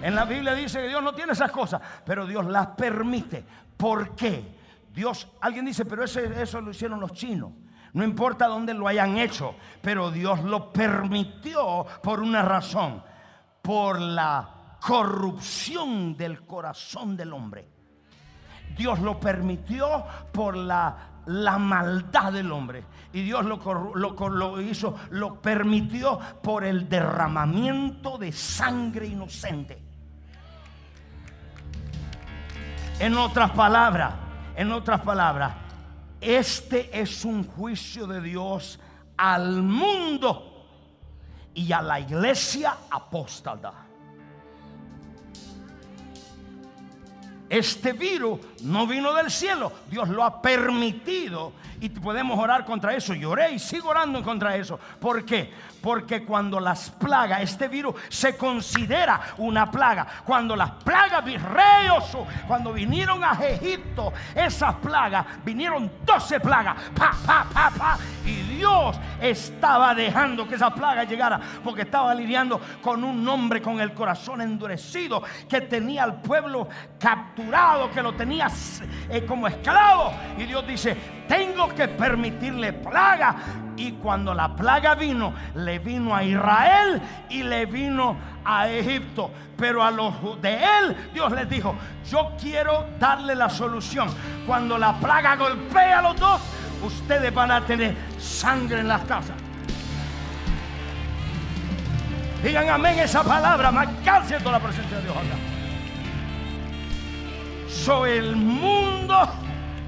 En 0.03 0.14
la 0.14 0.26
Biblia 0.26 0.55
dice 0.55 0.80
que 0.83 0.89
Dios 0.89 1.03
no 1.03 1.14
tiene 1.14 1.33
esas 1.33 1.51
cosas, 1.51 1.80
pero 2.05 2.26
Dios 2.26 2.45
las 2.45 2.66
permite. 2.68 3.43
¿Por 3.76 4.14
qué? 4.14 4.45
Dios, 4.93 5.26
alguien 5.41 5.64
dice, 5.64 5.87
pero 5.87 6.05
eso 6.05 6.61
lo 6.61 6.70
hicieron 6.72 7.01
los 7.01 7.12
chinos. 7.12 7.53
No 7.93 8.05
importa 8.05 8.47
dónde 8.47 8.72
lo 8.72 8.88
hayan 8.88 9.18
hecho, 9.18 9.55
pero 9.82 10.11
Dios 10.11 10.43
lo 10.43 10.72
permitió 10.72 11.84
por 12.03 12.20
una 12.20 12.43
razón, 12.43 13.03
por 13.61 14.01
la 14.01 14.49
corrupción 14.80 16.16
del 16.16 16.47
corazón 16.47 17.16
del 17.16 17.32
hombre. 17.32 17.68
Dios 18.76 18.99
lo 19.01 19.20
permitió 19.20 20.05
por 20.32 20.57
la, 20.57 20.97
la 21.26 21.59
maldad 21.59 22.32
del 22.32 22.51
hombre. 22.51 22.84
Y 23.12 23.22
Dios 23.22 23.45
lo, 23.45 23.59
lo, 23.95 24.28
lo, 24.30 24.61
hizo, 24.61 24.97
lo 25.11 25.40
permitió 25.40 26.18
por 26.43 26.64
el 26.64 26.88
derramamiento 26.88 28.16
de 28.16 28.32
sangre 28.32 29.07
inocente. 29.07 29.82
En 32.99 33.16
otras 33.18 33.51
palabras, 33.51 34.14
en 34.57 34.72
otras 34.72 35.01
palabras, 35.01 35.55
este 36.22 36.88
es 36.98 37.24
un 37.24 37.44
juicio 37.44 38.06
de 38.06 38.20
Dios 38.20 38.78
al 39.16 39.60
mundo 39.60 40.66
y 41.52 41.72
a 41.72 41.82
la 41.82 41.98
iglesia 41.98 42.76
apóstata. 42.88 43.72
Este 47.48 47.92
virus 47.92 48.38
no 48.62 48.86
vino 48.86 49.12
del 49.12 49.30
cielo, 49.30 49.72
Dios 49.90 50.08
lo 50.08 50.24
ha 50.24 50.40
permitido 50.40 51.52
y 51.82 51.88
podemos 51.88 52.38
orar 52.38 52.64
contra 52.64 52.94
eso. 52.94 53.12
Lloré 53.12 53.52
y 53.52 53.58
sigo 53.58 53.88
orando 53.88 54.22
contra 54.22 54.54
eso. 54.54 54.78
¿Por 55.00 55.24
qué? 55.24 55.52
Porque 55.80 56.24
cuando 56.24 56.60
las 56.60 56.90
plagas, 56.90 57.42
este 57.42 57.66
virus 57.66 57.96
se 58.08 58.36
considera 58.36 59.20
una 59.38 59.68
plaga. 59.68 60.06
Cuando 60.24 60.54
las 60.54 60.70
plagas, 60.70 61.24
virreyos, 61.24 62.16
cuando 62.46 62.72
vinieron 62.72 63.24
a 63.24 63.32
Egipto, 63.32 64.12
esas 64.32 64.76
plagas, 64.76 65.26
vinieron 65.44 65.90
12 66.06 66.38
plagas. 66.38 66.76
Pa, 66.94 67.16
pa, 67.26 67.46
pa, 67.52 67.70
pa. 67.76 67.98
Y 68.24 68.42
Dios 68.42 68.96
estaba 69.20 69.92
dejando 69.92 70.46
que 70.46 70.54
esa 70.54 70.72
plaga 70.72 71.02
llegara 71.02 71.40
porque 71.64 71.82
estaba 71.82 72.14
lidiando 72.14 72.60
con 72.80 73.02
un 73.02 73.28
hombre 73.28 73.60
con 73.60 73.80
el 73.80 73.92
corazón 73.92 74.40
endurecido 74.40 75.20
que 75.48 75.62
tenía 75.62 76.04
al 76.04 76.22
pueblo 76.22 76.68
capturado 77.00 77.90
que 77.90 78.02
lo 78.02 78.12
tenía 78.14 78.48
eh, 79.09 79.24
como 79.26 79.46
esclavo. 79.46 80.12
Y 80.38 80.44
Dios 80.44 80.66
dice, 80.66 80.96
tengo 81.28 81.68
que 81.74 81.88
permitirle 81.88 82.72
plaga. 82.72 83.36
Y 83.76 83.92
cuando 83.92 84.34
la 84.34 84.55
plaga 84.55 84.94
vino, 84.94 85.32
le 85.55 85.78
vino 85.78 86.14
a 86.14 86.22
Israel 86.22 87.00
y 87.30 87.42
le 87.42 87.66
vino 87.66 88.16
a 88.44 88.68
Egipto. 88.68 89.30
Pero 89.57 89.82
a 89.82 89.90
los 89.90 90.40
de 90.40 90.55
él, 90.55 91.11
Dios 91.14 91.32
les 91.32 91.48
dijo, 91.48 91.74
yo 92.11 92.32
quiero 92.40 92.86
darle 92.98 93.34
la 93.34 93.48
solución. 93.48 94.09
Cuando 94.46 94.78
la 94.78 94.94
plaga 94.94 95.36
golpea 95.36 96.00
a 96.00 96.03
los 96.03 96.18
dos, 96.18 96.40
ustedes 96.82 97.32
van 97.32 97.50
a 97.50 97.61
tener 97.64 97.94
sangre 98.18 98.80
en 98.80 98.88
las 98.88 99.03
casas. 99.03 99.36
Digan 102.42 102.68
amén 102.68 102.98
esa 102.98 103.22
palabra, 103.22 103.70
marcar 103.70 104.26
toda 104.26 104.53
la 104.53 104.61
presencia 104.61 104.96
de 104.96 105.03
Dios 105.05 105.16
acá. 105.16 105.51
Soy 107.72 108.10
el 108.12 108.36
mundo. 108.36 109.16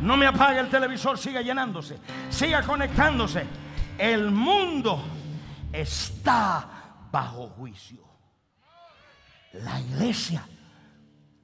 No 0.00 0.16
me 0.16 0.26
apague 0.26 0.58
el 0.58 0.68
televisor, 0.68 1.16
siga 1.16 1.42
llenándose, 1.42 1.98
siga 2.28 2.62
conectándose. 2.62 3.46
El 3.96 4.30
mundo 4.30 5.00
está 5.72 7.06
bajo 7.12 7.48
juicio. 7.50 8.02
La 9.52 9.80
iglesia 9.80 10.44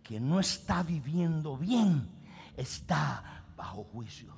que 0.03 0.18
no 0.18 0.41
está 0.41 0.82
viviendo 0.82 1.57
bien 1.57 2.09
está 2.57 3.45
bajo 3.57 3.84
juicio. 3.84 4.34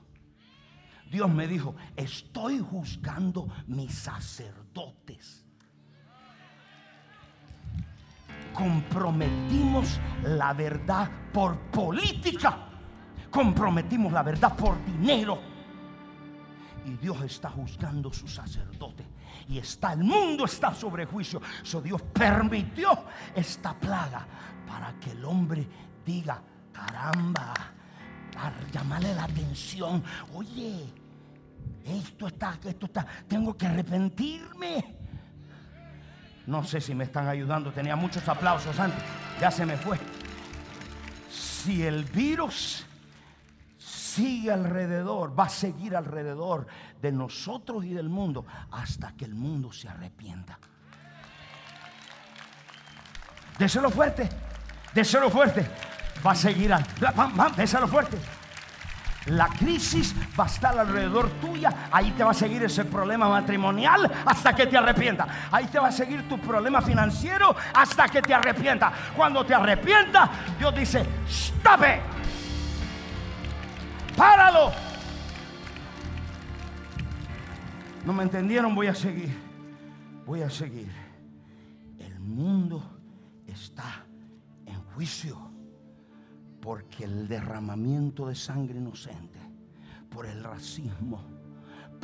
Dios 1.11 1.31
me 1.31 1.47
dijo, 1.47 1.75
estoy 1.97 2.59
juzgando 2.59 3.49
mis 3.67 3.95
sacerdotes 3.95 5.42
comprometimos 8.63 9.99
la 10.23 10.53
verdad 10.53 11.11
por 11.33 11.59
política, 11.73 12.69
comprometimos 13.29 14.13
la 14.13 14.23
verdad 14.23 14.55
por 14.55 14.85
dinero. 14.85 15.41
Y 16.87 16.93
Dios 16.93 17.21
está 17.23 17.51
juzgando 17.51 18.11
a 18.11 18.13
su 18.13 18.29
sacerdote. 18.29 19.05
Y 19.49 19.59
está, 19.59 19.95
el 19.95 20.05
mundo 20.05 20.45
está 20.45 20.73
sobre 20.73 21.07
juicio. 21.07 21.43
So 21.65 21.81
Dios 21.81 22.03
permitió 22.03 23.05
esta 23.35 23.75
plaga 23.75 24.25
para 24.65 24.93
que 25.01 25.11
el 25.11 25.25
hombre 25.25 25.67
diga, 26.05 26.41
caramba, 26.73 27.55
para 28.33 28.55
llamarle 28.71 29.13
la 29.13 29.25
atención. 29.25 30.05
Oye, 30.35 30.85
esto 31.85 32.29
está, 32.29 32.59
esto 32.65 32.87
está, 32.87 33.07
tengo 33.27 33.57
que 33.57 33.67
arrepentirme. 33.67 35.02
No 36.47 36.65
sé 36.65 36.81
si 36.81 36.95
me 36.95 37.05
están 37.05 37.29
ayudando. 37.29 37.73
Tenía 37.73 37.97
muchos 37.97 38.27
aplausos 38.29 38.79
antes. 38.79 39.03
Ya 39.41 39.51
se 39.51 39.65
me 39.65 39.77
fue. 39.77 39.99
Si 41.31 41.85
el 41.85 42.05
virus 42.05 42.85
sigue 43.79 44.51
alrededor, 44.51 45.39
va 45.39 45.45
a 45.45 45.49
seguir 45.49 45.97
alrededor 45.97 46.67
de 47.01 47.13
nosotros 47.13 47.85
y 47.85 47.95
del 47.95 48.09
mundo 48.09 48.45
hasta 48.71 49.13
que 49.13 49.25
el 49.25 49.35
mundo 49.35 49.73
se 49.73 49.89
arrepienta. 49.89 50.59
Déselo 53.59 53.91
fuerte. 53.91 54.29
Déselo 54.93 55.31
fuerte. 55.31 55.67
Va 56.25 56.33
a 56.33 56.35
seguir. 56.35 56.75
Déselo 57.57 57.87
fuerte. 57.89 58.19
La 59.27 59.47
crisis 59.49 60.15
va 60.39 60.45
a 60.45 60.47
estar 60.47 60.77
alrededor 60.79 61.31
tuya. 61.41 61.89
Ahí 61.91 62.11
te 62.13 62.25
va 62.25 62.33
a 62.33 62.35
seguir 62.35 62.63
ese 62.65 62.85
problema 62.85 63.29
matrimonial 63.29 64.11
hasta 64.25 64.55
que 64.55 64.67
te 64.67 64.77
arrepienta. 64.77 65.27
Ahí 65.51 65.67
te 65.67 65.79
va 65.79 65.89
a 65.89 65.93
seguir 65.93 66.29
tu 66.29 66.39
problema 66.39 66.81
financiero 66.81 67.55
hasta 67.75 68.09
que 68.09 68.21
te 68.23 68.35
arrepienta. 68.35 68.93
Cuando 69.17 69.45
te 69.45 69.55
arrepienta, 69.55 70.31
Dios 70.59 70.75
dice, 70.75 71.07
stop. 71.29 71.83
Páralo. 74.17 74.73
No 78.05 78.13
me 78.13 78.25
entendieron, 78.25 78.75
voy 78.75 78.89
a 78.89 78.95
seguir. 78.95 79.33
Voy 80.27 80.43
a 80.43 80.51
seguir. 80.51 80.91
El 81.99 82.19
mundo 82.19 82.83
está 83.47 84.05
en 84.67 84.83
juicio 84.95 85.52
porque 86.63 87.05
el 87.05 87.27
derramamiento 87.27 88.29
de 88.29 88.37
sangre 88.37 88.79
inocente, 88.79 89.41
por 90.09 90.27
el 90.27 90.45
racismo, 90.45 91.21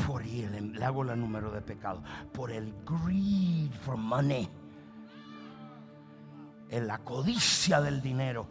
por 0.05 0.23
el, 0.23 0.73
le 0.73 0.85
hago 0.85 1.05
número 1.05 1.53
de 1.53 1.61
pecado, 1.61 2.03
por 2.33 2.51
el 2.51 2.75
greed 2.85 3.71
for 3.71 3.97
money, 3.97 4.49
en 6.71 6.87
la 6.89 6.99
codicia 6.99 7.81
del 7.81 8.03
dinero. 8.03 8.49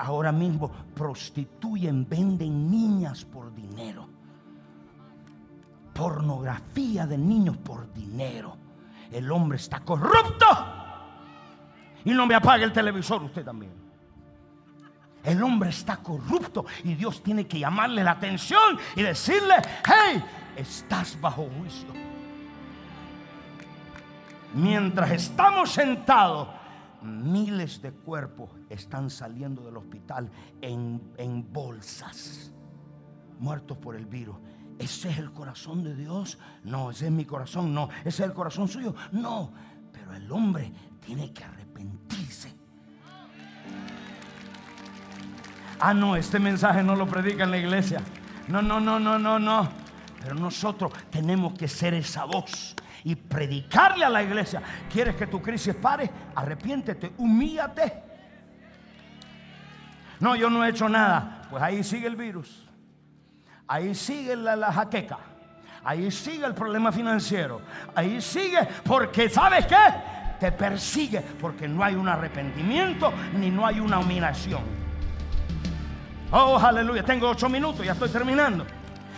Ahora 0.00 0.32
mismo 0.32 0.70
prostituyen, 0.94 2.08
venden 2.08 2.70
niñas 2.70 3.26
por 3.26 3.54
dinero. 3.54 4.08
Pornografía 5.92 7.06
de 7.06 7.18
niños 7.18 7.58
por 7.58 7.92
dinero. 7.92 8.56
El 9.12 9.30
hombre 9.30 9.58
está 9.58 9.80
corrupto. 9.80 10.46
Y 12.04 12.12
no 12.12 12.26
me 12.26 12.34
apague 12.34 12.64
el 12.64 12.72
televisor 12.72 13.22
usted 13.22 13.44
también. 13.44 13.83
El 15.24 15.42
hombre 15.42 15.70
está 15.70 15.96
corrupto 15.96 16.66
y 16.84 16.94
Dios 16.94 17.22
tiene 17.22 17.46
que 17.46 17.58
llamarle 17.58 18.04
la 18.04 18.12
atención 18.12 18.78
y 18.94 19.02
decirle, 19.02 19.54
hey, 19.86 20.22
estás 20.54 21.18
bajo 21.18 21.48
juicio. 21.58 21.88
Mientras 24.52 25.10
estamos 25.10 25.72
sentados, 25.72 26.48
miles 27.02 27.80
de 27.80 27.92
cuerpos 27.92 28.50
están 28.68 29.08
saliendo 29.08 29.64
del 29.64 29.78
hospital 29.78 30.30
en, 30.60 31.02
en 31.16 31.52
bolsas, 31.52 32.52
muertos 33.38 33.78
por 33.78 33.96
el 33.96 34.04
virus. 34.04 34.36
¿Ese 34.78 35.08
es 35.08 35.18
el 35.18 35.32
corazón 35.32 35.82
de 35.82 35.94
Dios? 35.94 36.38
No, 36.64 36.90
ese 36.90 37.06
es 37.06 37.12
mi 37.12 37.24
corazón, 37.24 37.72
no. 37.72 37.88
¿Ese 38.00 38.08
es 38.08 38.28
el 38.28 38.34
corazón 38.34 38.68
suyo? 38.68 38.94
No. 39.12 39.52
Pero 39.90 40.14
el 40.14 40.30
hombre 40.30 40.70
tiene 41.00 41.32
que 41.32 41.44
arrepentirse 41.44 42.53
Ah, 45.86 45.92
no, 45.92 46.16
este 46.16 46.38
mensaje 46.38 46.82
no 46.82 46.96
lo 46.96 47.06
predica 47.06 47.44
en 47.44 47.50
la 47.50 47.58
iglesia. 47.58 48.00
No, 48.48 48.62
no, 48.62 48.80
no, 48.80 48.98
no, 48.98 49.18
no, 49.18 49.38
no. 49.38 49.68
Pero 50.18 50.34
nosotros 50.34 50.90
tenemos 51.10 51.52
que 51.52 51.68
ser 51.68 51.92
esa 51.92 52.24
voz 52.24 52.74
y 53.04 53.14
predicarle 53.14 54.06
a 54.06 54.08
la 54.08 54.22
iglesia. 54.22 54.62
¿Quieres 54.90 55.14
que 55.14 55.26
tu 55.26 55.42
crisis 55.42 55.74
pare? 55.74 56.10
Arrepiéntete, 56.36 57.12
humíllate. 57.18 58.02
No, 60.20 60.34
yo 60.34 60.48
no 60.48 60.64
he 60.64 60.70
hecho 60.70 60.88
nada. 60.88 61.42
Pues 61.50 61.62
ahí 61.62 61.84
sigue 61.84 62.06
el 62.06 62.16
virus. 62.16 62.66
Ahí 63.68 63.94
sigue 63.94 64.36
la, 64.36 64.56
la 64.56 64.72
jaqueca. 64.72 65.18
Ahí 65.84 66.10
sigue 66.10 66.46
el 66.46 66.54
problema 66.54 66.92
financiero. 66.92 67.60
Ahí 67.94 68.22
sigue 68.22 68.66
porque, 68.84 69.28
¿sabes 69.28 69.66
qué? 69.66 69.76
Te 70.40 70.50
persigue 70.50 71.20
porque 71.20 71.68
no 71.68 71.84
hay 71.84 71.94
un 71.94 72.08
arrepentimiento 72.08 73.12
ni 73.38 73.50
no 73.50 73.66
hay 73.66 73.80
una 73.80 73.98
humillación. 73.98 74.83
Oh, 76.36 76.58
aleluya. 76.58 77.04
Tengo 77.04 77.28
ocho 77.30 77.48
minutos, 77.48 77.86
ya 77.86 77.92
estoy 77.92 78.08
terminando. 78.08 78.66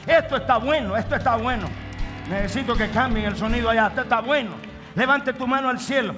Esto 0.07 0.37
está 0.37 0.59
bueno, 0.59 0.95
esto 0.99 1.17
está 1.17 1.37
bueno. 1.37 1.67
Necesito 2.29 2.77
que 2.77 2.91
cambien 2.91 3.25
el 3.25 3.37
sonido 3.39 3.71
allá. 3.71 3.87
Esto 3.87 4.03
está 4.03 4.21
bueno. 4.21 4.51
Levante 4.95 5.33
tu 5.33 5.47
mano 5.47 5.71
al 5.71 5.81
cielo 5.81 6.15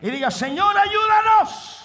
y 0.00 0.08
diga, 0.08 0.30
Señor, 0.30 0.74
ayúdanos. 0.78 1.79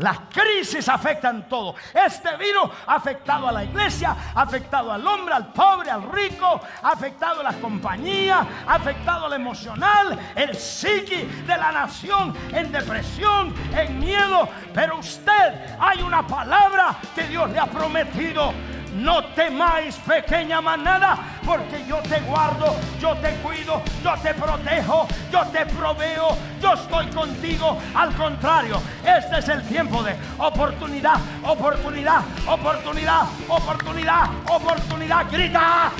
Las 0.00 0.18
crisis 0.30 0.88
afectan 0.88 1.46
todo. 1.48 1.74
Este 1.94 2.34
virus 2.38 2.70
ha 2.86 2.96
afectado 2.96 3.48
a 3.48 3.52
la 3.52 3.64
iglesia, 3.64 4.16
ha 4.34 4.42
afectado 4.42 4.90
al 4.90 5.06
hombre, 5.06 5.34
al 5.34 5.52
pobre, 5.52 5.90
al 5.90 6.10
rico, 6.10 6.60
ha 6.82 6.88
afectado 6.88 7.40
a 7.40 7.44
las 7.44 7.56
compañías, 7.56 8.46
ha 8.66 8.74
afectado 8.74 9.26
al 9.26 9.34
emocional, 9.34 10.18
el 10.34 10.56
psiqui 10.56 11.24
de 11.46 11.56
la 11.56 11.70
nación, 11.70 12.34
en 12.50 12.72
depresión, 12.72 13.54
en 13.76 14.00
miedo. 14.00 14.48
Pero 14.72 14.98
usted, 14.98 15.76
hay 15.78 16.00
una 16.00 16.26
palabra 16.26 16.96
que 17.14 17.24
Dios 17.24 17.50
le 17.50 17.58
ha 17.58 17.66
prometido 17.66 18.54
no 18.94 19.24
temáis, 19.34 19.96
pequeña 19.96 20.60
manada, 20.60 21.18
porque 21.44 21.84
yo 21.86 21.98
te 22.02 22.20
guardo, 22.20 22.76
yo 23.00 23.16
te 23.16 23.30
cuido, 23.36 23.82
yo 24.02 24.14
te 24.22 24.34
protejo, 24.34 25.06
yo 25.30 25.46
te 25.46 25.66
proveo, 25.66 26.36
yo 26.60 26.74
estoy 26.74 27.06
contigo. 27.08 27.78
Al 27.94 28.14
contrario, 28.14 28.80
este 29.04 29.38
es 29.38 29.48
el 29.48 29.62
tiempo 29.62 30.02
de 30.02 30.14
oportunidad, 30.38 31.16
oportunidad, 31.44 32.22
oportunidad, 32.46 33.22
oportunidad, 33.48 34.24
oportunidad. 34.48 35.30
Grita. 35.30 35.90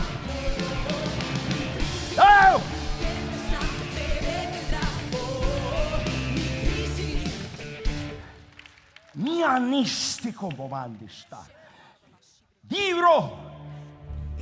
¡Oh! 2.18 2.60
Mi 9.14 9.82
está 9.82 11.59
libro 12.70 13.50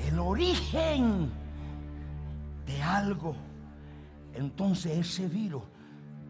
el 0.07 0.19
origen 0.19 1.31
de 2.67 2.83
algo. 2.83 3.35
Entonces 4.35 4.99
ese 4.99 5.27
virus, 5.29 5.63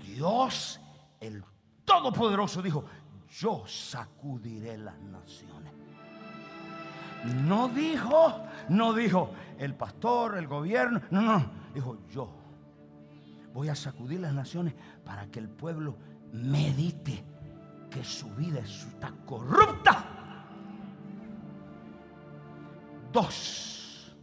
Dios, 0.04 0.80
el 1.20 1.44
Todopoderoso, 1.84 2.62
dijo, 2.62 2.84
yo 3.38 3.64
sacudiré 3.66 4.78
las 4.78 4.98
naciones. 5.00 5.72
No 7.44 7.68
dijo, 7.68 8.42
no 8.68 8.92
dijo 8.92 9.30
el 9.58 9.74
pastor, 9.74 10.38
el 10.38 10.46
gobierno, 10.46 11.00
no, 11.10 11.20
no, 11.20 11.50
dijo 11.74 11.98
yo. 12.10 12.30
Voy 13.52 13.68
a 13.68 13.74
sacudir 13.74 14.20
las 14.20 14.32
naciones 14.32 14.74
para 15.04 15.26
que 15.26 15.40
el 15.40 15.48
pueblo 15.48 15.96
medite 16.32 17.24
que 17.90 18.04
su 18.04 18.28
vida 18.34 18.60
está 18.60 19.12
corrupta. 19.26 20.17
Dos, 23.12 24.14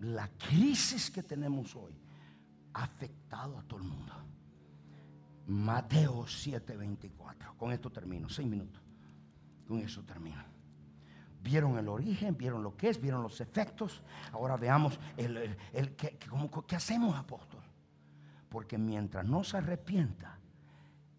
la 0.00 0.28
crisis 0.28 1.10
que 1.10 1.22
tenemos 1.22 1.74
hoy 1.76 1.94
ha 2.72 2.82
afectado 2.84 3.58
a 3.58 3.62
todo 3.62 3.78
el 3.78 3.86
mundo. 3.86 4.12
Mateo 5.46 6.24
7:24. 6.26 7.56
Con 7.56 7.72
esto 7.72 7.90
termino, 7.90 8.28
seis 8.28 8.48
minutos. 8.48 8.82
Con 9.66 9.78
eso 9.78 10.02
termino. 10.02 10.42
Vieron 11.42 11.78
el 11.78 11.88
origen, 11.88 12.36
vieron 12.36 12.62
lo 12.62 12.76
que 12.76 12.88
es, 12.88 13.00
vieron 13.00 13.22
los 13.22 13.40
efectos. 13.40 14.02
Ahora 14.32 14.56
veamos 14.56 14.98
el, 15.16 15.56
¿qué, 15.96 16.18
qué 16.66 16.76
hacemos, 16.76 17.14
apóstol. 17.14 17.62
Porque 18.48 18.78
mientras 18.78 19.26
no 19.26 19.44
se 19.44 19.58
arrepienta, 19.58 20.33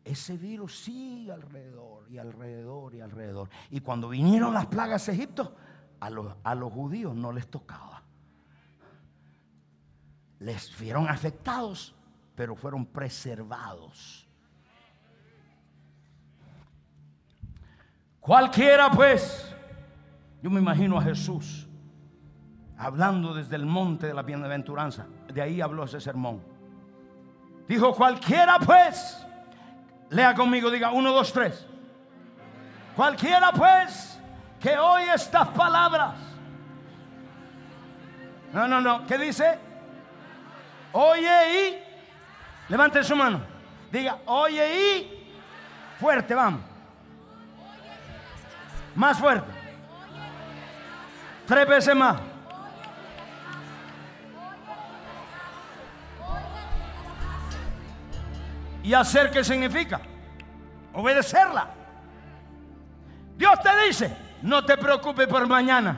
ese 0.06 0.38
virus 0.38 0.78
sigue 0.78 1.32
alrededor 1.32 2.10
y 2.10 2.20
alrededor 2.20 2.93
y 2.93 3.01
alrededor. 3.01 3.49
Y 3.72 3.82
cuando 3.82 4.08
vinieron 4.08 4.53
las 4.53 4.68
plagas 4.68 5.08
de 5.08 5.14
Egipto, 5.14 5.56
a 5.99 6.10
los, 6.12 6.36
a 6.43 6.53
los 6.53 6.72
judíos 6.72 7.16
no 7.16 7.32
les 7.32 7.47
tocaba. 7.47 8.03
Les 10.39 10.78
vieron 10.80 11.10
afectados, 11.10 11.95
pero 12.36 12.56
fueron 12.56 12.86
preservados. 12.86 14.28
Cualquiera 18.20 18.91
pues, 18.91 19.51
yo 20.43 20.51
me 20.51 20.60
imagino 20.60 20.99
a 20.99 21.01
Jesús 21.01 21.68
hablando 22.78 23.34
desde 23.34 23.56
el 23.56 23.66
monte 23.66 24.06
de 24.08 24.14
la 24.14 24.22
bienaventuranza. 24.22 25.08
De 25.34 25.41
ahí 25.41 25.62
habló 25.62 25.86
ese 25.86 25.99
sermón. 25.99 26.43
Dijo, 27.68 27.93
cualquiera 27.95 28.60
pues, 28.60 29.25
lea 30.10 30.34
conmigo, 30.34 30.70
diga 30.70 30.91
uno, 30.91 31.12
dos, 31.12 31.32
tres. 31.34 31.66
Cualquiera 32.95 33.51
pues 33.51 34.20
que 34.60 34.78
oye 34.78 35.14
estas 35.14 35.47
palabras. 35.49 36.16
No, 38.53 38.68
no, 38.68 38.80
no. 38.80 39.06
¿Qué 39.06 39.18
dice? 39.18 39.60
Oye 40.93 41.70
y. 41.70 42.72
Levante 42.72 43.03
su 43.03 43.16
mano. 43.16 43.41
Diga, 43.91 44.20
oye 44.26 44.97
y. 44.97 45.34
Fuerte, 45.99 46.34
vamos. 46.34 46.62
Más 48.95 49.20
fuerte. 49.20 49.51
Tres 51.45 51.68
veces 51.68 51.95
más. 51.95 52.16
¿Y 58.86 58.94
hacer 58.94 59.32
qué 59.32 59.44
significa? 59.44 60.00
Obedecerla. 60.94 61.68
Dios 63.36 63.60
te 63.64 63.88
dice, 63.88 64.16
no 64.44 64.64
te 64.64 64.78
preocupes 64.78 65.28
por 65.28 65.48
mañana. 65.48 65.98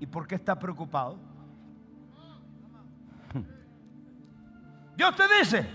¿Y 0.00 0.06
por 0.06 0.26
qué 0.26 0.34
estás 0.34 0.56
preocupado? 0.56 1.16
Dios 4.96 5.14
te 5.14 5.22
dice, 5.38 5.70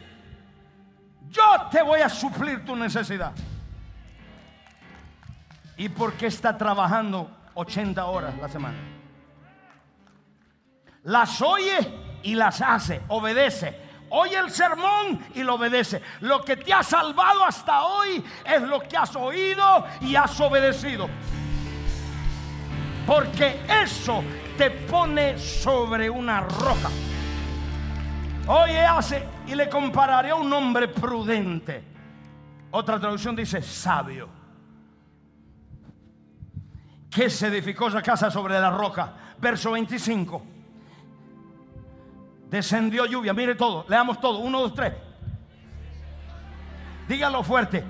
yo 1.30 1.44
te 1.72 1.82
voy 1.82 2.02
a 2.02 2.10
suplir 2.10 2.66
tu 2.66 2.76
necesidad. 2.76 3.32
¿Y 5.78 5.88
por 5.88 6.12
qué 6.16 6.28
está 6.28 6.58
trabajando 6.58 7.32
80 7.54 8.06
horas 8.06 8.38
la 8.38 8.50
semana? 8.50 8.78
Las 11.04 11.42
oye 11.42 12.20
y 12.22 12.36
las 12.36 12.62
hace, 12.62 13.02
obedece. 13.08 13.85
Oye 14.18 14.38
el 14.38 14.50
sermón 14.50 15.20
y 15.34 15.44
lo 15.44 15.56
obedece. 15.56 16.02
Lo 16.22 16.42
que 16.42 16.56
te 16.56 16.72
ha 16.74 16.84
salvado 16.84 17.44
hasta 17.44 17.84
hoy 17.84 18.24
es 18.46 18.62
lo 18.62 18.80
que 18.80 18.96
has 18.96 19.14
oído 19.18 19.86
y 20.00 20.16
has 20.16 20.40
obedecido. 20.40 21.10
Porque 23.06 23.60
eso 23.68 24.24
te 24.58 24.72
pone 24.72 25.38
sobre 25.38 26.10
una 26.10 26.40
roca. 26.40 26.90
Oye, 28.48 28.80
hace 28.86 29.22
y 29.48 29.54
le 29.54 29.68
compararé 29.68 30.30
a 30.30 30.36
un 30.36 30.52
hombre 30.54 30.88
prudente. 30.88 31.84
Otra 32.72 32.98
traducción 32.98 33.36
dice 33.36 33.62
sabio 33.62 34.30
que 37.12 37.30
se 37.30 37.48
edificó 37.48 37.90
esa 37.90 38.02
casa 38.02 38.32
sobre 38.32 38.58
la 38.62 38.70
roca. 38.70 39.14
Verso 39.40 39.72
25. 39.72 40.55
Descendió 42.50 43.06
lluvia, 43.06 43.34
mire 43.34 43.56
todo, 43.56 43.86
leamos 43.88 44.20
todo, 44.20 44.40
uno, 44.40 44.62
dos, 44.62 44.74
tres. 44.74 44.94
Dígalo 47.08 47.44
fuerte. 47.44 47.84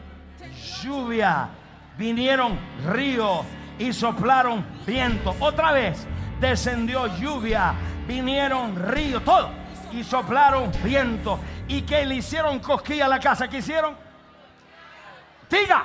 Lluvia, 0.82 1.50
vinieron 1.98 2.58
ríos 2.88 3.46
y 3.80 3.94
soplaron 3.94 4.66
viento. 4.86 5.36
Otra 5.40 5.72
vez, 5.72 6.08
descendió 6.40 7.08
lluvia, 7.18 7.74
vinieron 8.08 8.76
ríos, 8.76 9.24
todo. 9.24 9.50
Y 9.92 10.04
soplaron 10.04 10.72
viento. 10.84 11.40
¿Y 11.68 11.82
que 11.82 12.06
le 12.06 12.16
hicieron 12.16 12.60
cosquilla 12.60 13.06
a 13.06 13.10
la 13.10 13.20
casa? 13.20 13.48
¿Qué 13.48 13.58
hicieron? 13.58 13.96
Diga, 15.50 15.84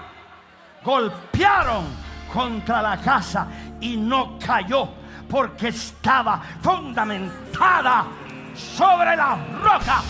golpearon 0.83 1.85
contra 2.33 2.83
la 2.83 2.97
casa 2.97 3.47
y 3.81 3.97
no 3.97 4.39
cayó 4.39 4.89
porque 5.29 5.69
estaba 5.69 6.43
fundamentada 6.61 8.07
sobre 8.61 9.17
la 9.17 9.39
roca. 9.63 10.03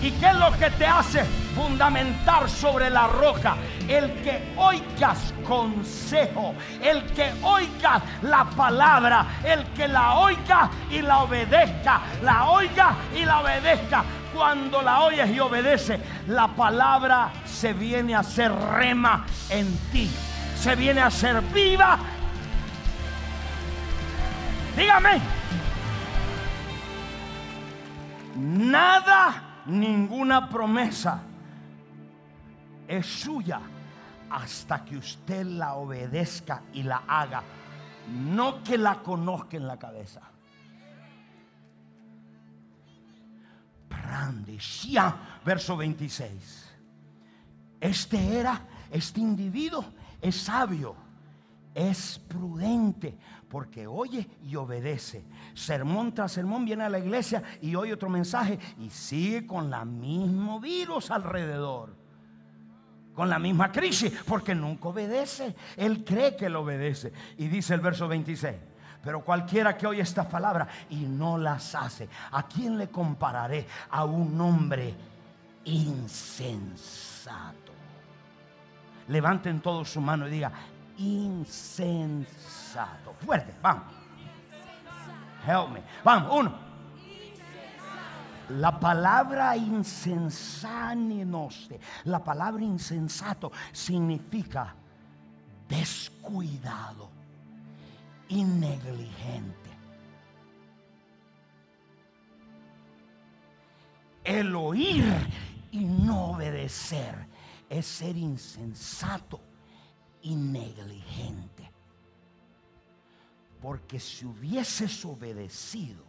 ¿Y 0.00 0.12
qué 0.12 0.26
es 0.28 0.34
lo 0.34 0.52
que 0.52 0.70
te 0.70 0.86
hace 0.86 1.24
fundamentar 1.54 2.48
sobre 2.48 2.88
la 2.88 3.08
roca? 3.08 3.56
El 3.88 4.12
que 4.22 4.54
oigas 4.56 5.34
consejo, 5.46 6.54
el 6.80 7.02
que 7.14 7.32
oiga 7.42 8.00
la 8.22 8.44
palabra, 8.44 9.40
el 9.44 9.64
que 9.74 9.88
la 9.88 10.14
oiga 10.14 10.70
y 10.88 11.02
la 11.02 11.18
obedezca, 11.18 12.00
la 12.22 12.50
oiga 12.50 12.94
y 13.16 13.24
la 13.24 13.40
obedezca. 13.40 14.04
Cuando 14.32 14.82
la 14.82 15.00
oyes 15.00 15.30
y 15.30 15.40
obedece, 15.40 15.98
la 16.28 16.46
palabra 16.48 17.30
se 17.44 17.72
viene 17.72 18.14
a 18.14 18.22
ser 18.22 18.52
rema 18.52 19.26
en 19.50 19.76
ti 19.90 20.08
se 20.58 20.74
viene 20.74 21.00
a 21.00 21.10
ser 21.10 21.40
viva. 21.40 21.98
Dígame. 24.76 25.37
Nada, 28.38 29.62
ninguna 29.66 30.48
promesa 30.48 31.22
es 32.86 33.04
suya 33.04 33.60
hasta 34.30 34.84
que 34.84 34.96
usted 34.96 35.44
la 35.44 35.74
obedezca 35.74 36.62
y 36.72 36.82
la 36.82 37.02
haga. 37.06 37.42
No 38.08 38.62
que 38.62 38.78
la 38.78 39.02
conozca 39.02 39.56
en 39.56 39.66
la 39.66 39.78
cabeza. 39.78 40.22
Verso 45.44 45.76
26. 45.76 46.76
Este 47.80 48.38
era, 48.38 48.60
este 48.90 49.20
individuo 49.20 49.84
es 50.20 50.36
sabio, 50.36 50.96
es 51.74 52.18
prudente, 52.28 53.16
porque 53.48 53.86
oye 53.86 54.28
y 54.42 54.56
obedece. 54.56 55.24
Sermón 55.54 56.14
tras 56.14 56.32
sermón 56.32 56.64
viene 56.64 56.84
a 56.84 56.88
la 56.88 56.98
iglesia 56.98 57.42
y 57.60 57.74
oye 57.74 57.92
otro 57.92 58.08
mensaje 58.08 58.58
y 58.78 58.90
sigue 58.90 59.46
con 59.46 59.70
la 59.70 59.84
mismo 59.84 60.60
virus 60.60 61.10
alrededor. 61.10 61.96
Con 63.14 63.28
la 63.28 63.38
misma 63.38 63.72
crisis, 63.72 64.12
porque 64.26 64.54
nunca 64.54 64.88
obedece. 64.88 65.56
Él 65.76 66.04
cree 66.04 66.36
que 66.36 66.48
lo 66.48 66.60
obedece. 66.60 67.12
Y 67.36 67.48
dice 67.48 67.74
el 67.74 67.80
verso 67.80 68.06
26. 68.06 68.54
Pero 69.02 69.24
cualquiera 69.24 69.76
que 69.76 69.86
oye 69.86 70.02
estas 70.02 70.26
palabras 70.26 70.68
y 70.90 71.06
no 71.06 71.38
las 71.38 71.74
hace, 71.74 72.08
¿a 72.30 72.46
quién 72.46 72.78
le 72.78 72.88
compararé? 72.88 73.66
A 73.90 74.04
un 74.04 74.40
hombre 74.40 74.94
insensato 75.64 77.68
levanten 79.08 79.60
todos 79.60 79.90
su 79.90 80.00
mano 80.00 80.28
y 80.28 80.30
diga, 80.30 80.52
insensato. 80.98 83.14
Fuerte, 83.24 83.54
vamos. 83.62 83.84
Help 85.46 85.70
me. 85.70 85.82
Vamos, 86.04 86.38
uno. 86.38 86.68
La 88.50 88.78
palabra 88.80 89.56
insensáninos, 89.56 91.68
la 92.04 92.22
palabra 92.24 92.64
insensato 92.64 93.52
significa 93.72 94.74
descuidado 95.68 97.10
y 98.28 98.42
negligente. 98.42 99.68
El 104.24 104.56
oír 104.56 105.04
Y 105.70 105.84
no 105.84 106.32
obedecer 106.32 107.14
es 107.68 107.86
ser 107.86 108.16
insensato 108.16 109.40
y 110.28 110.36
negligente. 110.36 111.70
Porque 113.62 113.98
si 113.98 114.26
hubieses 114.26 115.02
obedecido, 115.06 116.04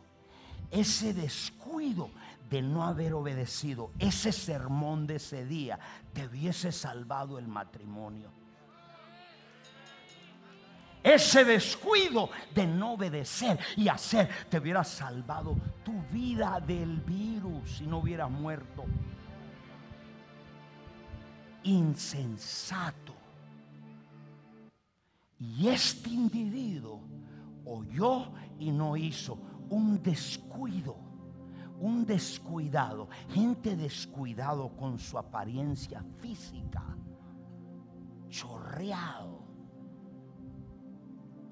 ese 0.69 1.13
descuido 1.13 2.09
de 2.49 2.61
no 2.61 2.83
haber 2.83 3.13
obedecido 3.13 3.91
ese 3.97 4.33
sermón 4.33 5.07
de 5.07 5.15
ese 5.15 5.45
día, 5.45 5.79
te 6.11 6.27
hubiese 6.27 6.73
salvado 6.73 7.39
el 7.39 7.47
matrimonio. 7.47 8.29
Ese 11.01 11.45
descuido 11.45 12.29
de 12.53 12.67
no 12.67 12.93
obedecer 12.93 13.57
y 13.77 13.87
hacer 13.87 14.29
te 14.49 14.59
hubiera 14.59 14.83
salvado 14.83 15.55
tu 15.85 15.93
vida 16.11 16.59
del 16.59 16.97
virus 16.97 17.77
si 17.77 17.87
no 17.87 17.99
hubieras 17.99 18.29
muerto. 18.29 18.83
Insensato. 21.63 23.08
Y 25.39 25.67
este 25.67 26.09
individuo 26.09 27.01
oyó 27.65 28.31
y 28.57 28.71
no 28.71 28.97
hizo 28.97 29.39
un 29.69 30.01
descuido, 30.03 30.97
un 31.79 32.05
descuidado, 32.05 33.07
gente 33.29 33.75
descuidado 33.77 34.75
con 34.75 34.99
su 34.99 35.17
apariencia 35.17 36.03
física, 36.17 36.83
chorreado. 38.27 39.39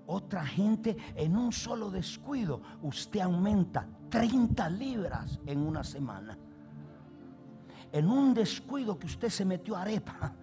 Otra 0.07 0.45
gente 0.45 0.97
en 1.15 1.37
un 1.37 1.51
solo 1.51 1.89
descuido, 1.89 2.61
usted 2.81 3.21
aumenta 3.21 3.87
30 4.09 4.69
libras 4.69 5.39
en 5.45 5.59
una 5.59 5.83
semana. 5.83 6.37
En 7.91 8.09
un 8.09 8.33
descuido 8.33 8.97
que 8.97 9.07
usted 9.07 9.29
se 9.29 9.45
metió 9.45 9.75
arepa. 9.77 10.33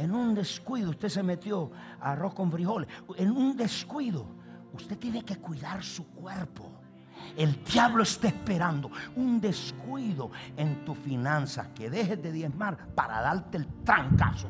En 0.00 0.14
un 0.14 0.34
descuido 0.34 0.90
usted 0.90 1.10
se 1.10 1.22
metió 1.22 1.70
arroz 2.00 2.32
con 2.32 2.50
frijoles. 2.50 2.88
En 3.18 3.30
un 3.30 3.54
descuido 3.54 4.26
usted 4.72 4.96
tiene 4.96 5.22
que 5.22 5.36
cuidar 5.36 5.84
su 5.84 6.06
cuerpo. 6.06 6.72
El 7.36 7.62
diablo 7.62 8.02
está 8.02 8.28
esperando 8.28 8.90
un 9.16 9.38
descuido 9.42 10.30
en 10.56 10.86
tu 10.86 10.94
finanza 10.94 11.74
que 11.74 11.90
dejes 11.90 12.22
de 12.22 12.32
diezmar 12.32 12.78
para 12.94 13.20
darte 13.20 13.58
el 13.58 13.66
trancazo. 13.84 14.48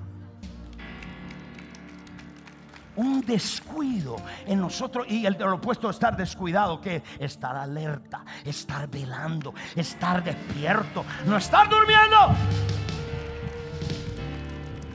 Un 2.95 3.21
descuido 3.23 4.17
en 4.47 4.61
nosotros 4.61 5.05
y 5.09 5.27
el 5.27 5.37
de 5.37 5.45
opuesto 5.45 5.91
estar 5.91 6.17
descuidado, 6.17 6.81
que 6.81 7.03
estar 7.19 7.57
alerta, 7.57 8.25
estar 8.45 8.89
velando, 8.89 9.53
estar 9.75 10.23
despierto, 10.23 11.05
no 11.27 11.37
estar 11.39 11.69
durmiendo. 11.69 12.37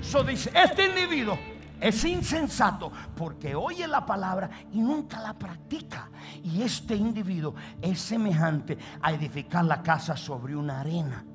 Eso 0.07 0.23
dice, 0.23 0.51
este 0.53 0.85
individuo 0.85 1.37
es 1.81 2.05
insensato 2.05 2.91
porque 3.17 3.55
oye 3.55 3.87
la 3.87 4.05
palabra 4.05 4.51
y 4.71 4.79
nunca 4.79 5.19
la 5.19 5.33
practica. 5.33 6.11
Y 6.43 6.61
este 6.61 6.95
individuo 6.95 7.55
es 7.81 7.99
semejante 8.01 8.77
a 9.01 9.11
edificar 9.11 9.65
la 9.65 9.81
casa 9.81 10.15
sobre 10.15 10.55
una 10.55 10.81
arena, 10.81 11.25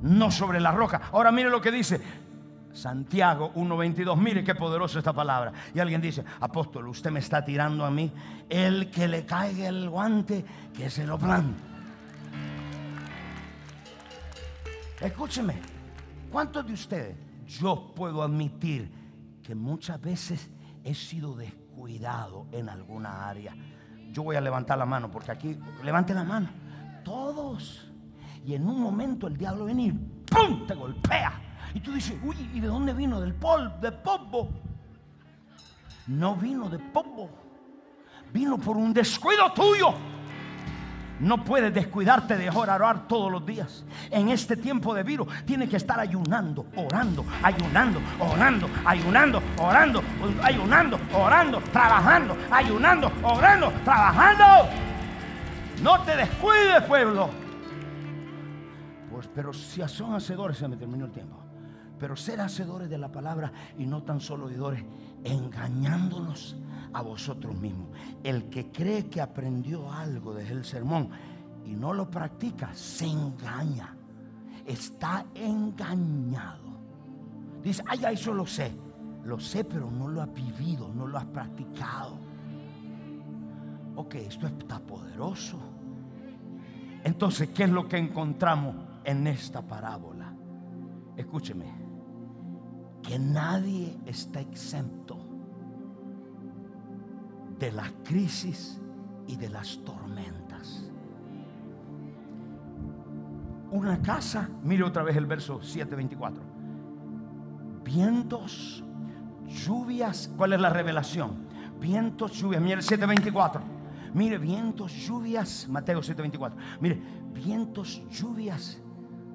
no 0.00 0.30
sobre 0.30 0.58
la 0.58 0.72
roca. 0.72 1.02
Ahora 1.12 1.30
mire 1.30 1.50
lo 1.50 1.60
que 1.60 1.70
dice 1.70 2.00
Santiago 2.72 3.52
1.22. 3.54 4.16
Mire 4.16 4.42
qué 4.42 4.54
poderosa 4.54 4.98
esta 4.98 5.12
palabra. 5.12 5.52
Y 5.74 5.80
alguien 5.80 6.00
dice, 6.00 6.24
apóstol, 6.40 6.88
usted 6.88 7.10
me 7.10 7.20
está 7.20 7.44
tirando 7.44 7.84
a 7.84 7.90
mí. 7.90 8.10
El 8.48 8.90
que 8.90 9.06
le 9.06 9.26
caiga 9.26 9.68
el 9.68 9.90
guante, 9.90 10.46
que 10.74 10.88
se 10.88 11.06
lo 11.06 11.18
plan. 11.18 11.54
Escúcheme, 14.98 15.60
¿cuántos 16.32 16.66
de 16.66 16.72
ustedes 16.72 17.23
yo 17.46 17.92
puedo 17.94 18.22
admitir 18.22 18.90
que 19.42 19.54
muchas 19.54 20.00
veces 20.00 20.50
he 20.82 20.94
sido 20.94 21.34
descuidado 21.34 22.46
en 22.52 22.68
alguna 22.68 23.28
área? 23.28 23.54
Yo 24.10 24.22
voy 24.22 24.36
a 24.36 24.40
levantar 24.40 24.78
la 24.78 24.86
mano 24.86 25.10
porque 25.10 25.32
aquí, 25.32 25.58
levante 25.82 26.14
la 26.14 26.24
mano. 26.24 26.48
Todos. 27.04 27.88
Y 28.46 28.54
en 28.54 28.68
un 28.68 28.80
momento 28.80 29.26
el 29.26 29.36
diablo 29.36 29.64
viene 29.64 29.86
y 29.86 29.92
¡pum! 29.92 30.66
te 30.66 30.74
golpea. 30.74 31.40
Y 31.74 31.80
tú 31.80 31.92
dices, 31.92 32.16
uy, 32.22 32.36
¿y 32.54 32.60
de 32.60 32.68
dónde 32.68 32.92
vino? 32.92 33.20
Del 33.20 33.34
polvo, 33.34 33.74
de 33.80 33.90
polvo. 33.90 34.48
No 36.06 36.36
vino 36.36 36.68
de 36.68 36.78
polvo. 36.78 37.30
Vino 38.32 38.58
por 38.58 38.76
un 38.76 38.92
descuido 38.92 39.52
tuyo. 39.52 39.94
No 41.20 41.44
puedes 41.44 41.72
descuidarte 41.72 42.36
de 42.36 42.50
orar 42.50 43.06
todos 43.06 43.30
los 43.30 43.46
días. 43.46 43.84
En 44.10 44.28
este 44.30 44.56
tiempo 44.56 44.94
de 44.94 45.02
virus 45.02 45.28
tienes 45.44 45.68
que 45.70 45.76
estar 45.76 45.98
ayunando, 46.00 46.66
orando, 46.76 47.24
ayunando, 47.42 48.00
orando, 48.18 48.68
ayunando, 48.84 49.42
orando, 49.58 50.02
ayunando, 50.42 50.98
orando, 51.12 51.60
trabajando, 51.72 52.36
ayunando, 52.50 53.12
orando, 53.22 53.72
trabajando. 53.84 54.68
No 55.82 56.00
te 56.02 56.16
descuides, 56.16 56.82
pueblo. 56.82 57.30
Pues, 59.10 59.28
pero 59.32 59.52
si 59.52 59.86
son 59.86 60.14
hacedores, 60.14 60.58
se 60.58 60.66
me 60.66 60.76
terminó 60.76 61.06
el 61.06 61.12
tiempo. 61.12 61.43
Pero 61.98 62.16
ser 62.16 62.40
hacedores 62.40 62.90
de 62.90 62.98
la 62.98 63.10
palabra 63.10 63.52
y 63.78 63.86
no 63.86 64.02
tan 64.02 64.20
solo 64.20 64.46
oidores, 64.46 64.84
engañándonos 65.22 66.56
a 66.92 67.02
vosotros 67.02 67.56
mismos. 67.56 67.88
El 68.22 68.48
que 68.50 68.70
cree 68.70 69.06
que 69.06 69.20
aprendió 69.20 69.92
algo 69.92 70.34
desde 70.34 70.52
el 70.52 70.64
sermón 70.64 71.10
y 71.64 71.74
no 71.74 71.92
lo 71.92 72.10
practica, 72.10 72.74
se 72.74 73.06
engaña. 73.06 73.96
Está 74.66 75.26
engañado. 75.34 76.74
Dice, 77.62 77.82
ay, 77.86 78.00
eso 78.12 78.32
lo 78.34 78.46
sé. 78.46 78.72
Lo 79.24 79.40
sé, 79.40 79.64
pero 79.64 79.90
no 79.90 80.08
lo 80.08 80.20
has 80.20 80.32
vivido, 80.32 80.88
no 80.94 81.06
lo 81.06 81.16
has 81.16 81.24
practicado. 81.26 82.18
Ok, 83.96 84.16
esto 84.16 84.46
está 84.46 84.78
poderoso. 84.78 85.58
Entonces, 87.04 87.50
¿qué 87.50 87.64
es 87.64 87.70
lo 87.70 87.88
que 87.88 87.96
encontramos 87.96 88.76
en 89.04 89.26
esta 89.26 89.62
parábola? 89.62 90.34
Escúcheme, 91.16 91.83
que 93.06 93.18
nadie 93.18 93.96
está 94.06 94.40
exento 94.40 95.18
de 97.58 97.70
la 97.70 97.90
crisis 98.02 98.80
y 99.26 99.36
de 99.36 99.48
las 99.50 99.78
tormentas. 99.84 100.90
Una 103.70 104.00
casa, 104.00 104.48
mire 104.62 104.84
otra 104.84 105.02
vez 105.02 105.16
el 105.16 105.26
verso 105.26 105.60
7:24. 105.60 106.42
Vientos, 107.84 108.82
lluvias, 109.46 110.30
¿cuál 110.36 110.54
es 110.54 110.60
la 110.60 110.70
revelación? 110.70 111.46
Vientos, 111.80 112.32
lluvias, 112.32 112.62
mire 112.62 112.76
el 112.76 112.82
7:24. 112.82 113.60
Mire, 114.14 114.38
vientos, 114.38 114.92
lluvias, 114.92 115.66
Mateo 115.68 116.00
7:24. 116.00 116.56
Mire, 116.80 117.02
vientos, 117.34 118.00
lluvias 118.10 118.80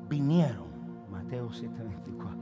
vinieron. 0.08 0.68
Mateo 1.12 1.50
7:24. 1.52 2.39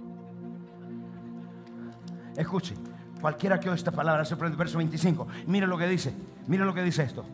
Escuche, 2.38 2.75
Cualquiera 3.19 3.59
que 3.59 3.67
oiga 3.69 3.75
esta 3.75 3.91
palabra 3.91 4.23
se 4.25 4.35
prende 4.35 4.57
verso 4.57 4.77
25. 4.77 5.27
Mire 5.47 5.67
lo 5.67 5.77
que 5.77 5.88
dice. 5.88 6.13
Mire 6.47 6.63
lo 6.63 6.73
que 6.73 6.83
dice 6.83 7.03
esto. 7.03 7.25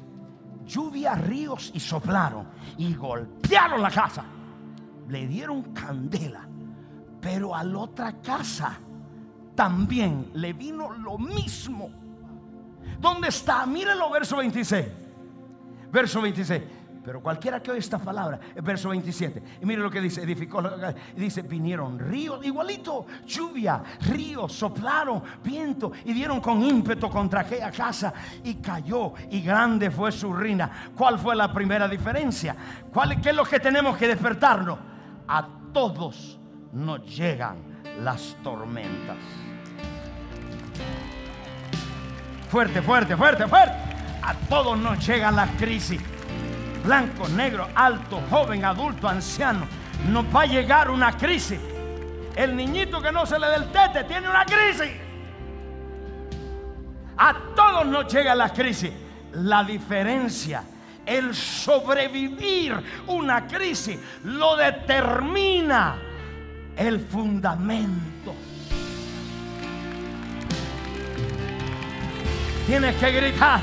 Lluvia, 0.65 1.15
ríos 1.15 1.71
y 1.73 1.79
soplaron 1.79 2.47
y 2.77 2.93
golpearon 2.93 3.81
la 3.81 3.91
casa. 3.91 4.23
Le 5.09 5.27
dieron 5.27 5.73
candela. 5.73 6.47
Pero 7.19 7.55
a 7.55 7.63
la 7.63 7.79
otra 7.79 8.13
casa 8.21 8.77
también 9.55 10.31
le 10.35 10.53
vino 10.53 10.89
lo 10.93 11.17
mismo. 11.17 11.89
¿Dónde 12.99 13.27
está? 13.27 13.65
Mírenlo, 13.65 14.09
verso 14.09 14.37
26. 14.37 14.85
Verso 15.91 16.21
26. 16.21 16.63
Pero 17.03 17.21
cualquiera 17.21 17.61
que 17.61 17.71
oye 17.71 17.81
esta 17.81 17.99
palabra, 17.99 18.39
el 18.55 18.61
verso 18.61 18.89
27, 18.89 19.43
y 19.61 19.65
mire 19.65 19.81
lo 19.81 19.91
que 19.91 19.99
dice, 19.99 20.23
edificó, 20.23 20.63
dice, 21.15 21.41
vinieron 21.41 21.99
ríos, 21.99 22.45
igualito, 22.45 23.05
lluvia, 23.25 23.83
ríos, 24.07 24.53
soplaron, 24.53 25.21
viento, 25.43 25.91
y 26.05 26.13
dieron 26.13 26.39
con 26.39 26.63
ímpetu 26.63 27.09
contra 27.09 27.41
aquella 27.41 27.71
casa, 27.71 28.13
y 28.41 28.55
cayó, 28.55 29.13
y 29.29 29.41
grande 29.41 29.91
fue 29.91 30.13
su 30.13 30.31
ruina. 30.31 30.91
¿Cuál 30.95 31.19
fue 31.19 31.35
la 31.35 31.51
primera 31.51 31.89
diferencia? 31.89 32.55
¿Cuál, 32.93 33.19
¿Qué 33.19 33.31
es 33.31 33.35
lo 33.35 33.43
que 33.43 33.59
tenemos 33.59 33.97
que 33.97 34.07
despertarnos? 34.07 34.79
A 35.27 35.45
todos 35.73 36.39
nos 36.71 37.05
llegan 37.05 37.57
las 38.01 38.37
tormentas. 38.41 39.17
Fuerte, 42.47 42.81
fuerte, 42.81 43.17
fuerte, 43.17 43.45
fuerte. 43.45 43.75
A 44.21 44.35
todos 44.47 44.77
nos 44.79 45.05
llegan 45.05 45.35
las 45.35 45.49
crisis 45.57 45.99
blanco, 46.83 47.27
negro, 47.29 47.67
alto, 47.73 48.21
joven, 48.29 48.65
adulto, 48.65 49.07
anciano, 49.07 49.67
nos 50.09 50.25
va 50.25 50.41
a 50.41 50.45
llegar 50.45 50.89
una 50.89 51.15
crisis. 51.17 51.59
El 52.35 52.55
niñito 52.55 53.01
que 53.01 53.11
no 53.11 53.25
se 53.25 53.39
le 53.39 53.47
dé 53.47 53.55
el 53.55 53.71
tete 53.71 54.03
tiene 54.03 54.29
una 54.29 54.45
crisis. 54.45 54.91
A 57.17 57.35
todos 57.55 57.85
nos 57.85 58.11
llega 58.11 58.35
la 58.35 58.49
crisis. 58.49 58.91
La 59.33 59.63
diferencia 59.63 60.63
el 61.05 61.35
sobrevivir 61.35 62.75
una 63.07 63.47
crisis 63.47 63.97
lo 64.23 64.55
determina 64.55 65.95
el 66.75 66.99
fundamento. 66.99 68.33
Tienes 72.65 72.95
que 72.95 73.11
gritar. 73.11 73.59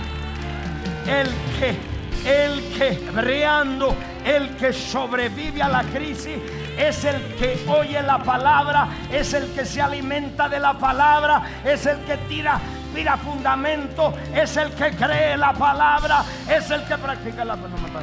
El 1.06 1.26
que, 1.58 1.76
el 2.24 2.62
que, 2.76 3.10
breando, 3.14 3.94
el 4.24 4.56
que 4.56 4.72
sobrevive 4.72 5.62
a 5.62 5.68
la 5.68 5.82
crisis 5.84 6.38
es 6.78 7.04
el 7.04 7.34
que 7.36 7.64
oye 7.68 8.02
la 8.02 8.18
palabra, 8.18 8.88
es 9.10 9.34
el 9.34 9.52
que 9.52 9.64
se 9.64 9.80
alimenta 9.80 10.48
de 10.48 10.60
la 10.60 10.78
palabra, 10.78 11.42
es 11.64 11.86
el 11.86 11.98
que 12.04 12.16
tira, 12.28 12.60
tira 12.94 13.16
fundamento, 13.16 14.14
es 14.34 14.56
el 14.56 14.70
que 14.72 14.90
cree 14.92 15.36
la 15.36 15.52
palabra, 15.52 16.24
es 16.48 16.70
el 16.70 16.84
que 16.84 16.96
practica 16.96 17.44
la 17.44 17.56
palabra. 17.56 18.00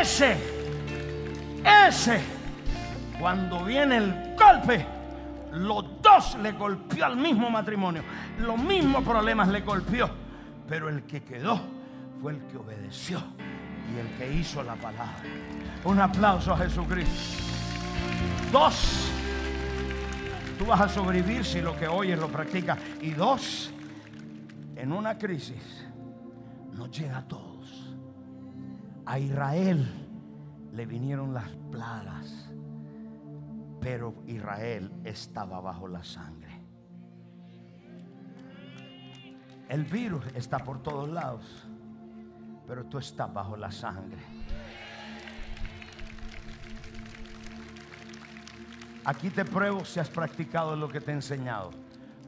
ese, 0.00 0.36
ese, 1.88 2.20
cuando 3.18 3.64
viene 3.64 3.96
el 3.96 4.34
golpe, 4.36 4.86
los 5.52 5.84
dos 6.02 6.36
le 6.42 6.52
golpeó 6.52 7.06
al 7.06 7.16
mismo 7.16 7.48
matrimonio. 7.48 8.02
Los 8.38 8.58
mismos 8.58 9.02
problemas 9.02 9.48
le 9.48 9.60
golpeó. 9.60 10.25
Pero 10.68 10.88
el 10.88 11.04
que 11.04 11.22
quedó 11.22 11.60
fue 12.20 12.32
el 12.32 12.46
que 12.46 12.56
obedeció 12.56 13.22
y 13.94 13.98
el 13.98 14.08
que 14.16 14.32
hizo 14.32 14.62
la 14.62 14.74
palabra. 14.76 15.22
Un 15.84 16.00
aplauso 16.00 16.52
a 16.52 16.58
Jesucristo. 16.58 17.42
Dos, 18.52 19.10
tú 20.58 20.66
vas 20.66 20.80
a 20.80 20.88
sobrevivir 20.88 21.44
si 21.44 21.60
lo 21.60 21.76
que 21.76 21.86
oyes 21.86 22.18
lo 22.18 22.28
practicas. 22.28 22.78
Y 23.00 23.10
dos, 23.10 23.72
en 24.74 24.92
una 24.92 25.18
crisis 25.18 25.86
no 26.72 26.86
llega 26.86 27.18
a 27.18 27.28
todos. 27.28 27.94
A 29.04 29.18
Israel 29.18 29.86
le 30.72 30.86
vinieron 30.86 31.32
las 31.32 31.48
plagas 31.70 32.46
pero 33.86 34.14
Israel 34.26 34.90
estaba 35.04 35.60
bajo 35.60 35.86
la 35.86 36.02
sangre. 36.02 36.35
El 39.68 39.84
virus 39.84 40.24
está 40.34 40.58
por 40.58 40.82
todos 40.82 41.08
lados, 41.08 41.66
pero 42.66 42.84
tú 42.84 42.98
estás 42.98 43.32
bajo 43.32 43.56
la 43.56 43.70
sangre. 43.70 44.22
Aquí 49.04 49.30
te 49.30 49.44
pruebo 49.44 49.84
si 49.84 50.00
has 50.00 50.08
practicado 50.08 50.74
lo 50.74 50.88
que 50.88 51.00
te 51.00 51.12
he 51.12 51.14
enseñado. 51.14 51.70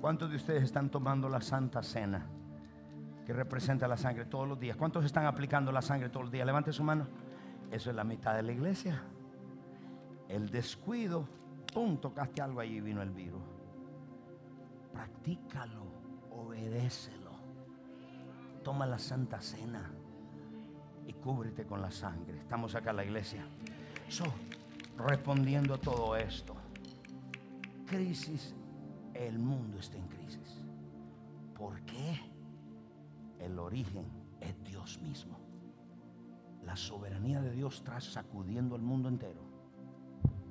¿Cuántos 0.00 0.30
de 0.30 0.36
ustedes 0.36 0.62
están 0.62 0.90
tomando 0.90 1.28
la 1.28 1.40
Santa 1.40 1.82
Cena 1.82 2.26
que 3.26 3.32
representa 3.32 3.88
la 3.88 3.96
sangre 3.96 4.26
todos 4.26 4.48
los 4.48 4.58
días? 4.58 4.76
¿Cuántos 4.76 5.04
están 5.04 5.26
aplicando 5.26 5.72
la 5.72 5.82
sangre 5.82 6.08
todos 6.08 6.26
los 6.26 6.32
días? 6.32 6.46
Levante 6.46 6.72
su 6.72 6.84
mano. 6.84 7.06
Eso 7.70 7.90
es 7.90 7.96
la 7.96 8.04
mitad 8.04 8.34
de 8.34 8.42
la 8.42 8.52
iglesia. 8.52 9.02
El 10.28 10.50
descuido 10.50 11.26
¡Pum! 11.72 11.98
Tocaste 11.98 12.40
algo 12.40 12.60
allí 12.60 12.76
y 12.76 12.80
vino 12.80 13.02
el 13.02 13.10
virus. 13.10 13.42
Practícalo, 14.92 15.84
obedécelo. 16.30 17.27
Toma 18.68 18.84
la 18.84 18.98
santa 18.98 19.40
cena 19.40 19.90
y 21.06 21.14
cúbrete 21.14 21.64
con 21.64 21.80
la 21.80 21.90
sangre. 21.90 22.36
Estamos 22.36 22.74
acá 22.74 22.90
en 22.90 22.96
la 22.96 23.04
iglesia. 23.06 23.42
So, 24.10 24.26
respondiendo 24.98 25.72
a 25.72 25.78
todo 25.78 26.14
esto. 26.14 26.54
Crisis, 27.86 28.54
el 29.14 29.38
mundo 29.38 29.78
está 29.78 29.96
en 29.96 30.06
crisis. 30.08 30.62
¿Por 31.54 31.80
qué? 31.86 32.20
El 33.40 33.58
origen 33.58 34.04
es 34.38 34.62
Dios 34.64 35.00
mismo. 35.00 35.38
La 36.62 36.76
soberanía 36.76 37.40
de 37.40 37.52
Dios 37.52 37.76
está 37.76 37.98
sacudiendo 38.02 38.74
al 38.74 38.82
mundo 38.82 39.08
entero 39.08 39.40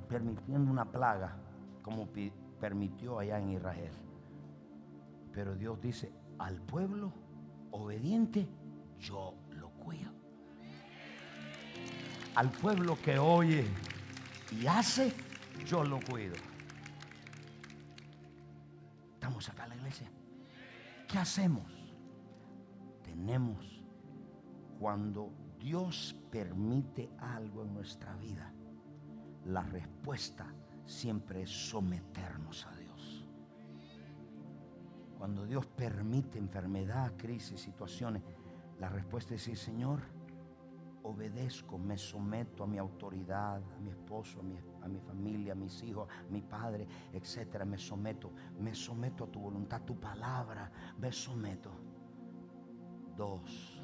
permitiendo 0.09 0.72
una 0.72 0.86
plaga 0.86 1.38
como 1.84 2.07
permitió 2.59 3.20
allá 3.20 3.38
en 3.38 3.51
Israel. 3.51 3.93
Pero 5.32 5.53
Dios 5.53 5.80
dice, 5.80 6.11
al 6.39 6.59
pueblo 6.61 7.27
obediente 7.72 8.47
yo 8.99 9.34
lo 9.51 9.70
cuido. 9.72 10.11
Al 12.36 12.51
pueblo 12.51 12.97
que 13.01 13.18
oye 13.18 13.65
y 14.51 14.68
hace, 14.68 15.13
yo 15.65 15.84
lo 15.84 15.99
cuido. 15.99 16.36
Estamos 19.13 19.49
acá 19.49 19.63
en 19.63 19.70
la 19.70 19.76
iglesia. 19.76 20.11
¿Qué 21.07 21.18
hacemos? 21.18 21.72
Tenemos, 23.03 23.82
cuando 24.80 25.32
Dios 25.59 26.15
permite 26.32 27.09
algo 27.20 27.63
en 27.63 27.74
nuestra 27.74 28.15
vida, 28.18 28.53
la 29.45 29.63
respuesta 29.63 30.53
siempre 30.86 31.43
es 31.43 31.49
someternos 31.49 32.65
a 32.65 32.72
Dios. 32.72 32.77
Cuando 35.18 35.45
Dios 35.45 35.65
permite 35.65 36.38
enfermedad, 36.38 37.13
crisis, 37.18 37.59
situaciones, 37.59 38.22
la 38.80 38.88
respuesta 38.89 39.34
es 39.34 39.41
decir, 39.41 39.57
Señor, 39.57 40.01
obedezco, 41.01 41.80
me 41.80 41.97
someto 41.97 42.63
a 42.63 42.68
mi 42.68 42.78
autoridad, 42.78 43.61
a 43.76 43.80
mi 43.80 43.89
esposo, 43.89 44.39
a 44.39 44.88
mi, 44.88 44.99
familia, 44.99 45.53
a 45.53 45.55
mis 45.55 45.82
hijos, 45.82 46.07
a 46.09 46.32
mi 46.32 46.41
padre, 46.41 46.88
etcétera. 47.11 47.65
Me 47.65 47.80
someto, 47.80 48.32
me 48.59 48.76
someto 48.76 49.24
a 49.24 49.28
tu 49.28 49.39
voluntad, 49.39 49.82
a 49.82 49.86
tu 49.86 49.99
palabra, 49.99 50.72
me 50.99 51.11
someto. 51.11 51.72
Dos, 53.15 53.82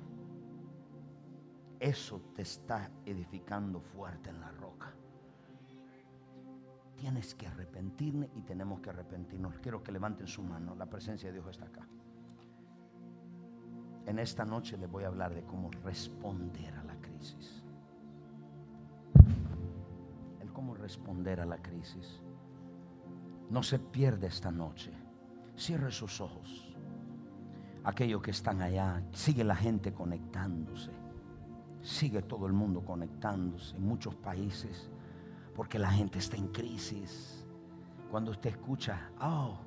eso 1.79 2.21
te 2.36 2.43
está 2.43 2.91
edificando 3.05 3.81
fuerte 3.81 4.29
en 4.29 4.39
la 4.39 4.51
roca 4.51 4.93
tienes 7.04 7.36
que 7.36 7.45
arrepentirme 7.45 8.30
y 8.34 8.43
tenemos 8.43 8.80
que 8.80 8.89
arrepentirnos. 8.89 9.60
Quiero 9.60 9.84
que 9.84 9.91
levanten 9.91 10.26
su 10.26 10.41
mano. 10.41 10.74
La 10.74 10.86
presencia 10.86 11.28
de 11.28 11.34
Dios 11.34 11.49
está 11.49 11.66
acá. 11.66 11.86
En 14.06 14.20
esta 14.20 14.45
noche 14.45 14.78
les 14.78 14.89
voy 14.89 15.04
a 15.04 15.08
hablar 15.08 15.36
de 15.36 15.43
cómo 15.43 15.70
responder 15.84 16.74
a 16.76 16.84
la 16.86 16.95
crisis. 17.01 17.62
El 20.39 20.54
cómo 20.54 20.76
responder 20.76 21.41
a 21.41 21.45
la 21.45 21.62
crisis. 21.62 22.22
No 23.49 23.64
se 23.64 23.80
pierde 23.80 24.28
esta 24.28 24.49
noche. 24.49 24.93
Cierre 25.58 25.91
sus 25.91 26.22
ojos. 26.22 26.74
Aquellos 27.84 28.22
que 28.22 28.32
están 28.32 28.62
allá, 28.62 29.04
sigue 29.12 29.43
la 29.43 29.58
gente 29.58 29.91
conectándose. 29.91 30.91
Sigue 31.82 32.22
todo 32.22 32.47
el 32.47 32.54
mundo 32.54 32.86
conectándose 32.86 33.76
en 33.76 33.86
muchos 33.86 34.16
países 34.16 34.89
porque 35.56 35.80
la 35.80 35.91
gente 35.91 36.20
está 36.20 36.38
en 36.38 36.47
crisis. 36.47 37.45
Cuando 38.10 38.32
usted 38.32 38.51
escucha, 38.51 39.10
oh, 39.22 39.58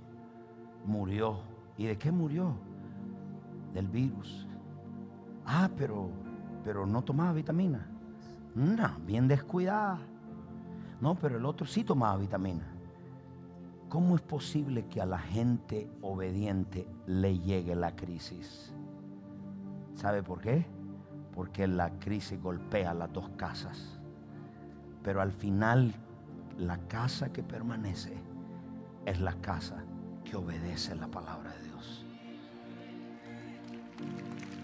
murió. 0.85 1.41
¿Y 1.77 1.87
de 1.87 1.99
qué 1.99 2.11
murió? 2.11 2.55
Del 3.75 3.89
virus. 3.89 4.47
Ah, 5.45 5.69
pero, 5.77 6.11
pero 6.65 6.87
no 6.87 7.03
tomaba 7.03 7.33
vitamina. 7.33 7.87
No, 8.55 8.99
bien 9.07 9.29
descuidada. 9.29 9.99
No, 11.01 11.15
pero 11.15 11.37
el 11.37 11.45
otro 11.45 11.67
sí 11.67 11.85
tomaba 11.85 12.17
vitamina. 12.17 12.67
¿Cómo 13.89 14.17
es 14.17 14.23
posible 14.23 14.87
que 14.87 15.01
a 15.01 15.07
la 15.07 15.19
gente 15.19 15.89
obediente 16.03 16.89
le 17.07 17.39
llegue 17.39 17.77
la 17.77 17.95
crisis? 17.95 18.73
¿Sabe 19.95 20.23
por 20.23 20.41
qué? 20.41 20.67
Porque 21.35 21.69
la 21.69 21.91
crisis 21.99 22.41
golpea 22.43 22.95
las 22.95 23.13
dos 23.13 23.29
casas. 23.37 23.96
Pero 25.07 25.23
al 25.23 25.31
final, 25.31 25.95
la 26.59 26.79
casa 26.89 27.33
que 27.33 27.45
permanece 27.45 28.13
es 29.05 29.21
la 29.21 29.35
casa 29.35 29.85
que 30.25 30.35
obedece 30.35 30.97
la 30.97 31.07
palabra 31.07 31.53
de 31.53 31.63
Dios. 31.63 32.05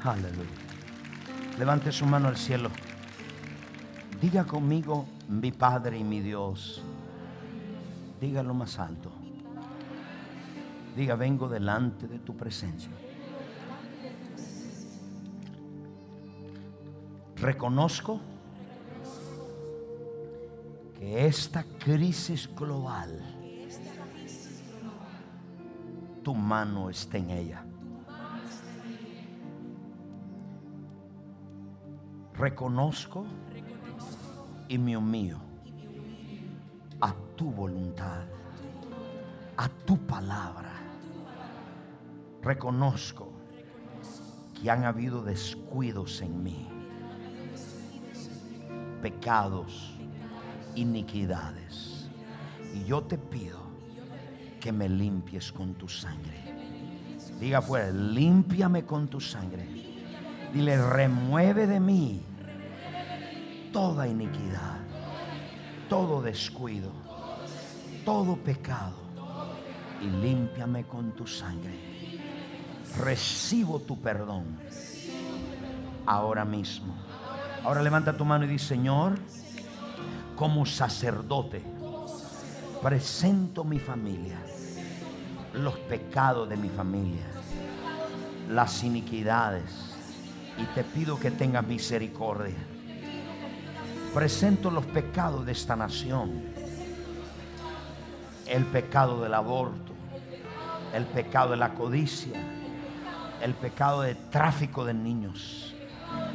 Aleluya. 0.02 0.50
Levante 1.60 1.92
su 1.92 2.06
mano 2.06 2.26
al 2.26 2.36
cielo. 2.36 2.70
Diga 4.20 4.42
conmigo, 4.42 5.06
mi 5.28 5.52
Padre 5.52 5.98
y 5.98 6.02
mi 6.02 6.18
Dios. 6.18 6.82
Dígalo 8.20 8.52
más 8.52 8.80
alto. 8.80 9.12
Diga, 10.96 11.14
vengo 11.14 11.48
delante 11.48 12.08
de 12.08 12.18
tu 12.18 12.36
presencia. 12.36 12.90
Reconozco 17.36 18.20
que 21.02 21.26
esta 21.26 21.64
crisis 21.64 22.48
global, 22.54 23.10
tu 26.22 26.32
mano 26.32 26.90
está 26.90 27.18
en 27.18 27.30
ella. 27.30 27.64
Reconozco 32.34 33.26
y 34.68 34.78
me 34.78 34.96
humillo 34.96 35.38
a 37.00 37.12
tu 37.34 37.50
voluntad, 37.50 38.22
a 39.56 39.68
tu 39.84 39.98
palabra. 40.06 40.70
Reconozco 42.42 43.28
que 44.54 44.70
han 44.70 44.84
habido 44.84 45.20
descuidos 45.24 46.22
en 46.22 46.44
mí, 46.44 46.68
pecados, 49.02 49.91
iniquidades. 50.74 52.08
Y 52.74 52.84
yo 52.84 53.02
te 53.02 53.18
pido 53.18 53.60
que 54.60 54.72
me 54.72 54.88
limpies 54.88 55.52
con 55.52 55.74
tu 55.74 55.88
sangre. 55.88 56.40
Diga 57.40 57.60
fuera, 57.60 57.90
límpiame 57.90 58.84
con 58.84 59.08
tu 59.08 59.20
sangre. 59.20 59.66
Dile, 60.52 60.80
remueve 60.80 61.66
de 61.66 61.80
mí 61.80 62.22
toda 63.72 64.06
iniquidad, 64.06 64.78
todo 65.88 66.22
descuido, 66.22 66.92
todo 68.04 68.36
pecado. 68.36 69.02
Y 70.00 70.06
límpiame 70.06 70.84
con 70.84 71.12
tu 71.12 71.26
sangre. 71.26 71.92
Recibo 72.98 73.80
tu 73.80 74.00
perdón 74.00 74.58
ahora 76.06 76.44
mismo. 76.44 76.94
Ahora 77.64 77.82
levanta 77.82 78.16
tu 78.16 78.24
mano 78.24 78.44
y 78.44 78.48
dice, 78.48 78.68
Señor, 78.68 79.18
como 80.42 80.66
sacerdote, 80.66 81.62
presento 82.82 83.62
mi 83.62 83.78
familia, 83.78 84.40
los 85.54 85.78
pecados 85.78 86.48
de 86.48 86.56
mi 86.56 86.68
familia, 86.68 87.22
las 88.50 88.82
iniquidades, 88.82 89.94
y 90.58 90.64
te 90.74 90.82
pido 90.82 91.16
que 91.16 91.30
tengas 91.30 91.64
misericordia. 91.64 92.56
Presento 94.12 94.68
los 94.72 94.84
pecados 94.84 95.46
de 95.46 95.52
esta 95.52 95.76
nación, 95.76 96.42
el 98.48 98.64
pecado 98.64 99.22
del 99.22 99.34
aborto, 99.34 99.92
el 100.92 101.04
pecado 101.04 101.52
de 101.52 101.58
la 101.58 101.72
codicia, 101.72 102.36
el 103.40 103.54
pecado 103.54 104.02
de 104.02 104.16
tráfico 104.16 104.84
de 104.84 104.94
niños, 104.94 105.72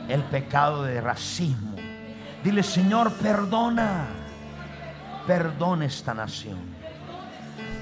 el 0.07 0.23
pecado 0.23 0.83
de 0.83 1.01
racismo. 1.01 1.76
Dile, 2.47 2.63
Señor, 2.63 3.11
perdona, 3.11 4.05
perdona 5.27 5.83
esta 5.83 6.13
nación. 6.13 6.57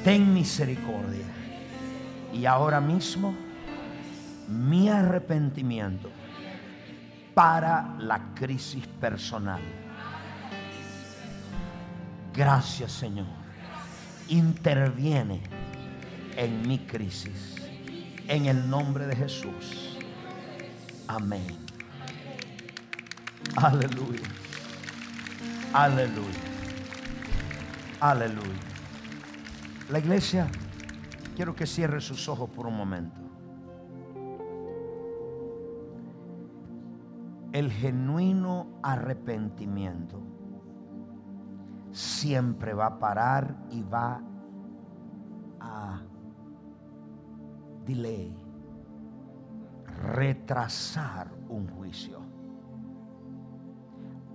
Ten 0.03 0.33
misericordia. 0.33 1.27
Y 2.33 2.47
ahora 2.47 2.81
mismo, 2.81 3.35
mi 4.47 4.89
arrepentimiento 4.89 6.09
para 7.35 7.95
la 7.99 8.33
crisis 8.33 8.87
personal. 8.99 9.61
Gracias, 12.33 12.91
Señor. 12.91 13.27
Interviene 14.29 15.41
en 16.35 16.67
mi 16.67 16.79
crisis. 16.79 17.57
En 18.27 18.47
el 18.47 18.67
nombre 18.67 19.05
de 19.05 19.15
Jesús. 19.15 19.99
Amén. 21.07 21.55
Aleluya. 23.57 24.44
Aleluya. 25.75 26.39
Aleluya. 27.99 28.59
La 29.89 29.99
iglesia, 29.99 30.47
quiero 31.35 31.53
que 31.53 31.67
cierre 31.67 31.99
sus 31.99 32.29
ojos 32.29 32.49
por 32.49 32.65
un 32.65 32.77
momento. 32.77 33.19
El 37.51 37.73
genuino 37.73 38.79
arrepentimiento 38.81 40.21
siempre 41.91 42.73
va 42.73 42.85
a 42.85 42.99
parar 42.99 43.57
y 43.69 43.83
va 43.83 44.21
a 45.59 46.01
delay, 47.85 48.33
retrasar 50.13 51.33
un 51.49 51.67
juicio. 51.67 52.34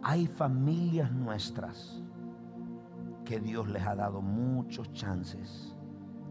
Hay 0.02 0.26
familias 0.26 1.12
nuestras 1.12 2.02
que 3.24 3.38
Dios 3.38 3.68
les 3.68 3.86
ha 3.86 3.94
dado 3.94 4.22
muchos 4.22 4.90
chances 4.92 5.76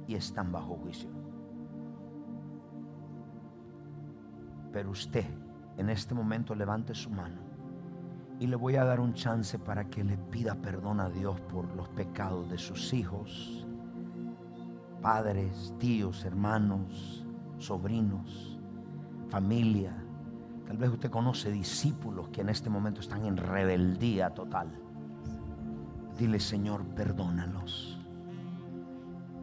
y 0.08 0.16
están 0.16 0.52
bajo 0.52 0.76
juicio. 0.76 1.10
Pero 4.74 4.90
usted 4.92 5.26
en 5.78 5.90
este 5.90 6.14
momento 6.14 6.56
levante 6.56 6.94
su 6.94 7.10
mano 7.10 7.38
y 8.40 8.48
le 8.48 8.56
voy 8.56 8.76
a 8.76 8.86
dar 8.86 9.00
un 9.00 9.14
chance 9.14 9.60
para 9.60 9.86
que 9.90 10.04
le 10.04 10.18
pida 10.18 10.56
perdón 10.56 11.00
a 11.00 11.10
Dios 11.10 11.40
por 11.42 11.66
los 11.76 11.90
pecados 11.90 12.50
de 12.50 12.58
sus 12.58 12.94
hijos, 12.94 13.68
padres, 15.02 15.76
tíos, 15.78 16.26
hermanos, 16.26 17.26
sobrinos, 17.58 18.60
familia. 19.28 19.94
Tal 20.70 20.78
vez 20.78 20.92
usted 20.92 21.10
conoce 21.10 21.50
discípulos 21.50 22.30
que 22.30 22.42
en 22.42 22.50
este 22.50 22.70
momento 22.70 23.02
están 23.02 23.26
en 23.26 23.38
rebeldía 23.38 24.30
total. 24.30 24.70
Dile, 26.16 26.40
Señor, 26.40 26.86
perdónalos. 26.86 27.98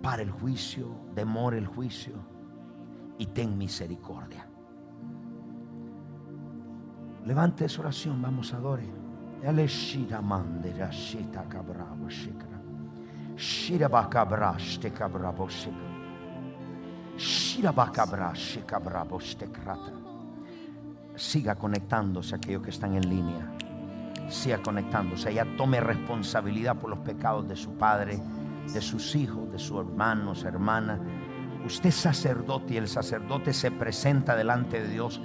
Para 0.00 0.22
el 0.22 0.30
juicio, 0.30 0.86
demore 1.16 1.58
el 1.58 1.66
juicio 1.66 2.12
y 3.18 3.26
ten 3.26 3.58
misericordia. 3.58 4.46
Levante 7.24 7.68
su 7.68 7.80
oración, 7.80 8.22
vamos 8.22 8.54
a 8.54 8.58
adorar. 8.58 8.86
Shira 9.66 10.22
mande 10.22 10.72
shita 10.92 11.48
cabrabo 11.48 12.06
Siga 21.16 21.54
conectándose 21.54 22.34
a 22.34 22.38
aquellos 22.38 22.62
que 22.62 22.70
están 22.70 22.94
en 22.94 23.08
línea. 23.08 23.50
Siga 24.28 24.62
conectándose. 24.62 25.30
Ella 25.30 25.46
tome 25.56 25.80
responsabilidad 25.80 26.76
por 26.76 26.90
los 26.90 26.98
pecados 27.00 27.48
de 27.48 27.56
su 27.56 27.72
padre, 27.72 28.20
de 28.72 28.80
sus 28.80 29.14
hijos, 29.16 29.50
de 29.50 29.58
sus 29.58 29.80
hermanos, 29.80 30.44
hermanas. 30.44 31.00
Usted 31.64 31.88
es 31.88 31.96
sacerdote 31.96 32.74
y 32.74 32.76
el 32.76 32.88
sacerdote 32.88 33.52
se 33.52 33.70
presenta 33.70 34.36
delante 34.36 34.82
de 34.82 34.88
Dios 34.88 35.20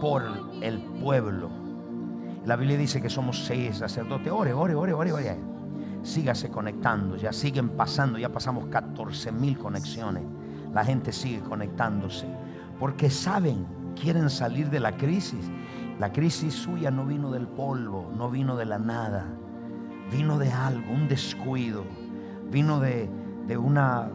por 0.00 0.24
el 0.62 0.80
pueblo. 1.00 1.50
La 2.44 2.56
Biblia 2.56 2.78
dice 2.78 3.02
que 3.02 3.10
somos 3.10 3.44
seis 3.44 3.76
sacerdotes. 3.76 4.32
Ore, 4.32 4.54
ore, 4.54 4.74
ore, 4.74 4.94
ore, 4.94 5.12
ore. 5.12 5.36
Sígase 6.02 6.48
conectando. 6.50 7.16
Ya 7.16 7.32
siguen 7.32 7.70
pasando. 7.70 8.18
Ya 8.18 8.30
pasamos 8.30 8.66
14 8.66 9.32
mil 9.32 9.58
conexiones. 9.58 10.24
La 10.72 10.84
gente 10.84 11.12
sigue 11.12 11.40
conectándose. 11.40 12.26
Porque 12.78 13.10
saben, 13.10 13.66
quieren 14.00 14.30
salir 14.30 14.70
de 14.70 14.80
la 14.80 14.96
crisis. 14.96 15.50
La 15.98 16.12
crisis 16.12 16.54
suya 16.54 16.90
no 16.90 17.04
vino 17.04 17.30
del 17.30 17.46
polvo, 17.46 18.10
no 18.16 18.30
vino 18.30 18.56
de 18.56 18.66
la 18.66 18.78
nada. 18.78 19.26
Vino 20.10 20.38
de 20.38 20.50
algo, 20.52 20.92
un 20.92 21.08
descuido. 21.08 21.84
Vino 22.50 22.80
de, 22.80 23.08
una, 23.58 24.08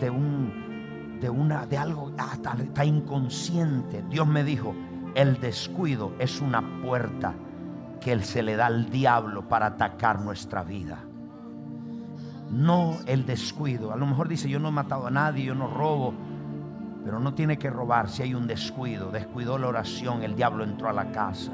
de, 0.00 0.10
un, 0.10 1.18
de 1.20 1.28
una, 1.28 1.66
de 1.66 1.78
algo 1.78 2.12
hasta, 2.16 2.52
hasta 2.52 2.84
inconsciente. 2.84 4.04
Dios 4.08 4.26
me 4.26 4.44
dijo, 4.44 4.74
el 5.14 5.40
descuido 5.40 6.12
es 6.18 6.40
una 6.40 6.62
puerta 6.82 7.34
que 8.00 8.22
se 8.22 8.42
le 8.42 8.54
da 8.54 8.66
al 8.66 8.90
diablo 8.90 9.48
para 9.48 9.66
atacar 9.66 10.20
nuestra 10.20 10.62
vida. 10.62 10.98
No 12.50 12.96
el 13.06 13.26
descuido. 13.26 13.92
A 13.92 13.96
lo 13.96 14.06
mejor 14.06 14.28
dice, 14.28 14.48
yo 14.48 14.60
no 14.60 14.68
he 14.68 14.72
matado 14.72 15.06
a 15.06 15.10
nadie, 15.10 15.44
yo 15.44 15.54
no 15.54 15.66
robo. 15.66 16.14
Pero 17.06 17.20
no 17.20 17.34
tiene 17.34 17.56
que 17.56 17.70
robar 17.70 18.10
si 18.10 18.24
hay 18.24 18.34
un 18.34 18.48
descuido. 18.48 19.12
Descuidó 19.12 19.58
la 19.58 19.68
oración, 19.68 20.24
el 20.24 20.34
diablo 20.34 20.64
entró 20.64 20.88
a 20.88 20.92
la 20.92 21.12
casa. 21.12 21.52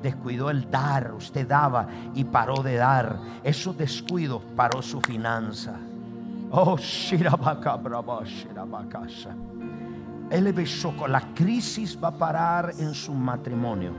Descuidó 0.00 0.48
el 0.48 0.70
dar, 0.70 1.12
usted 1.12 1.44
daba 1.44 1.88
y 2.14 2.22
paró 2.22 2.62
de 2.62 2.76
dar. 2.76 3.18
Esos 3.42 3.76
descuidos 3.76 4.44
paró 4.54 4.80
su 4.80 5.00
finanza. 5.00 5.74
Oh, 6.52 6.76
Shirabaka 6.76 7.74
Brava, 7.78 8.22
Shirabakasha. 8.24 9.34
Él 10.30 10.52
besó. 10.52 10.94
La 11.08 11.34
crisis 11.34 11.98
va 12.00 12.08
a 12.08 12.16
parar 12.16 12.72
en 12.78 12.94
su 12.94 13.12
matrimonio 13.12 13.90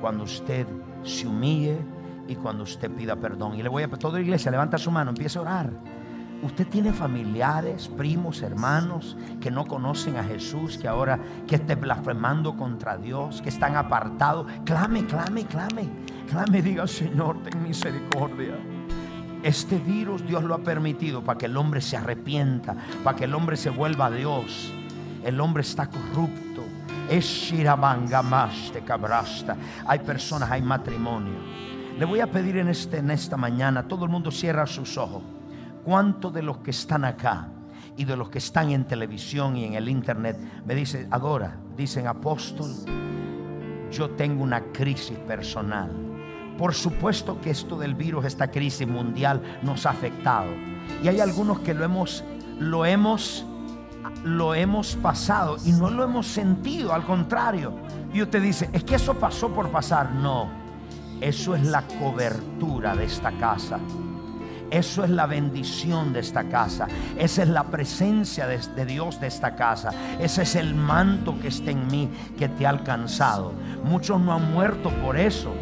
cuando 0.00 0.24
usted 0.24 0.66
se 1.02 1.28
humille 1.28 1.76
y 2.28 2.34
cuando 2.34 2.62
usted 2.62 2.90
pida 2.90 3.14
perdón. 3.14 3.56
Y 3.56 3.62
le 3.62 3.68
voy 3.68 3.82
a 3.82 3.88
toda 3.90 4.14
la 4.14 4.22
iglesia, 4.22 4.50
levanta 4.50 4.78
su 4.78 4.90
mano, 4.90 5.10
empieza 5.10 5.38
a 5.38 5.42
orar. 5.42 5.70
Usted 6.42 6.66
tiene 6.68 6.92
familiares, 6.92 7.88
primos, 7.88 8.42
hermanos 8.42 9.16
que 9.40 9.50
no 9.50 9.66
conocen 9.66 10.16
a 10.16 10.24
Jesús, 10.24 10.78
que 10.78 10.88
ahora 10.88 11.18
que 11.46 11.56
estén 11.56 11.80
blasfemando 11.80 12.56
contra 12.56 12.96
Dios, 12.96 13.42
que 13.42 13.50
están 13.50 13.76
apartados. 13.76 14.46
Clame, 14.64 15.04
clame, 15.04 15.44
clame. 15.44 15.88
Clame, 16.28 16.62
diga, 16.62 16.86
Señor, 16.86 17.42
ten 17.42 17.62
misericordia. 17.62 18.54
Este 19.42 19.78
virus 19.78 20.26
Dios 20.26 20.44
lo 20.44 20.54
ha 20.54 20.58
permitido 20.58 21.22
para 21.22 21.38
que 21.38 21.46
el 21.46 21.56
hombre 21.56 21.80
se 21.80 21.96
arrepienta, 21.96 22.76
para 23.04 23.16
que 23.16 23.24
el 23.24 23.34
hombre 23.34 23.56
se 23.56 23.70
vuelva 23.70 24.06
a 24.06 24.10
Dios 24.10 24.72
el 25.24 25.40
hombre 25.40 25.62
está 25.62 25.88
corrupto. 25.88 26.64
Es 27.08 27.52
de 27.52 28.80
cabrasta. 28.84 29.56
Hay 29.86 29.98
personas, 30.00 30.50
hay 30.50 30.62
matrimonio. 30.62 31.34
Le 31.98 32.04
voy 32.04 32.20
a 32.20 32.30
pedir 32.30 32.56
en, 32.58 32.68
este, 32.68 32.98
en 32.98 33.10
esta 33.10 33.36
mañana, 33.36 33.86
todo 33.86 34.04
el 34.04 34.10
mundo 34.10 34.30
cierra 34.30 34.66
sus 34.66 34.96
ojos. 34.96 35.22
¿Cuántos 35.84 36.32
de 36.32 36.42
los 36.42 36.58
que 36.58 36.70
están 36.70 37.04
acá 37.04 37.48
y 37.96 38.04
de 38.04 38.16
los 38.16 38.30
que 38.30 38.38
están 38.38 38.70
en 38.70 38.86
televisión 38.86 39.56
y 39.56 39.64
en 39.64 39.74
el 39.74 39.88
internet, 39.88 40.38
me 40.64 40.74
dicen, 40.74 41.08
adora, 41.10 41.56
dicen 41.76 42.06
apóstol, 42.06 42.70
yo 43.90 44.10
tengo 44.10 44.42
una 44.42 44.62
crisis 44.72 45.18
personal. 45.18 45.90
Por 46.56 46.74
supuesto 46.74 47.40
que 47.40 47.50
esto 47.50 47.78
del 47.78 47.94
virus, 47.94 48.24
esta 48.24 48.50
crisis 48.50 48.86
mundial 48.86 49.58
nos 49.62 49.86
ha 49.86 49.90
afectado. 49.90 50.50
Y 51.02 51.08
hay 51.08 51.20
algunos 51.20 51.60
que 51.60 51.74
lo 51.74 51.84
hemos, 51.84 52.24
lo 52.58 52.86
hemos, 52.86 53.44
lo 54.24 54.54
hemos 54.54 54.96
pasado 54.96 55.56
y 55.64 55.72
no 55.72 55.90
lo 55.90 56.04
hemos 56.04 56.26
sentido, 56.26 56.92
al 56.94 57.04
contrario. 57.04 57.74
Y 58.12 58.22
usted 58.22 58.42
dice, 58.42 58.70
es 58.72 58.84
que 58.84 58.96
eso 58.96 59.14
pasó 59.14 59.52
por 59.52 59.70
pasar. 59.70 60.12
No, 60.12 60.50
eso 61.20 61.54
es 61.54 61.64
la 61.66 61.82
cobertura 61.82 62.94
de 62.94 63.04
esta 63.04 63.30
casa. 63.32 63.78
Eso 64.70 65.02
es 65.02 65.10
la 65.10 65.26
bendición 65.26 66.12
de 66.12 66.20
esta 66.20 66.44
casa. 66.44 66.86
Esa 67.18 67.42
es 67.42 67.48
la 67.48 67.64
presencia 67.64 68.46
de, 68.46 68.86
Dios 68.86 69.20
de 69.20 69.26
esta 69.26 69.56
casa. 69.56 69.90
Ese 70.20 70.42
es 70.42 70.54
el 70.54 70.74
manto 70.74 71.38
que 71.40 71.48
está 71.48 71.72
en 71.72 71.86
mí 71.88 72.08
que 72.38 72.48
te 72.48 72.66
ha 72.66 72.70
alcanzado. 72.70 73.52
Muchos 73.84 74.20
no 74.20 74.32
han 74.32 74.52
muerto 74.52 74.90
por 75.02 75.16
eso. 75.16 75.52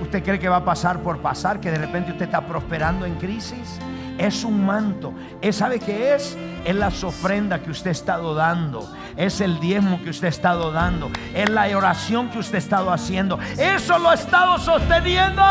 ¿Usted 0.00 0.22
cree 0.22 0.38
que 0.38 0.48
va 0.48 0.56
a 0.56 0.64
pasar 0.64 1.00
por 1.00 1.20
pasar? 1.20 1.58
Que 1.60 1.70
de 1.70 1.78
repente 1.78 2.12
usted 2.12 2.26
está 2.26 2.46
prosperando 2.46 3.06
en 3.06 3.14
crisis. 3.16 3.78
Es 4.18 4.44
un 4.44 4.64
manto. 4.64 5.14
¿Sabe 5.50 5.80
qué 5.80 6.14
es? 6.14 6.36
Es 6.64 6.76
la 6.76 6.88
ofrenda 6.88 7.62
que 7.62 7.70
usted 7.70 7.88
ha 7.88 7.92
estado 7.92 8.34
dando. 8.34 8.92
Es 9.16 9.40
el 9.40 9.58
diezmo 9.58 10.02
que 10.02 10.10
usted 10.10 10.26
ha 10.26 10.30
estado 10.30 10.70
dando. 10.70 11.10
Es 11.34 11.48
la 11.48 11.66
oración 11.74 12.28
que 12.28 12.38
usted 12.38 12.56
ha 12.56 12.58
estado 12.58 12.92
haciendo. 12.92 13.38
Eso 13.56 13.98
lo 13.98 14.10
ha 14.10 14.14
estado 14.14 14.58
sosteniendo 14.58 15.42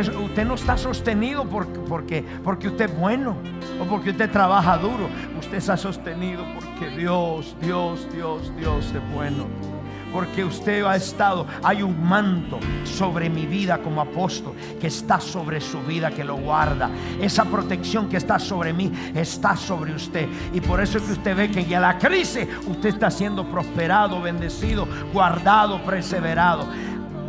usted 0.00 0.46
no 0.46 0.54
está 0.54 0.76
sostenido 0.76 1.44
porque, 1.44 2.24
porque 2.42 2.68
usted 2.68 2.90
es 2.90 2.98
bueno 2.98 3.36
o 3.80 3.84
porque 3.84 4.10
usted 4.10 4.30
trabaja 4.30 4.78
duro. 4.78 5.08
Usted 5.38 5.58
está 5.58 5.76
sostenido 5.76 6.44
porque 6.54 6.96
Dios, 6.96 7.54
Dios, 7.60 8.06
Dios, 8.12 8.52
Dios 8.56 8.86
es 8.86 9.14
bueno 9.14 9.46
porque 10.12 10.44
usted 10.44 10.84
ha 10.84 10.94
estado, 10.94 11.46
hay 11.62 11.82
un 11.82 12.04
manto 12.04 12.60
sobre 12.84 13.30
mi 13.30 13.46
vida 13.46 13.78
como 13.78 14.00
apóstol 14.00 14.54
que 14.80 14.88
está 14.88 15.18
sobre 15.18 15.60
su 15.60 15.80
vida, 15.82 16.10
que 16.10 16.22
lo 16.22 16.36
guarda. 16.36 16.90
Esa 17.20 17.44
protección 17.44 18.08
que 18.08 18.18
está 18.18 18.38
sobre 18.38 18.72
mí 18.72 18.92
está 19.14 19.56
sobre 19.56 19.94
usted. 19.94 20.28
Y 20.52 20.60
por 20.60 20.80
eso 20.80 20.98
es 20.98 21.04
que 21.04 21.12
usted 21.12 21.36
ve 21.36 21.50
que 21.50 21.60
en 21.60 21.80
la 21.80 21.98
crisis 21.98 22.46
usted 22.66 22.90
está 22.90 23.10
siendo 23.10 23.46
prosperado, 23.46 24.20
bendecido, 24.20 24.86
guardado, 25.12 25.82
perseverado. 25.82 26.66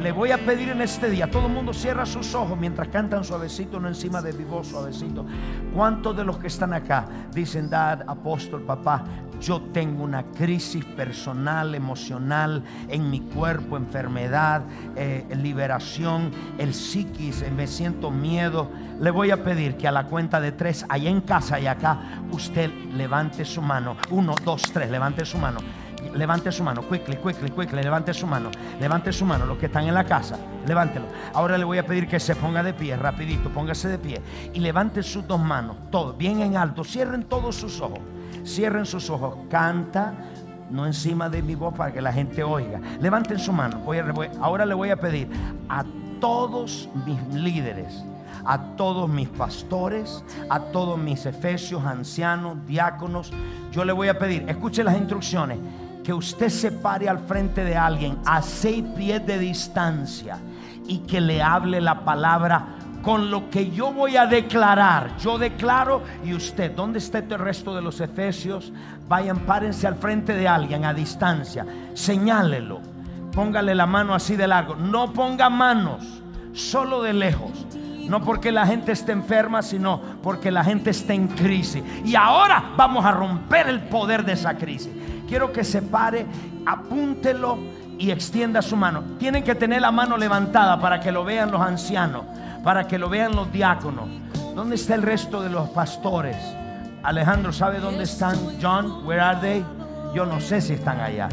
Le 0.03 0.11
voy 0.11 0.31
a 0.31 0.37
pedir 0.37 0.67
en 0.67 0.81
este 0.81 1.09
día, 1.09 1.31
todo 1.31 1.47
el 1.47 1.53
mundo 1.53 1.73
cierra 1.73 2.05
sus 2.05 2.35
ojos 2.35 2.59
mientras 2.59 2.89
cantan 2.89 3.23
suavecito, 3.23 3.79
no 3.79 3.87
encima 3.87 4.21
de 4.21 4.33
mi 4.33 4.43
voz 4.43 4.67
suavecito. 4.67 5.25
¿Cuántos 5.73 6.17
de 6.17 6.25
los 6.25 6.39
que 6.39 6.47
están 6.47 6.73
acá 6.73 7.05
dicen, 7.33 7.69
Dad, 7.69 8.01
apóstol, 8.05 8.63
papá, 8.63 9.05
yo 9.39 9.61
tengo 9.71 10.03
una 10.03 10.23
crisis 10.23 10.83
personal, 10.83 11.73
emocional 11.73 12.65
en 12.89 13.09
mi 13.09 13.21
cuerpo, 13.21 13.77
enfermedad, 13.77 14.63
eh, 14.97 15.25
liberación, 15.41 16.31
el 16.57 16.73
psiquis, 16.73 17.41
eh, 17.41 17.49
me 17.49 17.65
siento 17.65 18.11
miedo? 18.11 18.69
Le 18.99 19.09
voy 19.09 19.31
a 19.31 19.41
pedir 19.41 19.77
que 19.77 19.87
a 19.87 19.91
la 19.93 20.07
cuenta 20.07 20.41
de 20.41 20.51
tres, 20.51 20.85
allá 20.89 21.09
en 21.09 21.21
casa 21.21 21.61
y 21.61 21.67
acá, 21.67 22.19
usted 22.29 22.69
levante 22.93 23.45
su 23.45 23.61
mano. 23.61 23.95
Uno, 24.09 24.35
dos, 24.43 24.63
tres, 24.63 24.91
levante 24.91 25.23
su 25.23 25.37
mano 25.37 25.59
levante 26.15 26.51
su 26.51 26.63
mano, 26.63 26.81
quickly, 26.87 27.17
quickly, 27.17 27.49
quickly, 27.49 27.83
levante 27.83 28.13
su 28.13 28.27
mano, 28.27 28.49
levante 28.79 29.11
su 29.11 29.25
mano, 29.25 29.45
los 29.45 29.57
que 29.57 29.67
están 29.67 29.87
en 29.87 29.93
la 29.93 30.03
casa, 30.03 30.37
levántelo. 30.67 31.05
Ahora 31.33 31.57
le 31.57 31.65
voy 31.65 31.77
a 31.77 31.85
pedir 31.85 32.07
que 32.07 32.19
se 32.19 32.35
ponga 32.35 32.63
de 32.63 32.73
pie, 32.73 32.95
rapidito, 32.95 33.49
póngase 33.49 33.87
de 33.89 33.97
pie 33.97 34.21
y 34.53 34.59
levante 34.59 35.03
sus 35.03 35.27
dos 35.27 35.39
manos, 35.39 35.75
todo, 35.91 36.13
bien 36.13 36.41
en 36.41 36.57
alto, 36.57 36.83
cierren 36.83 37.23
todos 37.23 37.55
sus 37.55 37.81
ojos, 37.81 37.99
cierren 38.45 38.85
sus 38.85 39.09
ojos, 39.09 39.35
canta, 39.49 40.13
no 40.69 40.85
encima 40.85 41.29
de 41.29 41.41
mi 41.41 41.55
voz 41.55 41.73
para 41.75 41.93
que 41.93 42.01
la 42.01 42.11
gente 42.11 42.43
oiga. 42.43 42.79
Levanten 42.99 43.37
su 43.37 43.51
mano. 43.51 43.83
ahora 44.41 44.65
le 44.65 44.73
voy 44.73 44.89
a 44.89 44.95
pedir 44.95 45.29
a 45.69 45.83
todos 46.19 46.89
mis 47.05 47.21
líderes, 47.33 48.03
a 48.45 48.59
todos 48.75 49.07
mis 49.09 49.29
pastores, 49.29 50.23
a 50.49 50.59
todos 50.59 50.97
mis 50.97 51.25
efesios, 51.25 51.83
ancianos, 51.85 52.65
diáconos. 52.65 53.31
Yo 53.71 53.85
le 53.85 53.93
voy 53.93 54.07
a 54.07 54.17
pedir, 54.17 54.45
escuche 54.49 54.83
las 54.83 54.97
instrucciones 54.97 55.59
que 56.03 56.13
usted 56.13 56.49
se 56.49 56.71
pare 56.71 57.07
al 57.07 57.19
frente 57.19 57.63
de 57.63 57.77
alguien 57.77 58.17
a 58.25 58.41
seis 58.41 58.83
pies 58.95 59.25
de 59.25 59.39
distancia 59.39 60.37
y 60.87 60.99
que 60.99 61.21
le 61.21 61.41
hable 61.41 61.79
la 61.79 62.03
palabra 62.03 62.75
con 63.01 63.31
lo 63.31 63.49
que 63.49 63.71
yo 63.71 63.93
voy 63.93 64.17
a 64.17 64.25
declarar. 64.25 65.17
Yo 65.17 65.37
declaro 65.37 66.03
y 66.23 66.33
usted, 66.33 66.71
¿dónde 66.75 66.99
está 66.99 67.19
el 67.19 67.39
resto 67.39 67.73
de 67.75 67.81
los 67.81 68.01
efesios? 68.01 68.71
Vayan, 69.07 69.39
párense 69.39 69.87
al 69.87 69.95
frente 69.95 70.33
de 70.33 70.47
alguien 70.47 70.85
a 70.85 70.93
distancia, 70.93 71.65
señálelo, 71.93 72.81
póngale 73.33 73.75
la 73.75 73.85
mano 73.85 74.13
así 74.13 74.35
de 74.35 74.47
largo, 74.47 74.75
no 74.75 75.11
ponga 75.11 75.49
manos, 75.49 76.21
solo 76.53 77.01
de 77.01 77.13
lejos. 77.13 77.65
No 78.07 78.21
porque 78.21 78.51
la 78.51 78.67
gente 78.67 78.91
esté 78.91 79.13
enferma, 79.13 79.61
sino 79.61 80.01
porque 80.21 80.51
la 80.51 80.61
gente 80.61 80.89
está 80.89 81.13
en 81.13 81.29
crisis. 81.29 81.81
Y 82.03 82.15
ahora 82.15 82.73
vamos 82.75 83.05
a 83.05 83.13
romper 83.13 83.69
el 83.69 83.79
poder 83.83 84.25
de 84.25 84.33
esa 84.33 84.57
crisis 84.57 84.91
quiero 85.27 85.51
que 85.51 85.63
se 85.63 85.81
pare, 85.81 86.25
apúntelo 86.65 87.57
y 87.97 88.11
extienda 88.11 88.61
su 88.61 88.75
mano. 88.75 89.03
Tienen 89.19 89.43
que 89.43 89.55
tener 89.55 89.81
la 89.81 89.91
mano 89.91 90.17
levantada 90.17 90.79
para 90.79 90.99
que 90.99 91.11
lo 91.11 91.23
vean 91.23 91.51
los 91.51 91.61
ancianos, 91.61 92.23
para 92.63 92.87
que 92.87 92.97
lo 92.97 93.09
vean 93.09 93.35
los 93.35 93.51
diáconos. 93.51 94.09
¿Dónde 94.55 94.75
está 94.75 94.95
el 94.95 95.01
resto 95.01 95.41
de 95.41 95.49
los 95.49 95.69
pastores? 95.69 96.37
Alejandro, 97.03 97.51
¿sabe 97.51 97.79
dónde 97.79 98.03
están? 98.03 98.37
John, 98.61 99.05
where 99.05 99.21
are 99.21 99.39
they? 99.41 99.65
Yo 100.13 100.25
no 100.25 100.39
sé 100.39 100.61
si 100.61 100.73
están 100.73 100.99
allá. 100.99 101.27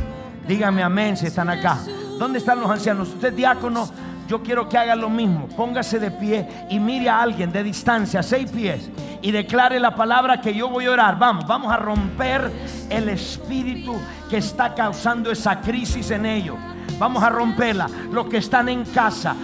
Dígame 0.49 0.83
amén 0.83 1.17
si 1.17 1.27
están 1.27 1.51
acá. 1.51 1.79
¿Dónde 2.19 2.39
están 2.39 2.61
los 2.61 2.71
ancianos? 2.71 3.09
Usted 3.09 3.33
diácono, 3.33 3.89
yo 4.31 4.45
quiero 4.45 4.69
que 4.69 4.79
haga 4.79 4.95
lo 4.95 5.11
mismo. 5.11 5.49
Póngase 5.49 5.99
de 5.99 6.13
pie 6.13 6.47
y 6.71 6.79
mire 6.79 7.09
a 7.09 7.21
alguien 7.21 7.51
de 7.51 7.65
distancia, 7.65 8.23
seis 8.23 8.49
pies, 8.49 8.89
y 9.21 9.33
declare 9.33 9.81
la 9.81 9.93
palabra 9.93 10.41
que 10.41 10.55
yo 10.55 10.69
voy 10.69 10.87
a 10.87 10.93
orar. 10.93 11.19
Vamos, 11.19 11.49
vamos 11.49 11.73
a 11.73 11.77
romper 11.77 12.49
el 12.89 13.09
espíritu 13.09 13.93
que 14.31 14.37
está 14.37 14.73
causando 14.73 15.33
esa 15.33 15.61
crisis 15.61 16.13
en 16.13 16.27
ellos. 16.27 16.57
Vamos 16.97 17.25
a 17.25 17.29
romperla. 17.29 17.89
Los 18.13 18.29
que 18.29 18.37
están 18.37 18.69
en 18.69 18.85
casa, 18.85 19.35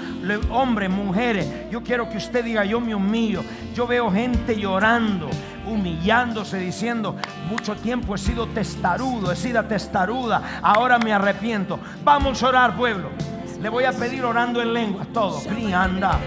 hombres, 0.51 0.89
mujeres, 0.89 1.69
yo 1.69 1.83
quiero 1.83 2.09
que 2.09 2.19
usted 2.19 2.45
diga, 2.45 2.65
yo 2.65 2.81
me 2.81 2.95
humillo. 2.95 3.43
Yo 3.75 3.89
veo 3.89 4.09
gente 4.13 4.55
llorando, 4.55 5.29
humillándose, 5.67 6.59
diciendo, 6.59 7.17
mucho 7.51 7.75
tiempo 7.75 8.15
he 8.15 8.19
sido 8.19 8.47
testarudo, 8.47 9.33
he 9.33 9.37
sido 9.37 9.65
testaruda, 9.65 10.61
ahora 10.63 10.97
me 11.01 11.13
arrepiento. 11.13 11.81
Vamos 12.05 12.41
a 12.41 12.49
orar, 12.49 12.77
pueblo. 12.77 13.36
Le 13.67 13.71
voy 13.71 13.83
a 13.83 13.91
pedir 13.91 14.25
orando 14.25 14.63
en 14.63 14.73
lenguas, 14.73 15.09
todo. 15.13 15.43
Anda. 15.75 16.21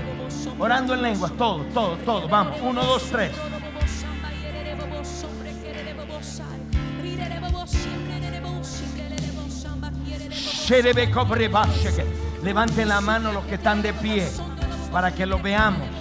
Orando 0.60 0.94
en 0.94 1.02
lenguas, 1.02 1.32
todo, 1.38 1.64
todo, 1.74 1.96
todo. 2.00 2.28
Vamos, 2.28 2.58
uno, 2.62 2.84
dos, 2.84 3.04
tres. 3.10 3.32
Levanten 12.44 12.90
la 12.90 13.00
mano 13.00 13.32
los 13.32 13.46
que 13.46 13.56
están 13.56 13.82
de 13.82 13.94
pie 13.94 14.28
para 14.92 15.16
que 15.16 15.26
lo 15.26 15.40
veamos. 15.40 15.99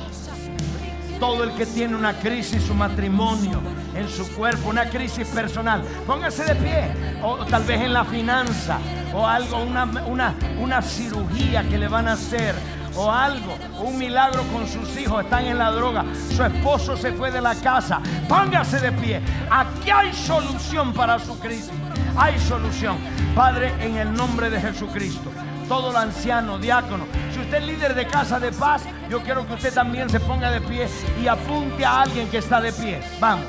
Todo 1.21 1.45
el 1.45 1.53
que 1.53 1.67
tiene 1.67 1.97
una 1.97 2.15
crisis, 2.15 2.63
su 2.63 2.75
matrimonio, 2.75 3.61
en 3.95 4.09
su 4.09 4.27
cuerpo, 4.35 4.71
una 4.71 4.89
crisis 4.89 5.27
personal, 5.29 5.83
póngase 6.07 6.45
de 6.45 6.55
pie. 6.55 6.91
O 7.23 7.45
tal 7.47 7.65
vez 7.65 7.81
en 7.81 7.93
la 7.93 8.05
finanza, 8.05 8.79
o 9.13 9.27
algo, 9.27 9.63
una, 9.63 9.85
una, 10.07 10.35
una 10.61 10.83
cirugía 10.83 11.63
que 11.69 11.77
le 11.77 11.89
van 11.89 12.09
a 12.09 12.13
hacer 12.13 12.55
o 12.99 13.11
algo, 13.13 13.57
un 13.81 13.97
milagro 13.97 14.43
con 14.53 14.67
sus 14.67 14.99
hijos, 14.99 15.23
están 15.23 15.47
en 15.47 15.59
la 15.59 15.71
droga, 15.71 16.05
su 16.35 16.43
esposo 16.43 16.97
se 16.97 17.13
fue 17.13 17.31
de 17.31 17.41
la 17.41 17.55
casa, 17.55 18.01
póngase 18.29 18.81
de 18.81 18.91
pie. 18.93 19.21
Aquí 19.51 19.91
hay 19.91 20.13
solución 20.13 20.93
para 20.93 21.19
su 21.19 21.39
crisis, 21.39 21.71
hay 22.17 22.39
solución. 22.41 22.97
Padre, 23.37 23.73
en 23.81 23.97
el 23.97 24.13
nombre 24.13 24.51
de 24.51 24.61
Jesucristo, 24.61 25.31
todo 25.69 25.91
el 25.91 25.97
anciano, 25.97 26.59
diácono, 26.59 27.07
si 27.33 27.41
usted 27.41 27.59
es 27.59 27.67
líder 27.67 27.95
de 27.95 28.07
casa 28.07 28.41
de 28.41 28.51
paz, 28.53 28.83
yo 29.09 29.21
quiero 29.23 29.47
que 29.47 29.55
usted 29.55 29.73
también 29.73 30.09
se 30.09 30.19
ponga 30.21 30.51
de 30.51 30.61
pie 30.61 30.89
y 31.23 31.29
apunte 31.29 31.85
a 31.85 32.03
alguien 32.03 32.29
que 32.29 32.39
está 32.39 32.61
de 32.61 32.73
pie. 32.73 33.01
Vamos, 33.21 33.47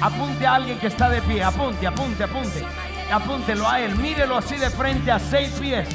apunte 0.00 0.46
a 0.46 0.54
alguien 0.54 0.78
que 0.78 0.86
está 0.86 1.10
de 1.10 1.20
pie, 1.22 1.42
apunte, 1.42 1.86
apunte, 1.86 2.24
apunte 2.24 2.64
apúntelo 3.12 3.68
a 3.68 3.80
él, 3.80 3.94
mírelo 3.96 4.36
así 4.36 4.56
de 4.56 4.70
frente 4.70 5.10
a 5.10 5.18
seis 5.18 5.50
pies. 5.60 5.88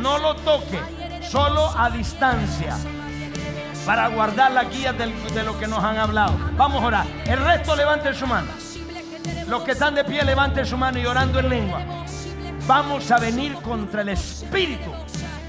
No 0.00 0.18
lo 0.18 0.36
toque, 0.36 0.78
solo 1.22 1.70
a 1.76 1.90
distancia. 1.90 2.76
Para 3.84 4.08
guardar 4.08 4.50
la 4.50 4.64
guía 4.64 4.92
de, 4.92 5.06
lo 5.44 5.58
que 5.58 5.66
nos 5.66 5.82
han 5.82 5.96
hablado. 5.96 6.36
Vamos 6.56 6.82
a 6.82 6.86
orar. 6.86 7.06
El 7.24 7.38
resto 7.38 7.76
levanten 7.76 8.14
su 8.14 8.26
mano. 8.26 8.48
Los 9.48 9.62
que 9.62 9.72
están 9.72 9.94
de 9.94 10.04
pie 10.04 10.24
levanten 10.24 10.66
su 10.66 10.76
mano 10.76 10.98
y 10.98 11.06
orando 11.06 11.38
en 11.38 11.48
lengua. 11.48 11.80
Vamos 12.66 13.10
a 13.12 13.18
venir 13.18 13.54
contra 13.54 14.02
el 14.02 14.08
espíritu 14.08 14.92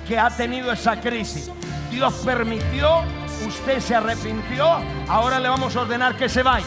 que 0.07 0.17
ha 0.17 0.29
tenido 0.29 0.71
esa 0.71 0.99
crisis. 0.99 1.51
Dios 1.91 2.13
permitió, 2.25 3.01
usted 3.47 3.79
se 3.79 3.95
arrepintió, 3.95 4.79
ahora 5.07 5.39
le 5.39 5.49
vamos 5.49 5.75
a 5.75 5.81
ordenar 5.81 6.15
que 6.15 6.29
se 6.29 6.43
vaya. 6.43 6.65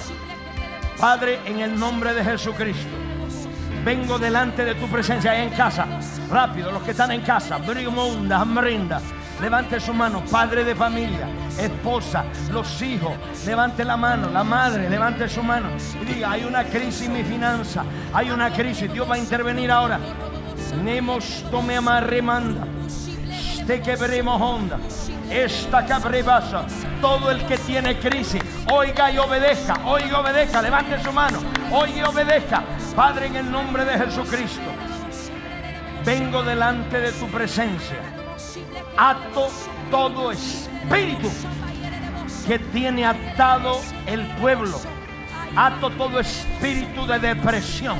Padre, 0.99 1.41
en 1.47 1.61
el 1.61 1.79
nombre 1.79 2.13
de 2.13 2.23
Jesucristo. 2.23 2.89
Vengo 3.85 4.19
delante 4.19 4.65
de 4.65 4.75
tu 4.75 4.87
presencia 4.89 5.43
en 5.43 5.51
casa. 5.51 5.87
Rápido, 6.31 6.71
los 6.71 6.83
que 6.83 6.91
están 6.91 7.13
en 7.13 7.23
casa. 7.23 7.57
Brigmunda, 7.57 8.41
Amrinda. 8.41 9.01
Levante 9.41 9.81
su 9.81 9.95
mano, 9.95 10.23
padre 10.31 10.65
de 10.65 10.75
familia, 10.75 11.27
esposa, 11.59 12.27
los 12.53 12.83
hijos. 12.83 13.15
Levante 13.47 13.85
la 13.87 13.97
mano, 13.97 14.29
la 14.29 14.45
madre, 14.45 14.91
levante 14.91 15.27
su 15.31 15.43
mano. 15.43 15.69
Diga, 16.07 16.33
hay 16.33 16.45
una 16.45 16.65
crisis 16.65 17.07
en 17.07 17.15
mi 17.15 17.25
finanza. 17.25 17.83
Hay 18.13 18.31
una 18.31 18.53
crisis. 18.53 18.93
Dios 18.93 19.09
va 19.09 19.15
a 19.15 19.19
intervenir 19.19 19.71
ahora. 19.71 19.99
Nemos 20.85 21.43
tome 21.51 21.75
amarremanda. 21.75 22.67
Este 23.61 23.81
que 23.83 23.97
veremos 23.97 24.41
onda. 24.41 24.79
Esta 25.31 25.85
cabrebasa. 25.87 26.67
Todo 27.01 27.31
el 27.31 27.45
que 27.47 27.57
tiene 27.59 27.99
crisis, 27.99 28.43
oiga 28.71 29.11
y 29.11 29.19
obedezca. 29.19 29.75
Oiga 29.85 30.09
y 30.09 30.13
obedezca. 30.13 30.63
Levante 30.63 31.03
su 31.03 31.13
mano. 31.13 31.39
Oiga 31.71 31.99
y 31.99 32.03
obedezca. 32.03 32.63
Padre, 32.97 33.27
en 33.27 33.37
el 33.37 33.51
nombre 33.51 33.85
de 33.85 33.99
Jesucristo. 33.99 34.71
Vengo 36.05 36.43
delante 36.43 36.99
de 36.99 37.13
tu 37.13 37.27
presencia 37.27 38.21
ato 38.97 39.49
todo 39.91 40.31
espíritu 40.31 41.31
que 42.47 42.59
tiene 42.59 43.07
atado 43.07 43.81
el 44.07 44.27
pueblo. 44.37 44.79
Ato 45.57 45.91
todo 45.91 46.21
espíritu 46.21 47.07
de 47.07 47.19
depresión. 47.19 47.99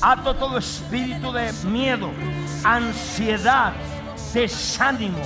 Ato 0.00 0.34
todo 0.34 0.58
espíritu 0.58 1.32
de 1.32 1.52
miedo, 1.64 2.10
ansiedad, 2.62 3.72
desánimo, 4.34 5.22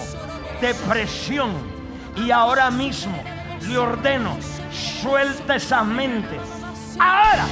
depresión. 0.61 1.51
Y 2.15 2.31
ahora 2.31 2.71
mismo 2.71 3.21
le 3.67 3.79
ordeno, 3.79 4.37
suelta 5.01 5.57
esa 5.57 5.83
mente. 5.83 6.39
Ahora, 7.01 7.47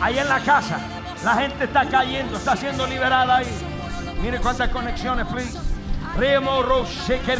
ahí 0.00 0.18
en 0.18 0.28
la 0.28 0.40
casa, 0.40 0.78
la 1.22 1.34
gente 1.34 1.64
está 1.64 1.86
cayendo, 1.86 2.36
está 2.36 2.56
siendo 2.56 2.86
liberada 2.86 3.36
ahí. 3.36 3.46
Mire 4.22 4.40
cuántas 4.40 4.70
conexiones, 4.70 5.26
please. 5.26 5.58
Remo 6.16 6.62
Rose 6.62 7.20
que 7.20 7.36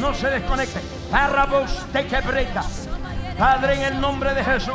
No 0.00 0.14
se 0.14 0.30
desconecte. 0.30 0.80
Parabos 1.10 1.84
te 1.92 2.06
quebreta. 2.06 2.62
Padre, 3.36 3.74
en 3.74 3.94
el 3.94 4.00
nombre 4.00 4.34
de 4.34 4.44
Jesús. 4.44 4.74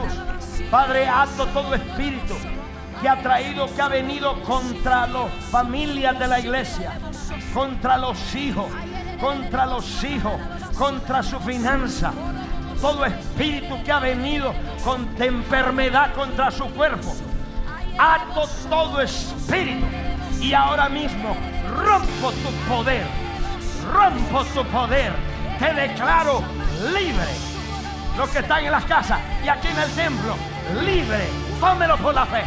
Padre, 0.70 1.08
ato 1.08 1.46
todo 1.48 1.74
espíritu 1.74 2.36
que 3.04 3.10
ha 3.10 3.22
traído, 3.22 3.68
que 3.76 3.82
ha 3.82 3.90
venido 3.90 4.42
contra 4.44 5.06
las 5.08 5.30
familias 5.52 6.18
de 6.18 6.26
la 6.26 6.40
iglesia, 6.40 6.98
contra 7.54 7.98
los 7.98 8.34
hijos, 8.34 8.68
contra 9.20 9.66
los 9.66 10.04
hijos, 10.06 10.32
contra 10.78 11.22
su 11.22 11.38
finanza. 11.42 12.14
Todo 12.80 13.04
espíritu 13.04 13.76
que 13.84 13.92
ha 13.92 14.00
venido 14.00 14.54
con 14.86 15.06
enfermedad 15.20 16.14
contra 16.14 16.50
su 16.50 16.64
cuerpo. 16.70 17.14
Ato 18.00 18.48
todo 18.70 19.02
espíritu. 19.02 19.86
Y 20.40 20.54
ahora 20.54 20.88
mismo 20.88 21.36
rompo 21.78 22.32
tu 22.32 22.74
poder, 22.74 23.06
rompo 23.92 24.46
tu 24.46 24.64
poder, 24.68 25.12
te 25.60 25.74
declaro 25.74 26.42
libre. 26.98 27.28
Los 28.18 28.30
que 28.30 28.40
están 28.40 28.64
en 28.64 28.72
las 28.72 28.86
casas 28.86 29.20
y 29.44 29.50
aquí 29.50 29.68
en 29.68 29.80
el 29.80 29.92
templo, 29.92 30.36
libre. 30.86 31.28
Tómelo 31.60 31.98
por 31.98 32.14
la 32.14 32.26
fe, 32.26 32.44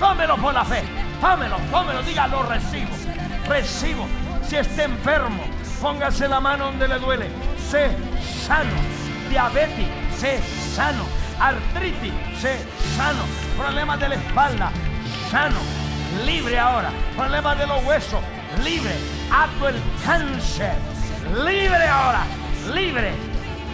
tómelo 0.00 0.36
por 0.38 0.54
la 0.54 0.64
fe, 0.64 0.82
tómelo, 1.20 1.56
tómelo, 1.70 2.02
diga, 2.02 2.26
lo 2.26 2.42
recibo, 2.42 2.90
recibo. 3.46 4.08
Si 4.42 4.56
está 4.56 4.84
enfermo, 4.84 5.44
póngase 5.80 6.26
la 6.26 6.40
mano 6.40 6.66
donde 6.66 6.88
le 6.88 6.98
duele, 6.98 7.28
sé 7.70 7.90
sano. 8.46 8.74
Diabetes, 9.28 9.86
sé 10.18 10.40
sano. 10.74 11.04
Artritis, 11.38 12.12
sé 12.40 12.58
sano. 12.96 13.22
Problemas 13.56 14.00
de 14.00 14.08
la 14.08 14.14
espalda, 14.16 14.72
sano. 15.30 15.60
Libre 16.26 16.58
ahora. 16.58 16.90
Problemas 17.16 17.58
de 17.58 17.66
los 17.66 17.84
huesos, 17.84 18.20
libre. 18.64 18.94
Ato 19.30 19.68
el 19.68 19.80
cáncer, 20.04 20.74
libre 21.44 21.86
ahora, 21.86 22.24
libre. 22.74 23.12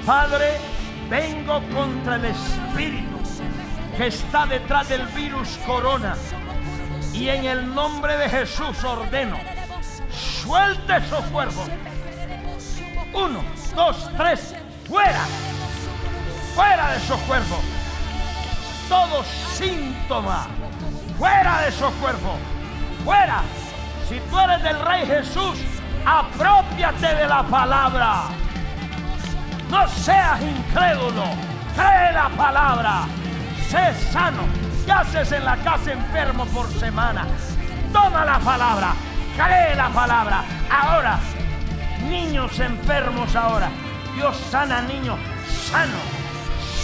Padre, 0.05 0.59
vengo 1.09 1.63
contra 1.75 2.17
el 2.17 2.27
espíritu 2.27 3.16
que 3.97 4.09
está 4.09 4.47
detrás 4.47 4.89
del 4.89 5.07
virus 5.09 5.59
corona. 5.67 6.15
Y 7.13 7.29
en 7.29 7.47
el 7.47 7.75
nombre 7.75 8.17
de 8.19 8.29
Jesús 8.29 8.85
ordeno, 8.85 9.39
suelte 10.11 10.99
esos 10.99 11.25
cuerpos. 11.27 11.69
Uno, 13.15 13.43
dos, 13.75 14.11
tres, 14.17 14.55
fuera. 14.87 15.25
Fuera 16.55 16.91
de 16.91 16.99
esos 16.99 17.21
cuerpos. 17.21 17.59
Todo 18.89 19.25
síntoma. 19.55 20.47
Fuera 21.19 21.63
de 21.63 21.69
esos 21.69 21.93
cuerpos. 21.95 22.39
Fuera. 23.05 23.43
Si 24.09 24.21
tú 24.31 24.39
eres 24.39 24.63
del 24.63 24.79
Rey 24.81 25.07
Jesús, 25.07 25.59
apropiate 26.05 27.15
de 27.15 27.27
la 27.27 27.43
palabra. 27.45 28.25
No 29.71 29.89
seas 29.89 30.41
incrédulo. 30.43 31.25
Cree 31.75 32.13
la 32.13 32.29
palabra. 32.37 33.07
Sé 33.69 33.95
sano. 34.13 34.43
¿Qué 34.85 34.93
haces 34.93 35.33
en 35.33 35.45
la 35.45 35.57
casa 35.57 35.93
enfermo 35.93 36.47
por 36.47 36.69
semana? 36.79 37.27
Toma 37.93 38.25
la 38.25 38.39
palabra. 38.39 38.93
Cree 39.37 39.75
la 39.75 39.89
palabra. 39.89 40.45
Ahora, 40.71 41.19
niños 42.09 42.59
enfermos 42.61 43.35
ahora. 43.35 43.69
Dios 44.15 44.37
sana 44.51 44.83
niños. 44.83 45.19
Sano. 45.69 45.99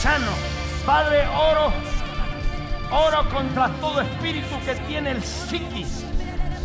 Sano. 0.01 0.33
Padre, 0.85 1.27
oro. 1.29 1.73
Oro 2.91 3.29
contra 3.31 3.69
todo 3.81 4.01
espíritu 4.01 4.59
que 4.65 4.75
tiene 4.87 5.13
el 5.13 5.23
psiquis 5.23 6.05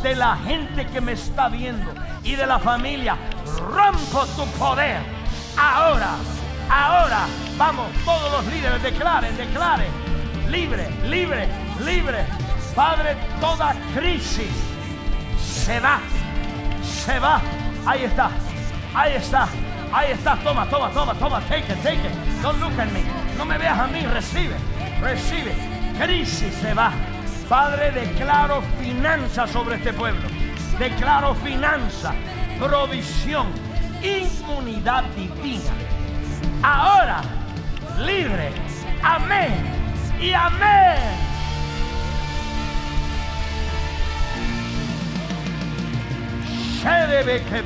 de 0.02 0.16
la 0.16 0.36
gente 0.38 0.88
que 0.88 1.00
me 1.00 1.12
está 1.12 1.48
viendo 1.48 1.94
y 2.24 2.36
de 2.36 2.48
la 2.48 2.58
familia. 2.58 3.16
Rompo 3.72 4.26
tu 4.36 4.46
poder. 4.58 5.00
Ahora, 5.56 6.16
ahora, 6.70 7.20
vamos, 7.58 7.88
todos 8.04 8.32
los 8.32 8.46
líderes, 8.54 8.82
declaren, 8.82 9.38
declaren. 9.38 10.07
Libre, 10.50 10.88
libre, 11.04 11.48
libre. 11.84 12.26
Padre, 12.76 13.18
toda 13.42 13.74
crisis 13.96 14.52
se 15.40 15.80
va, 15.80 16.00
se 16.84 17.20
va. 17.20 17.42
Ahí 17.86 18.04
está, 18.04 18.30
ahí 18.94 19.14
está, 19.14 19.48
ahí 19.92 20.12
está. 20.12 20.36
Toma, 20.38 20.66
toma, 20.70 20.90
toma, 20.92 21.14
toma. 21.16 21.42
Take 21.50 21.72
it, 21.72 21.82
take 21.82 22.06
it. 22.06 22.42
Don't 22.42 22.60
look 22.60 22.78
at 22.80 22.92
me. 22.92 23.04
No 23.38 23.46
me 23.46 23.58
veas 23.58 23.78
a 23.78 23.88
mí, 23.88 24.02
recibe, 24.02 24.56
recibe. 25.02 25.54
Crisis 26.00 26.54
se 26.56 26.74
va. 26.74 26.92
Padre, 27.50 27.92
declaro 27.92 28.62
finanza 28.80 29.48
sobre 29.48 29.78
este 29.78 29.94
pueblo. 29.94 30.28
Declaro 30.78 31.34
finanza, 31.36 32.14
provisión, 32.60 33.48
inmunidad 34.04 35.04
divina. 35.16 35.72
Ahora, 36.62 37.22
libre. 38.00 38.52
Amén. 39.02 39.87
Y 40.22 40.32
amén. 40.34 40.98
Se 46.82 47.64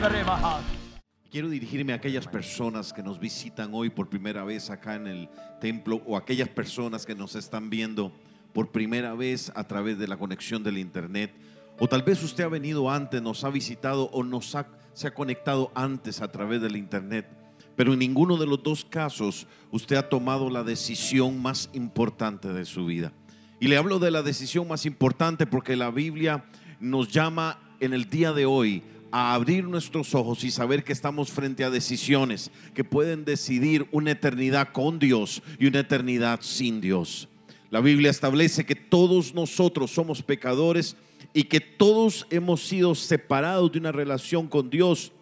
Quiero 1.29 1.49
dirigirme 1.49 1.93
a 1.93 1.95
aquellas 1.95 2.27
personas 2.27 2.91
que 2.91 3.01
nos 3.01 3.19
visitan 3.19 3.69
hoy 3.73 3.89
por 3.89 4.09
primera 4.09 4.43
vez 4.43 4.69
acá 4.69 4.95
en 4.95 5.07
el 5.07 5.29
templo 5.61 6.01
o 6.05 6.17
aquellas 6.17 6.49
personas 6.49 7.05
que 7.05 7.15
nos 7.15 7.35
están 7.35 7.69
viendo 7.69 8.11
por 8.51 8.71
primera 8.71 9.13
vez 9.13 9.51
a 9.55 9.63
través 9.65 9.97
de 9.97 10.07
la 10.07 10.17
conexión 10.17 10.61
del 10.61 10.77
Internet. 10.77 11.33
O 11.79 11.87
tal 11.87 12.03
vez 12.03 12.21
usted 12.21 12.43
ha 12.43 12.49
venido 12.49 12.91
antes, 12.91 13.21
nos 13.21 13.45
ha 13.45 13.49
visitado 13.49 14.09
o 14.11 14.23
nos 14.23 14.57
se 14.93 15.07
ha 15.07 15.13
conectado 15.13 15.71
antes 15.73 16.21
a 16.21 16.31
través 16.31 16.61
del 16.61 16.75
Internet. 16.75 17.40
Pero 17.81 17.93
en 17.93 17.99
ninguno 17.99 18.37
de 18.37 18.45
los 18.45 18.61
dos 18.61 18.85
casos 18.85 19.47
usted 19.71 19.95
ha 19.95 20.07
tomado 20.07 20.51
la 20.51 20.63
decisión 20.63 21.41
más 21.41 21.67
importante 21.73 22.53
de 22.53 22.63
su 22.63 22.85
vida. 22.85 23.11
Y 23.59 23.69
le 23.69 23.77
hablo 23.77 23.97
de 23.97 24.11
la 24.11 24.21
decisión 24.21 24.67
más 24.67 24.85
importante 24.85 25.47
porque 25.47 25.75
la 25.75 25.89
Biblia 25.89 26.45
nos 26.79 27.07
llama 27.07 27.57
en 27.79 27.95
el 27.95 28.07
día 28.07 28.33
de 28.33 28.45
hoy 28.45 28.83
a 29.11 29.33
abrir 29.33 29.63
nuestros 29.63 30.13
ojos 30.13 30.43
y 30.43 30.51
saber 30.51 30.83
que 30.83 30.93
estamos 30.93 31.31
frente 31.31 31.63
a 31.63 31.71
decisiones 31.71 32.51
que 32.75 32.83
pueden 32.83 33.25
decidir 33.25 33.87
una 33.91 34.11
eternidad 34.11 34.73
con 34.73 34.99
Dios 34.99 35.41
y 35.57 35.65
una 35.65 35.79
eternidad 35.79 36.41
sin 36.43 36.81
Dios. 36.81 37.29
La 37.71 37.81
Biblia 37.81 38.11
establece 38.11 38.63
que 38.63 38.75
todos 38.75 39.33
nosotros 39.33 39.89
somos 39.89 40.21
pecadores 40.21 40.95
y 41.33 41.45
que 41.45 41.61
todos 41.61 42.27
hemos 42.29 42.61
sido 42.61 42.93
separados 42.93 43.71
de 43.71 43.79
una 43.79 43.91
relación 43.91 44.47
con 44.47 44.69
Dios 44.69 45.13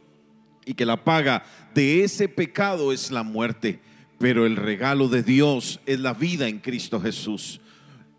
y 0.65 0.73
que 0.73 0.86
la 0.86 1.03
paga 1.03 1.44
de 1.73 2.03
ese 2.03 2.27
pecado 2.27 2.91
es 2.91 3.11
la 3.11 3.23
muerte, 3.23 3.80
pero 4.18 4.45
el 4.45 4.56
regalo 4.56 5.07
de 5.07 5.23
Dios 5.23 5.80
es 5.86 5.99
la 5.99 6.14
vida 6.14 6.48
en 6.48 6.60
Cristo 6.60 6.99
Jesús. 7.02 7.61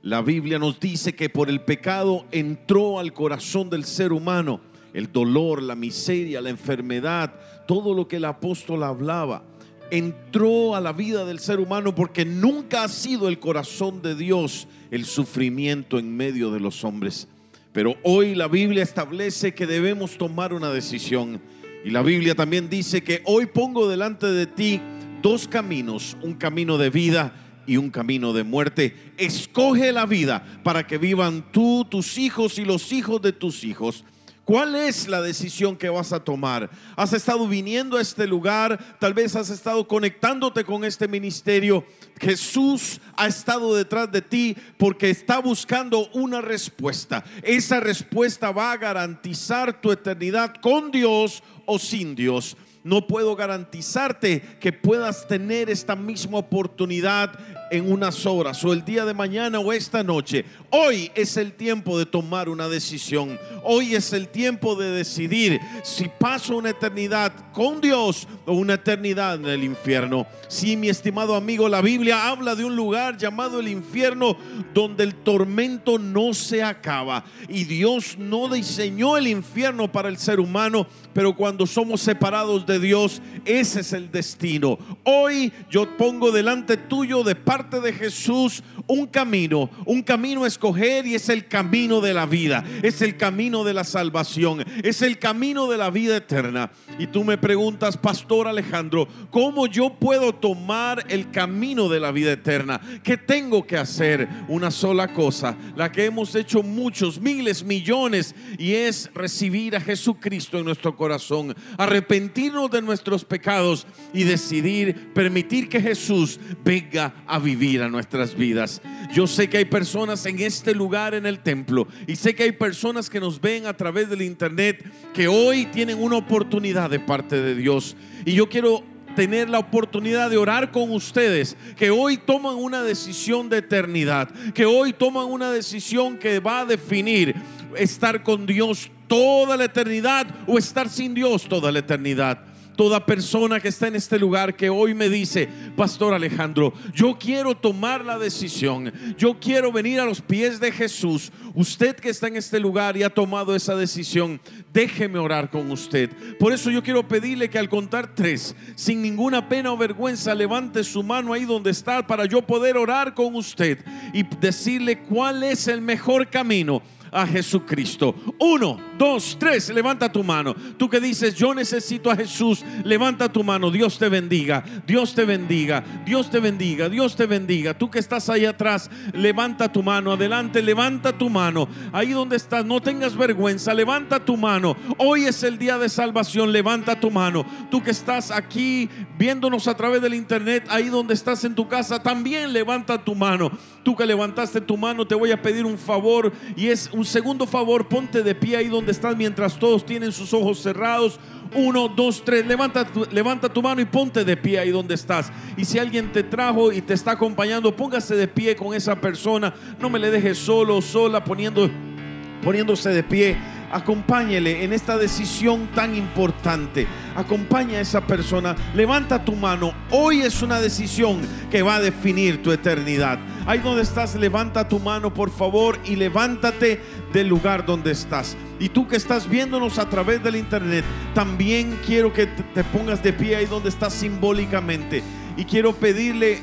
La 0.03 0.23
Biblia 0.23 0.59
nos 0.59 0.81
dice 0.81 1.15
que 1.15 1.29
por 1.29 1.51
el 1.51 1.61
pecado 1.61 2.27
entró 2.33 2.99
al 2.99 3.13
corazón 3.13 3.69
del 3.69 3.85
ser 3.85 4.13
humano 4.13 4.61
el 4.95 5.13
dolor, 5.13 5.63
la 5.63 5.75
miseria, 5.75 6.41
la 6.41 6.51
enfermedad, 6.51 7.35
todo 7.67 7.95
lo 7.95 8.09
que 8.09 8.17
el 8.17 8.25
apóstol 8.25 8.83
hablaba. 8.83 9.45
entró 9.93 10.77
a 10.77 10.81
la 10.81 10.93
vida 10.93 11.25
del 11.25 11.41
ser 11.41 11.59
humano 11.59 11.97
porque 11.97 12.25
nunca 12.25 12.85
ha 12.85 12.89
sido 12.89 13.29
el 13.29 13.41
corazón 13.41 14.03
de 14.03 14.15
Dios 14.15 14.69
el 14.93 15.05
sufrimiento 15.05 15.99
en 15.99 16.17
medio 16.17 16.53
de 16.53 16.61
los 16.61 16.85
hombres. 16.85 17.27
Pero 17.73 17.97
hoy 18.05 18.37
la 18.37 18.47
Biblia 18.47 18.85
establece 18.85 19.53
que 19.53 19.67
debemos 19.67 20.17
tomar 20.17 20.53
una 20.53 20.71
decisión. 20.71 21.41
Y 21.85 21.91
la 21.91 22.03
Biblia 22.03 22.35
también 22.35 22.69
dice 22.69 23.03
que 23.03 23.23
hoy 23.25 23.47
pongo 23.47 23.89
delante 23.89 24.27
de 24.27 24.47
ti 24.47 24.81
dos 25.23 25.49
caminos, 25.49 26.17
un 26.23 26.35
camino 26.35 26.77
de 26.77 26.91
vida 26.91 27.33
y 27.67 27.77
un 27.77 27.91
camino 27.91 28.33
de 28.33 28.45
muerte. 28.45 28.95
Escoge 29.17 29.93
la 29.93 30.05
vida 30.05 30.61
para 30.63 30.87
que 30.87 30.99
vivan 30.99 31.53
tú, 31.53 31.87
tus 31.89 32.19
hijos 32.19 32.59
y 32.59 32.65
los 32.65 32.93
hijos 32.93 33.23
de 33.23 33.33
tus 33.33 33.65
hijos. 33.65 34.05
¿Cuál 34.51 34.75
es 34.75 35.07
la 35.07 35.23
decisión 35.23 35.77
que 35.77 35.89
vas 35.89 36.13
a 36.13 36.25
tomar? 36.25 36.69
¿Has 36.97 37.13
estado 37.13 37.47
viniendo 37.47 37.97
a 37.97 38.01
este 38.01 38.27
lugar? 38.27 38.97
Tal 38.99 39.15
vez 39.15 39.37
has 39.37 39.49
estado 39.49 39.87
conectándote 39.87 40.65
con 40.65 40.85
este 40.85 41.07
ministerio. 41.07 41.85
Jesús 42.19 43.01
ha 43.15 43.29
estado 43.29 43.77
detrás 43.77 44.11
de 44.11 44.23
ti 44.23 44.57
porque 44.77 45.09
está 45.09 45.39
buscando 45.39 46.09
una 46.15 46.41
respuesta. 46.41 47.23
Esa 47.45 47.79
respuesta 47.79 48.51
va 48.51 48.73
a 48.73 48.77
garantizar 48.77 49.81
tu 49.81 49.93
eternidad 49.93 50.57
con 50.57 50.91
Dios 50.91 51.45
o 51.65 51.79
sin 51.79 52.17
Dios 52.17 52.57
no 52.83 53.07
puedo 53.07 53.37
garantizarte 53.37 54.41
que 54.59 54.73
puedas 54.73 55.29
tener 55.29 55.69
esta 55.69 55.95
misma 55.95 56.39
oportunidad 56.39 57.39
en 57.71 57.91
unas 57.91 58.27
horas 58.27 58.65
o 58.65 58.73
el 58.73 58.85
día 58.85 59.05
de 59.05 59.15
mañana 59.15 59.61
o 59.61 59.73
esta 59.73 60.03
noche. 60.03 60.45
Hoy 60.71 61.11
es 61.15 61.37
el 61.37 61.53
tiempo 61.53 61.99
de 61.99 62.07
tomar 62.07 62.49
una 62.49 62.69
decisión. 62.69 63.39
Hoy 63.63 63.95
es 63.95 64.13
el 64.13 64.29
tiempo 64.29 64.75
de 64.75 64.91
decidir 64.91 65.61
si 65.83 66.09
paso 66.09 66.57
una 66.57 66.71
eternidad 66.71 67.33
con 67.53 67.81
Dios 67.81 68.27
o 68.47 68.53
una 68.55 68.75
eternidad 68.75 69.37
en 69.37 69.47
el 69.47 69.65
infierno. 69.65 70.27
Sí, 70.49 70.77
mi 70.77 70.89
estimado 70.89 71.35
amigo, 71.35 71.69
la 71.69 71.81
Biblia 71.81 72.29
habla 72.29 72.55
de 72.55 72.65
un 72.65 72.75
lugar 72.75 73.17
llamado 73.17 73.61
el 73.61 73.69
infierno 73.69 74.37
donde 74.75 75.05
el 75.05 75.15
tormento 75.15 75.99
no 75.99 76.35
se 76.35 76.63
acaba. 76.63 77.25
Y 77.49 77.65
Dios 77.65 78.17
no 78.19 78.49
diseñó 78.49 79.17
el 79.17 79.29
infierno 79.29 79.91
para 79.91 80.09
el 80.09 80.19
ser 80.19 80.41
humano, 80.41 80.87
pero 81.13 81.37
cuando 81.37 81.67
somos 81.67 82.01
separados 82.01 82.67
de 82.67 82.79
Dios, 82.81 83.23
ese 83.45 83.81
es 83.81 83.93
el 83.93 84.11
destino. 84.11 84.79
Hoy 85.05 85.53
yo 85.71 85.97
pongo 85.97 86.33
delante 86.33 86.77
tuyo 86.77 87.23
de 87.23 87.35
parte 87.35 87.60
de 87.69 87.93
Jesús 87.93 88.63
un 88.91 89.07
camino, 89.07 89.71
un 89.87 90.03
camino 90.03 90.45
a 90.45 90.49
escoger 90.49 91.07
y 91.07 91.15
es 91.15 91.29
el 91.29 91.47
camino 91.47 92.01
de 92.01 92.15
la 92.15 92.27
vida, 92.27 92.65
es 92.83 93.03
el 93.03 93.17
camino 93.17 93.65
de 93.65 93.75
la 93.75 93.85
salvación, 93.85 94.65
es 94.83 95.03
el 95.03 95.19
camino 95.19 95.69
de 95.69 95.79
la 95.79 95.91
vida 95.91 96.17
eterna. 96.17 96.71
Y 96.99 97.07
tú 97.07 97.25
me 97.25 97.39
preguntas, 97.39 97.97
Pastor 97.97 98.49
Alejandro, 98.49 99.09
¿cómo 99.31 99.67
yo 99.67 99.95
puedo 99.95 100.35
tomar 100.35 101.05
el 101.09 101.31
camino 101.31 101.89
de 101.89 102.01
la 102.01 102.13
vida 102.13 102.33
eterna? 102.33 102.81
¿Qué 103.03 103.17
tengo 103.17 103.67
que 103.67 103.77
hacer? 103.77 104.29
Una 104.49 104.71
sola 104.71 105.13
cosa, 105.13 105.57
la 105.77 105.91
que 105.93 106.07
hemos 106.07 106.35
hecho 106.35 106.63
muchos, 106.63 107.21
miles, 107.21 107.65
millones, 107.65 108.35
y 108.59 108.75
es 108.75 109.11
recibir 109.15 109.77
a 109.77 109.81
Jesucristo 109.81 110.59
en 110.59 110.65
nuestro 110.65 110.97
corazón, 110.97 111.55
arrepentirnos 111.79 112.71
de 112.71 112.83
nuestros 112.83 113.25
pecados 113.25 113.87
y 114.13 114.25
decidir 114.25 115.13
permitir 115.15 115.69
que 115.69 115.81
Jesús 115.81 116.41
venga 116.65 117.15
a 117.27 117.39
vivir 117.39 117.83
a 117.83 117.89
nuestras 117.89 118.35
vidas. 118.35 118.80
Yo 119.13 119.27
sé 119.27 119.49
que 119.49 119.59
hay 119.59 119.65
personas 119.65 120.25
en 120.27 120.39
este 120.41 120.75
lugar 120.75 121.15
en 121.15 121.27
el 121.27 121.41
templo 121.41 121.89
y 122.07 122.17
sé 122.17 122.35
que 122.35 122.45
hay 122.45 122.53
personas 122.53 123.11
que 123.11 123.21
nos 123.21 123.41
ven 123.41 123.67
a 123.67 123.77
través 123.77 124.09
del 124.09 124.23
internet 124.23 124.85
que 125.13 125.29
hoy 125.29 125.67
tienen 125.67 126.03
una 126.03 126.17
oportunidad 126.17 126.91
de 126.91 127.01
parte 127.01 127.41
de 127.41 127.55
Dios. 127.55 127.97
Y 128.25 128.35
yo 128.35 128.49
quiero 128.49 128.85
tener 129.17 129.51
la 129.51 129.59
oportunidad 129.59 130.31
de 130.31 130.37
orar 130.37 130.71
con 130.71 130.93
ustedes, 130.93 131.57
que 131.77 131.91
hoy 131.91 132.17
toman 132.17 132.55
una 132.55 132.83
decisión 132.83 133.49
de 133.49 133.59
eternidad, 133.59 134.31
que 134.55 134.65
hoy 134.67 134.93
toman 134.93 135.27
una 135.27 135.51
decisión 135.51 136.17
que 136.17 136.39
va 136.39 136.61
a 136.61 136.65
definir 136.65 137.35
estar 137.77 138.23
con 138.23 138.47
Dios 138.47 138.91
toda 139.09 139.57
la 139.57 139.65
eternidad 139.65 140.27
o 140.47 140.59
estar 140.59 140.89
sin 140.89 141.15
Dios 141.15 141.49
toda 141.49 141.73
la 141.73 141.81
eternidad 141.81 142.50
toda 142.81 143.05
persona 143.05 143.61
que 143.61 143.69
está 143.69 143.89
en 143.89 143.97
este 143.97 144.19
lugar 144.19 144.57
que 144.57 144.71
hoy 144.71 144.95
me 144.95 145.11
dice, 145.11 145.47
Pastor 145.77 146.15
Alejandro, 146.15 146.73
yo 146.95 147.19
quiero 147.21 147.55
tomar 147.55 148.07
la 148.07 148.19
decisión, 148.19 148.91
yo 149.19 149.39
quiero 149.39 149.71
venir 149.71 150.01
a 150.01 150.07
los 150.07 150.23
pies 150.23 150.59
de 150.59 150.73
Jesús. 150.73 151.31
Usted 151.53 151.95
que 151.97 152.09
está 152.09 152.29
en 152.29 152.37
este 152.37 152.59
lugar 152.59 152.97
y 152.97 153.03
ha 153.03 153.11
tomado 153.11 153.55
esa 153.55 153.77
decisión, 153.77 154.41
déjeme 154.73 155.19
orar 155.19 155.51
con 155.51 155.71
usted. 155.71 156.09
Por 156.39 156.55
eso 156.55 156.71
yo 156.71 156.83
quiero 156.83 157.07
pedirle 157.07 157.51
que 157.51 157.59
al 157.59 157.69
contar 157.69 158.15
tres, 158.15 158.57
sin 158.77 159.03
ninguna 159.03 159.47
pena 159.47 159.71
o 159.73 159.77
vergüenza, 159.77 160.35
levante 160.35 160.83
su 160.83 161.03
mano 161.03 161.35
ahí 161.35 161.45
donde 161.45 161.73
está 161.73 162.07
para 162.07 162.25
yo 162.25 162.41
poder 162.41 162.79
orar 162.79 163.13
con 163.13 163.35
usted 163.35 163.85
y 164.15 164.23
decirle 164.23 165.01
cuál 165.01 165.43
es 165.43 165.69
el 165.69 165.83
mejor 165.83 166.31
camino 166.31 166.81
a 167.13 167.27
Jesucristo. 167.27 168.15
Uno, 168.39 168.79
dos, 168.99 169.37
tres, 169.39 169.69
levanta 169.71 170.11
tu 170.11 170.23
mano. 170.23 170.55
Tú 170.77 170.89
que 170.89 171.01
dices, 171.01 171.35
yo 171.35 171.55
necesito 171.55 172.11
a 172.11 172.17
Jesús, 172.17 172.65
levanta 172.85 173.31
tu 173.31 173.43
mano. 173.43 173.71
Dios 173.71 173.99
te 173.99 174.09
bendiga, 174.09 174.65
Dios 174.87 175.15
te 175.15 175.25
bendiga, 175.25 175.83
Dios 176.05 176.31
te 176.31 176.41
bendiga, 176.41 176.89
Dios 176.89 177.17
te 177.17 177.27
bendiga. 177.27 177.77
Tú 177.77 177.91
que 177.91 177.99
estás 177.99 178.29
ahí 178.29 178.45
atrás, 178.45 178.91
levanta 179.13 179.73
tu 179.73 179.83
mano. 179.83 180.13
Adelante, 180.13 180.63
levanta 180.63 181.17
tu 181.17 181.29
mano. 181.31 181.69
Ahí 181.93 182.11
donde 182.11 182.37
estás, 182.37 182.65
no 182.65 182.81
tengas 182.81 183.17
vergüenza, 183.17 183.75
levanta 183.75 184.25
tu 184.25 184.37
mano. 184.37 184.77
Hoy 184.99 185.25
es 185.25 185.43
el 185.43 185.59
día 185.59 185.79
de 185.79 185.89
salvación, 185.89 186.53
levanta 186.53 186.99
tu 186.99 187.11
mano. 187.11 187.45
Tú 187.71 187.83
que 187.83 187.91
estás 187.91 188.31
aquí 188.31 188.89
viéndonos 189.19 189.69
a 189.69 189.77
través 189.77 190.03
del 190.03 190.15
internet, 190.15 190.67
ahí 190.69 190.89
donde 190.89 191.15
estás 191.15 191.45
en 191.45 191.55
tu 191.55 191.69
casa, 191.69 192.03
también 192.03 192.53
levanta 192.53 193.03
tu 193.05 193.15
mano. 193.15 193.51
Tú 193.83 193.97
que 193.97 194.07
levantaste 194.07 194.61
tu 194.61 194.77
mano, 194.77 195.07
te 195.07 195.15
voy 195.15 195.31
a 195.33 195.41
pedir 195.41 195.65
un 195.65 195.79
favor 195.79 196.33
y 196.57 196.69
es 196.69 196.91
un 196.93 197.00
segundo 197.05 197.47
favor, 197.47 197.89
ponte 197.89 198.23
de 198.23 198.35
pie 198.35 198.57
ahí 198.57 198.69
donde 198.69 198.93
estás 198.93 199.17
mientras 199.17 199.59
todos 199.59 199.85
tienen 199.85 200.13
sus 200.13 200.33
ojos 200.35 200.61
cerrados. 200.61 201.19
Uno, 201.55 201.89
dos, 201.89 202.23
tres, 202.25 202.47
levanta 202.47 202.85
tu, 202.85 203.07
levanta 203.11 203.49
tu 203.49 203.63
mano 203.63 203.81
y 203.81 203.85
ponte 203.85 204.25
de 204.25 204.37
pie 204.37 204.59
ahí 204.59 204.71
donde 204.71 204.95
estás. 204.95 205.33
Y 205.57 205.65
si 205.65 205.79
alguien 205.79 206.13
te 206.13 206.23
trajo 206.23 206.73
y 206.73 206.81
te 206.81 206.95
está 206.95 207.13
acompañando, 207.13 207.75
póngase 207.75 208.15
de 208.15 208.29
pie 208.29 208.57
con 208.57 208.75
esa 208.75 209.01
persona. 209.01 209.53
No 209.81 209.91
me 209.91 209.99
le 209.99 210.11
dejes 210.11 210.39
solo 210.39 210.81
sola 210.81 211.25
poniéndose 211.25 212.91
de 212.91 213.03
pie. 213.03 213.37
Acompáñele 213.71 214.65
en 214.65 214.73
esta 214.73 214.99
decisión 214.99 215.69
tan 215.75 215.95
importante. 215.95 216.89
Acompaña 217.15 217.79
a 217.79 217.83
esa 217.83 218.01
persona. 218.01 218.57
Levanta 218.75 219.25
tu 219.25 219.37
mano. 219.37 219.73
Hoy 219.91 220.23
es 220.23 220.43
una 220.43 220.61
decisión 220.61 221.21
que 221.51 221.63
va 221.63 221.77
a 221.77 221.81
definir 221.81 222.43
tu 222.43 222.51
eternidad. 222.51 223.19
Ahí 223.47 223.61
donde 223.61 223.83
estás, 223.83 224.15
levanta 224.17 224.69
tu 224.69 224.81
mano 224.81 225.15
por 225.15 225.31
favor 225.31 225.79
y 225.85 225.97
levántate 225.97 226.81
del 227.13 227.29
lugar 227.29 227.65
donde 227.65 227.93
estás. 227.93 228.37
Y 228.59 228.69
tú 228.69 228.89
que 228.89 228.97
estás 228.97 229.29
viéndonos 229.29 229.79
a 229.79 229.89
través 229.89 230.23
del 230.23 230.37
internet, 230.37 230.85
también 231.15 231.79
quiero 231.87 232.13
que 232.13 232.27
te 232.27 232.65
pongas 232.65 233.03
de 233.03 233.13
pie 233.13 233.37
ahí 233.37 233.47
donde 233.47 233.69
estás 233.69 233.95
simbólicamente. 233.95 235.03
Y 235.37 235.45
quiero 235.45 235.73
pedirle 235.73 236.41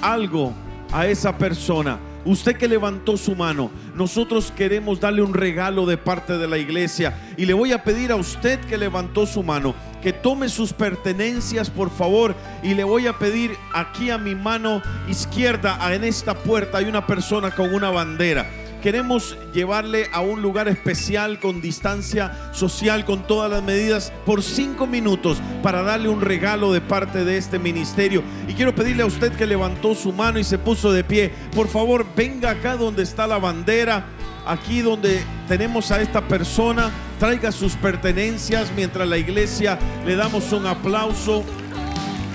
algo 0.00 0.52
a 0.90 1.06
esa 1.06 1.36
persona. 1.36 1.98
Usted 2.24 2.56
que 2.56 2.68
levantó 2.68 3.16
su 3.16 3.34
mano, 3.34 3.70
nosotros 3.94 4.52
queremos 4.56 5.00
darle 5.00 5.22
un 5.22 5.34
regalo 5.34 5.86
de 5.86 5.96
parte 5.96 6.38
de 6.38 6.46
la 6.46 6.58
iglesia. 6.58 7.18
Y 7.36 7.46
le 7.46 7.54
voy 7.54 7.72
a 7.72 7.82
pedir 7.82 8.12
a 8.12 8.16
usted 8.16 8.60
que 8.60 8.78
levantó 8.78 9.26
su 9.26 9.42
mano 9.42 9.74
que 10.02 10.12
tome 10.12 10.48
sus 10.48 10.72
pertenencias 10.72 11.70
por 11.70 11.90
favor. 11.90 12.34
Y 12.62 12.74
le 12.74 12.84
voy 12.84 13.06
a 13.06 13.18
pedir 13.18 13.56
aquí 13.72 14.10
a 14.10 14.18
mi 14.18 14.34
mano 14.34 14.82
izquierda 15.08 15.78
en 15.94 16.04
esta 16.04 16.34
puerta 16.34 16.78
hay 16.78 16.86
una 16.86 17.06
persona 17.06 17.50
con 17.50 17.72
una 17.72 17.90
bandera 17.90 18.61
queremos 18.82 19.36
llevarle 19.54 20.08
a 20.12 20.20
un 20.20 20.42
lugar 20.42 20.68
especial 20.68 21.38
con 21.38 21.62
distancia 21.62 22.50
social, 22.52 23.04
con 23.04 23.26
todas 23.26 23.50
las 23.50 23.62
medidas, 23.62 24.12
por 24.26 24.42
cinco 24.42 24.86
minutos 24.86 25.38
para 25.62 25.82
darle 25.82 26.08
un 26.08 26.20
regalo 26.20 26.72
de 26.72 26.80
parte 26.80 27.24
de 27.24 27.38
este 27.38 27.58
ministerio. 27.58 28.22
Y 28.48 28.54
quiero 28.54 28.74
pedirle 28.74 29.04
a 29.04 29.06
usted 29.06 29.32
que 29.32 29.46
levantó 29.46 29.94
su 29.94 30.12
mano 30.12 30.38
y 30.38 30.44
se 30.44 30.58
puso 30.58 30.92
de 30.92 31.04
pie, 31.04 31.32
por 31.54 31.68
favor 31.68 32.04
venga 32.16 32.50
acá 32.50 32.76
donde 32.76 33.04
está 33.04 33.26
la 33.26 33.38
bandera, 33.38 34.04
aquí 34.44 34.80
donde 34.80 35.22
tenemos 35.46 35.92
a 35.92 36.02
esta 36.02 36.26
persona, 36.26 36.90
traiga 37.20 37.52
sus 37.52 37.76
pertenencias 37.76 38.72
mientras 38.74 39.08
la 39.08 39.16
iglesia 39.16 39.78
le 40.04 40.16
damos 40.16 40.52
un 40.52 40.66
aplauso 40.66 41.44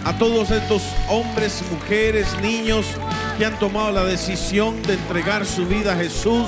a 0.06 0.18
todos 0.18 0.52
estos 0.52 0.82
hombres, 1.10 1.61
mujeres, 1.69 2.28
niños 2.41 2.86
que 3.38 3.45
han 3.45 3.59
tomado 3.59 3.91
la 3.91 4.03
decisión 4.03 4.81
de 4.84 4.93
entregar 4.93 5.45
su 5.45 5.68
vida 5.68 5.93
a 5.93 5.95
Jesús. 5.95 6.47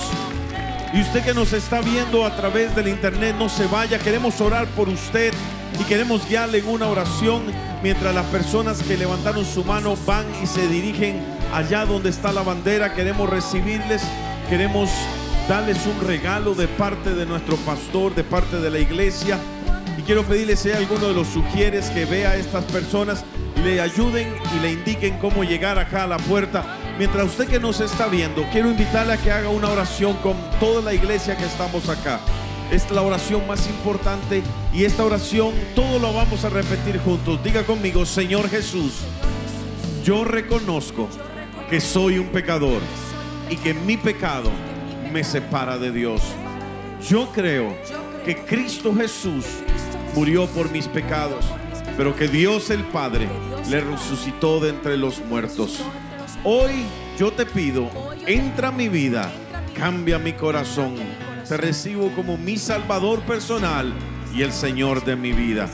Y 0.91 1.01
usted 1.01 1.23
que 1.23 1.35
nos 1.35 1.53
está 1.53 1.81
viendo 1.81 2.25
a 2.25 2.35
través 2.35 2.75
del 2.75 2.87
internet, 2.87 3.35
no 3.37 3.47
se 3.47 3.67
vaya. 3.67 3.99
Queremos 3.99 4.41
orar 4.41 4.65
por 4.69 4.89
usted 4.89 5.31
y 5.79 5.83
queremos 5.83 6.27
guiarle 6.27 6.57
en 6.59 6.67
una 6.67 6.87
oración 6.87 7.43
mientras 7.83 8.13
las 8.15 8.25
personas 8.27 8.81
que 8.81 8.97
levantaron 8.97 9.45
su 9.45 9.63
mano 9.63 9.95
van 10.07 10.25
y 10.43 10.47
se 10.47 10.67
dirigen 10.67 11.21
allá 11.53 11.85
donde 11.85 12.09
está 12.09 12.31
la 12.31 12.41
bandera. 12.41 12.95
Queremos 12.95 13.29
recibirles, 13.29 14.01
queremos 14.49 14.89
darles 15.47 15.77
un 15.85 16.07
regalo 16.07 16.55
de 16.55 16.67
parte 16.67 17.13
de 17.13 17.27
nuestro 17.27 17.55
pastor, 17.57 18.15
de 18.15 18.23
parte 18.23 18.57
de 18.57 18.71
la 18.71 18.79
iglesia. 18.79 19.37
Y 19.95 20.01
quiero 20.01 20.23
pedirles 20.23 20.61
si 20.61 20.69
hay 20.69 20.77
alguno 20.77 21.09
de 21.09 21.13
los 21.13 21.27
sugieres 21.27 21.91
que 21.91 22.05
vea 22.05 22.31
a 22.31 22.35
estas 22.35 22.63
personas 22.65 23.23
le 23.63 23.81
ayuden 23.81 24.33
y 24.55 24.59
le 24.59 24.71
indiquen 24.71 25.17
cómo 25.17 25.43
llegar 25.43 25.77
acá 25.77 26.03
a 26.03 26.07
la 26.07 26.17
puerta. 26.17 26.77
Mientras 26.99 27.27
usted 27.27 27.47
que 27.47 27.61
nos 27.61 27.79
está 27.79 28.07
viendo, 28.07 28.45
quiero 28.51 28.69
invitarle 28.69 29.13
a 29.13 29.17
que 29.17 29.31
haga 29.31 29.47
una 29.47 29.69
oración 29.69 30.17
con 30.17 30.35
toda 30.59 30.81
la 30.81 30.93
iglesia 30.93 31.37
que 31.37 31.45
estamos 31.45 31.87
acá. 31.87 32.19
Es 32.73 32.91
la 32.91 33.01
oración 33.01 33.47
más 33.47 33.69
importante 33.69 34.43
y 34.73 34.83
esta 34.83 35.05
oración 35.05 35.53
todo 35.75 35.97
lo 35.97 36.11
vamos 36.11 36.43
a 36.43 36.49
repetir 36.49 36.99
juntos. 36.99 37.41
Diga 37.41 37.63
conmigo, 37.63 38.05
Señor 38.05 38.49
Jesús, 38.49 38.95
yo 40.03 40.25
reconozco 40.25 41.07
que 41.69 41.79
soy 41.79 42.19
un 42.19 42.27
pecador 42.27 42.81
y 43.49 43.55
que 43.55 43.73
mi 43.73 43.95
pecado 43.95 44.51
me 45.13 45.23
separa 45.23 45.77
de 45.77 45.93
Dios. 45.93 46.21
Yo 47.07 47.29
creo 47.31 47.77
que 48.25 48.43
Cristo 48.43 48.93
Jesús 48.93 49.45
murió 50.15 50.47
por 50.47 50.69
mis 50.69 50.89
pecados, 50.89 51.45
pero 51.95 52.13
que 52.13 52.27
Dios 52.27 52.69
el 52.71 52.83
Padre 52.83 53.29
le 53.69 53.79
resucitó 53.79 54.59
de 54.59 54.71
entre 54.71 54.97
los 54.97 55.21
muertos. 55.21 55.81
Hoy 56.45 56.85
yo 57.17 57.31
te 57.31 57.45
pido, 57.45 57.89
entra 58.25 58.69
a 58.69 58.71
mi 58.71 58.87
vida, 58.87 59.29
cambia 59.75 60.17
mi 60.17 60.31
corazón. 60.31 60.95
Te 61.47 61.57
recibo 61.57 62.11
como 62.11 62.37
mi 62.37 62.55
Salvador 62.55 63.19
personal 63.23 63.93
y 64.33 64.43
el 64.43 64.53
Señor 64.53 65.03
de 65.03 65.17
mi 65.17 65.33
vida. 65.33 65.69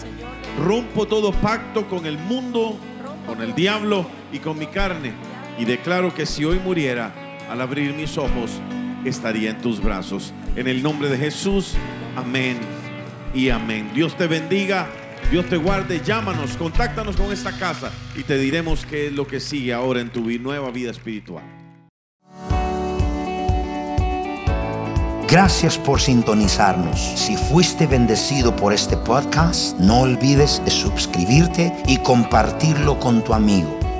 Rompo 0.57 1.05
todo 1.07 1.31
pacto 1.33 1.87
con 1.87 2.07
el 2.07 2.17
mundo, 2.17 2.79
con 3.27 3.43
el 3.43 3.53
diablo 3.53 4.07
y 4.33 4.39
con 4.39 4.57
mi 4.57 4.65
carne. 4.65 5.13
Y 5.59 5.65
declaro 5.65 6.15
que 6.15 6.25
si 6.25 6.43
hoy 6.45 6.57
muriera, 6.57 7.13
al 7.47 7.61
abrir 7.61 7.93
mis 7.93 8.17
ojos, 8.17 8.59
estaría 9.05 9.51
en 9.51 9.61
tus 9.61 9.79
brazos. 9.79 10.33
En 10.55 10.67
el 10.67 10.81
nombre 10.81 11.09
de 11.09 11.17
Jesús, 11.17 11.75
amén 12.15 12.57
y 13.35 13.49
amén. 13.49 13.91
Dios 13.93 14.17
te 14.17 14.25
bendiga, 14.25 14.87
Dios 15.31 15.47
te 15.47 15.57
guarde, 15.57 16.01
llámanos, 16.05 16.55
contáctanos 16.55 17.17
con 17.17 17.31
esta 17.31 17.51
casa 17.57 17.91
y 18.15 18.23
te 18.23 18.37
diremos 18.37 18.85
qué 18.85 19.07
es 19.07 19.13
lo 19.13 19.25
que 19.25 19.39
sigue 19.39 19.73
ahora 19.73 19.99
en 19.99 20.09
tu 20.09 20.21
nueva 20.39 20.69
vida 20.71 20.91
espiritual. 20.91 21.43
Gracias 25.27 25.79
por 25.79 25.99
sintonizarnos. 25.99 26.99
Si 26.99 27.35
fuiste 27.35 27.87
bendecido 27.87 28.55
por 28.55 28.71
este 28.71 28.95
podcast, 28.95 29.77
no 29.79 30.01
olvides 30.01 30.61
de 30.63 30.69
suscribirte 30.69 31.73
y 31.87 31.97
compartirlo 31.97 32.99
con 32.99 33.23
tu 33.23 33.33
amigo. 33.33 33.84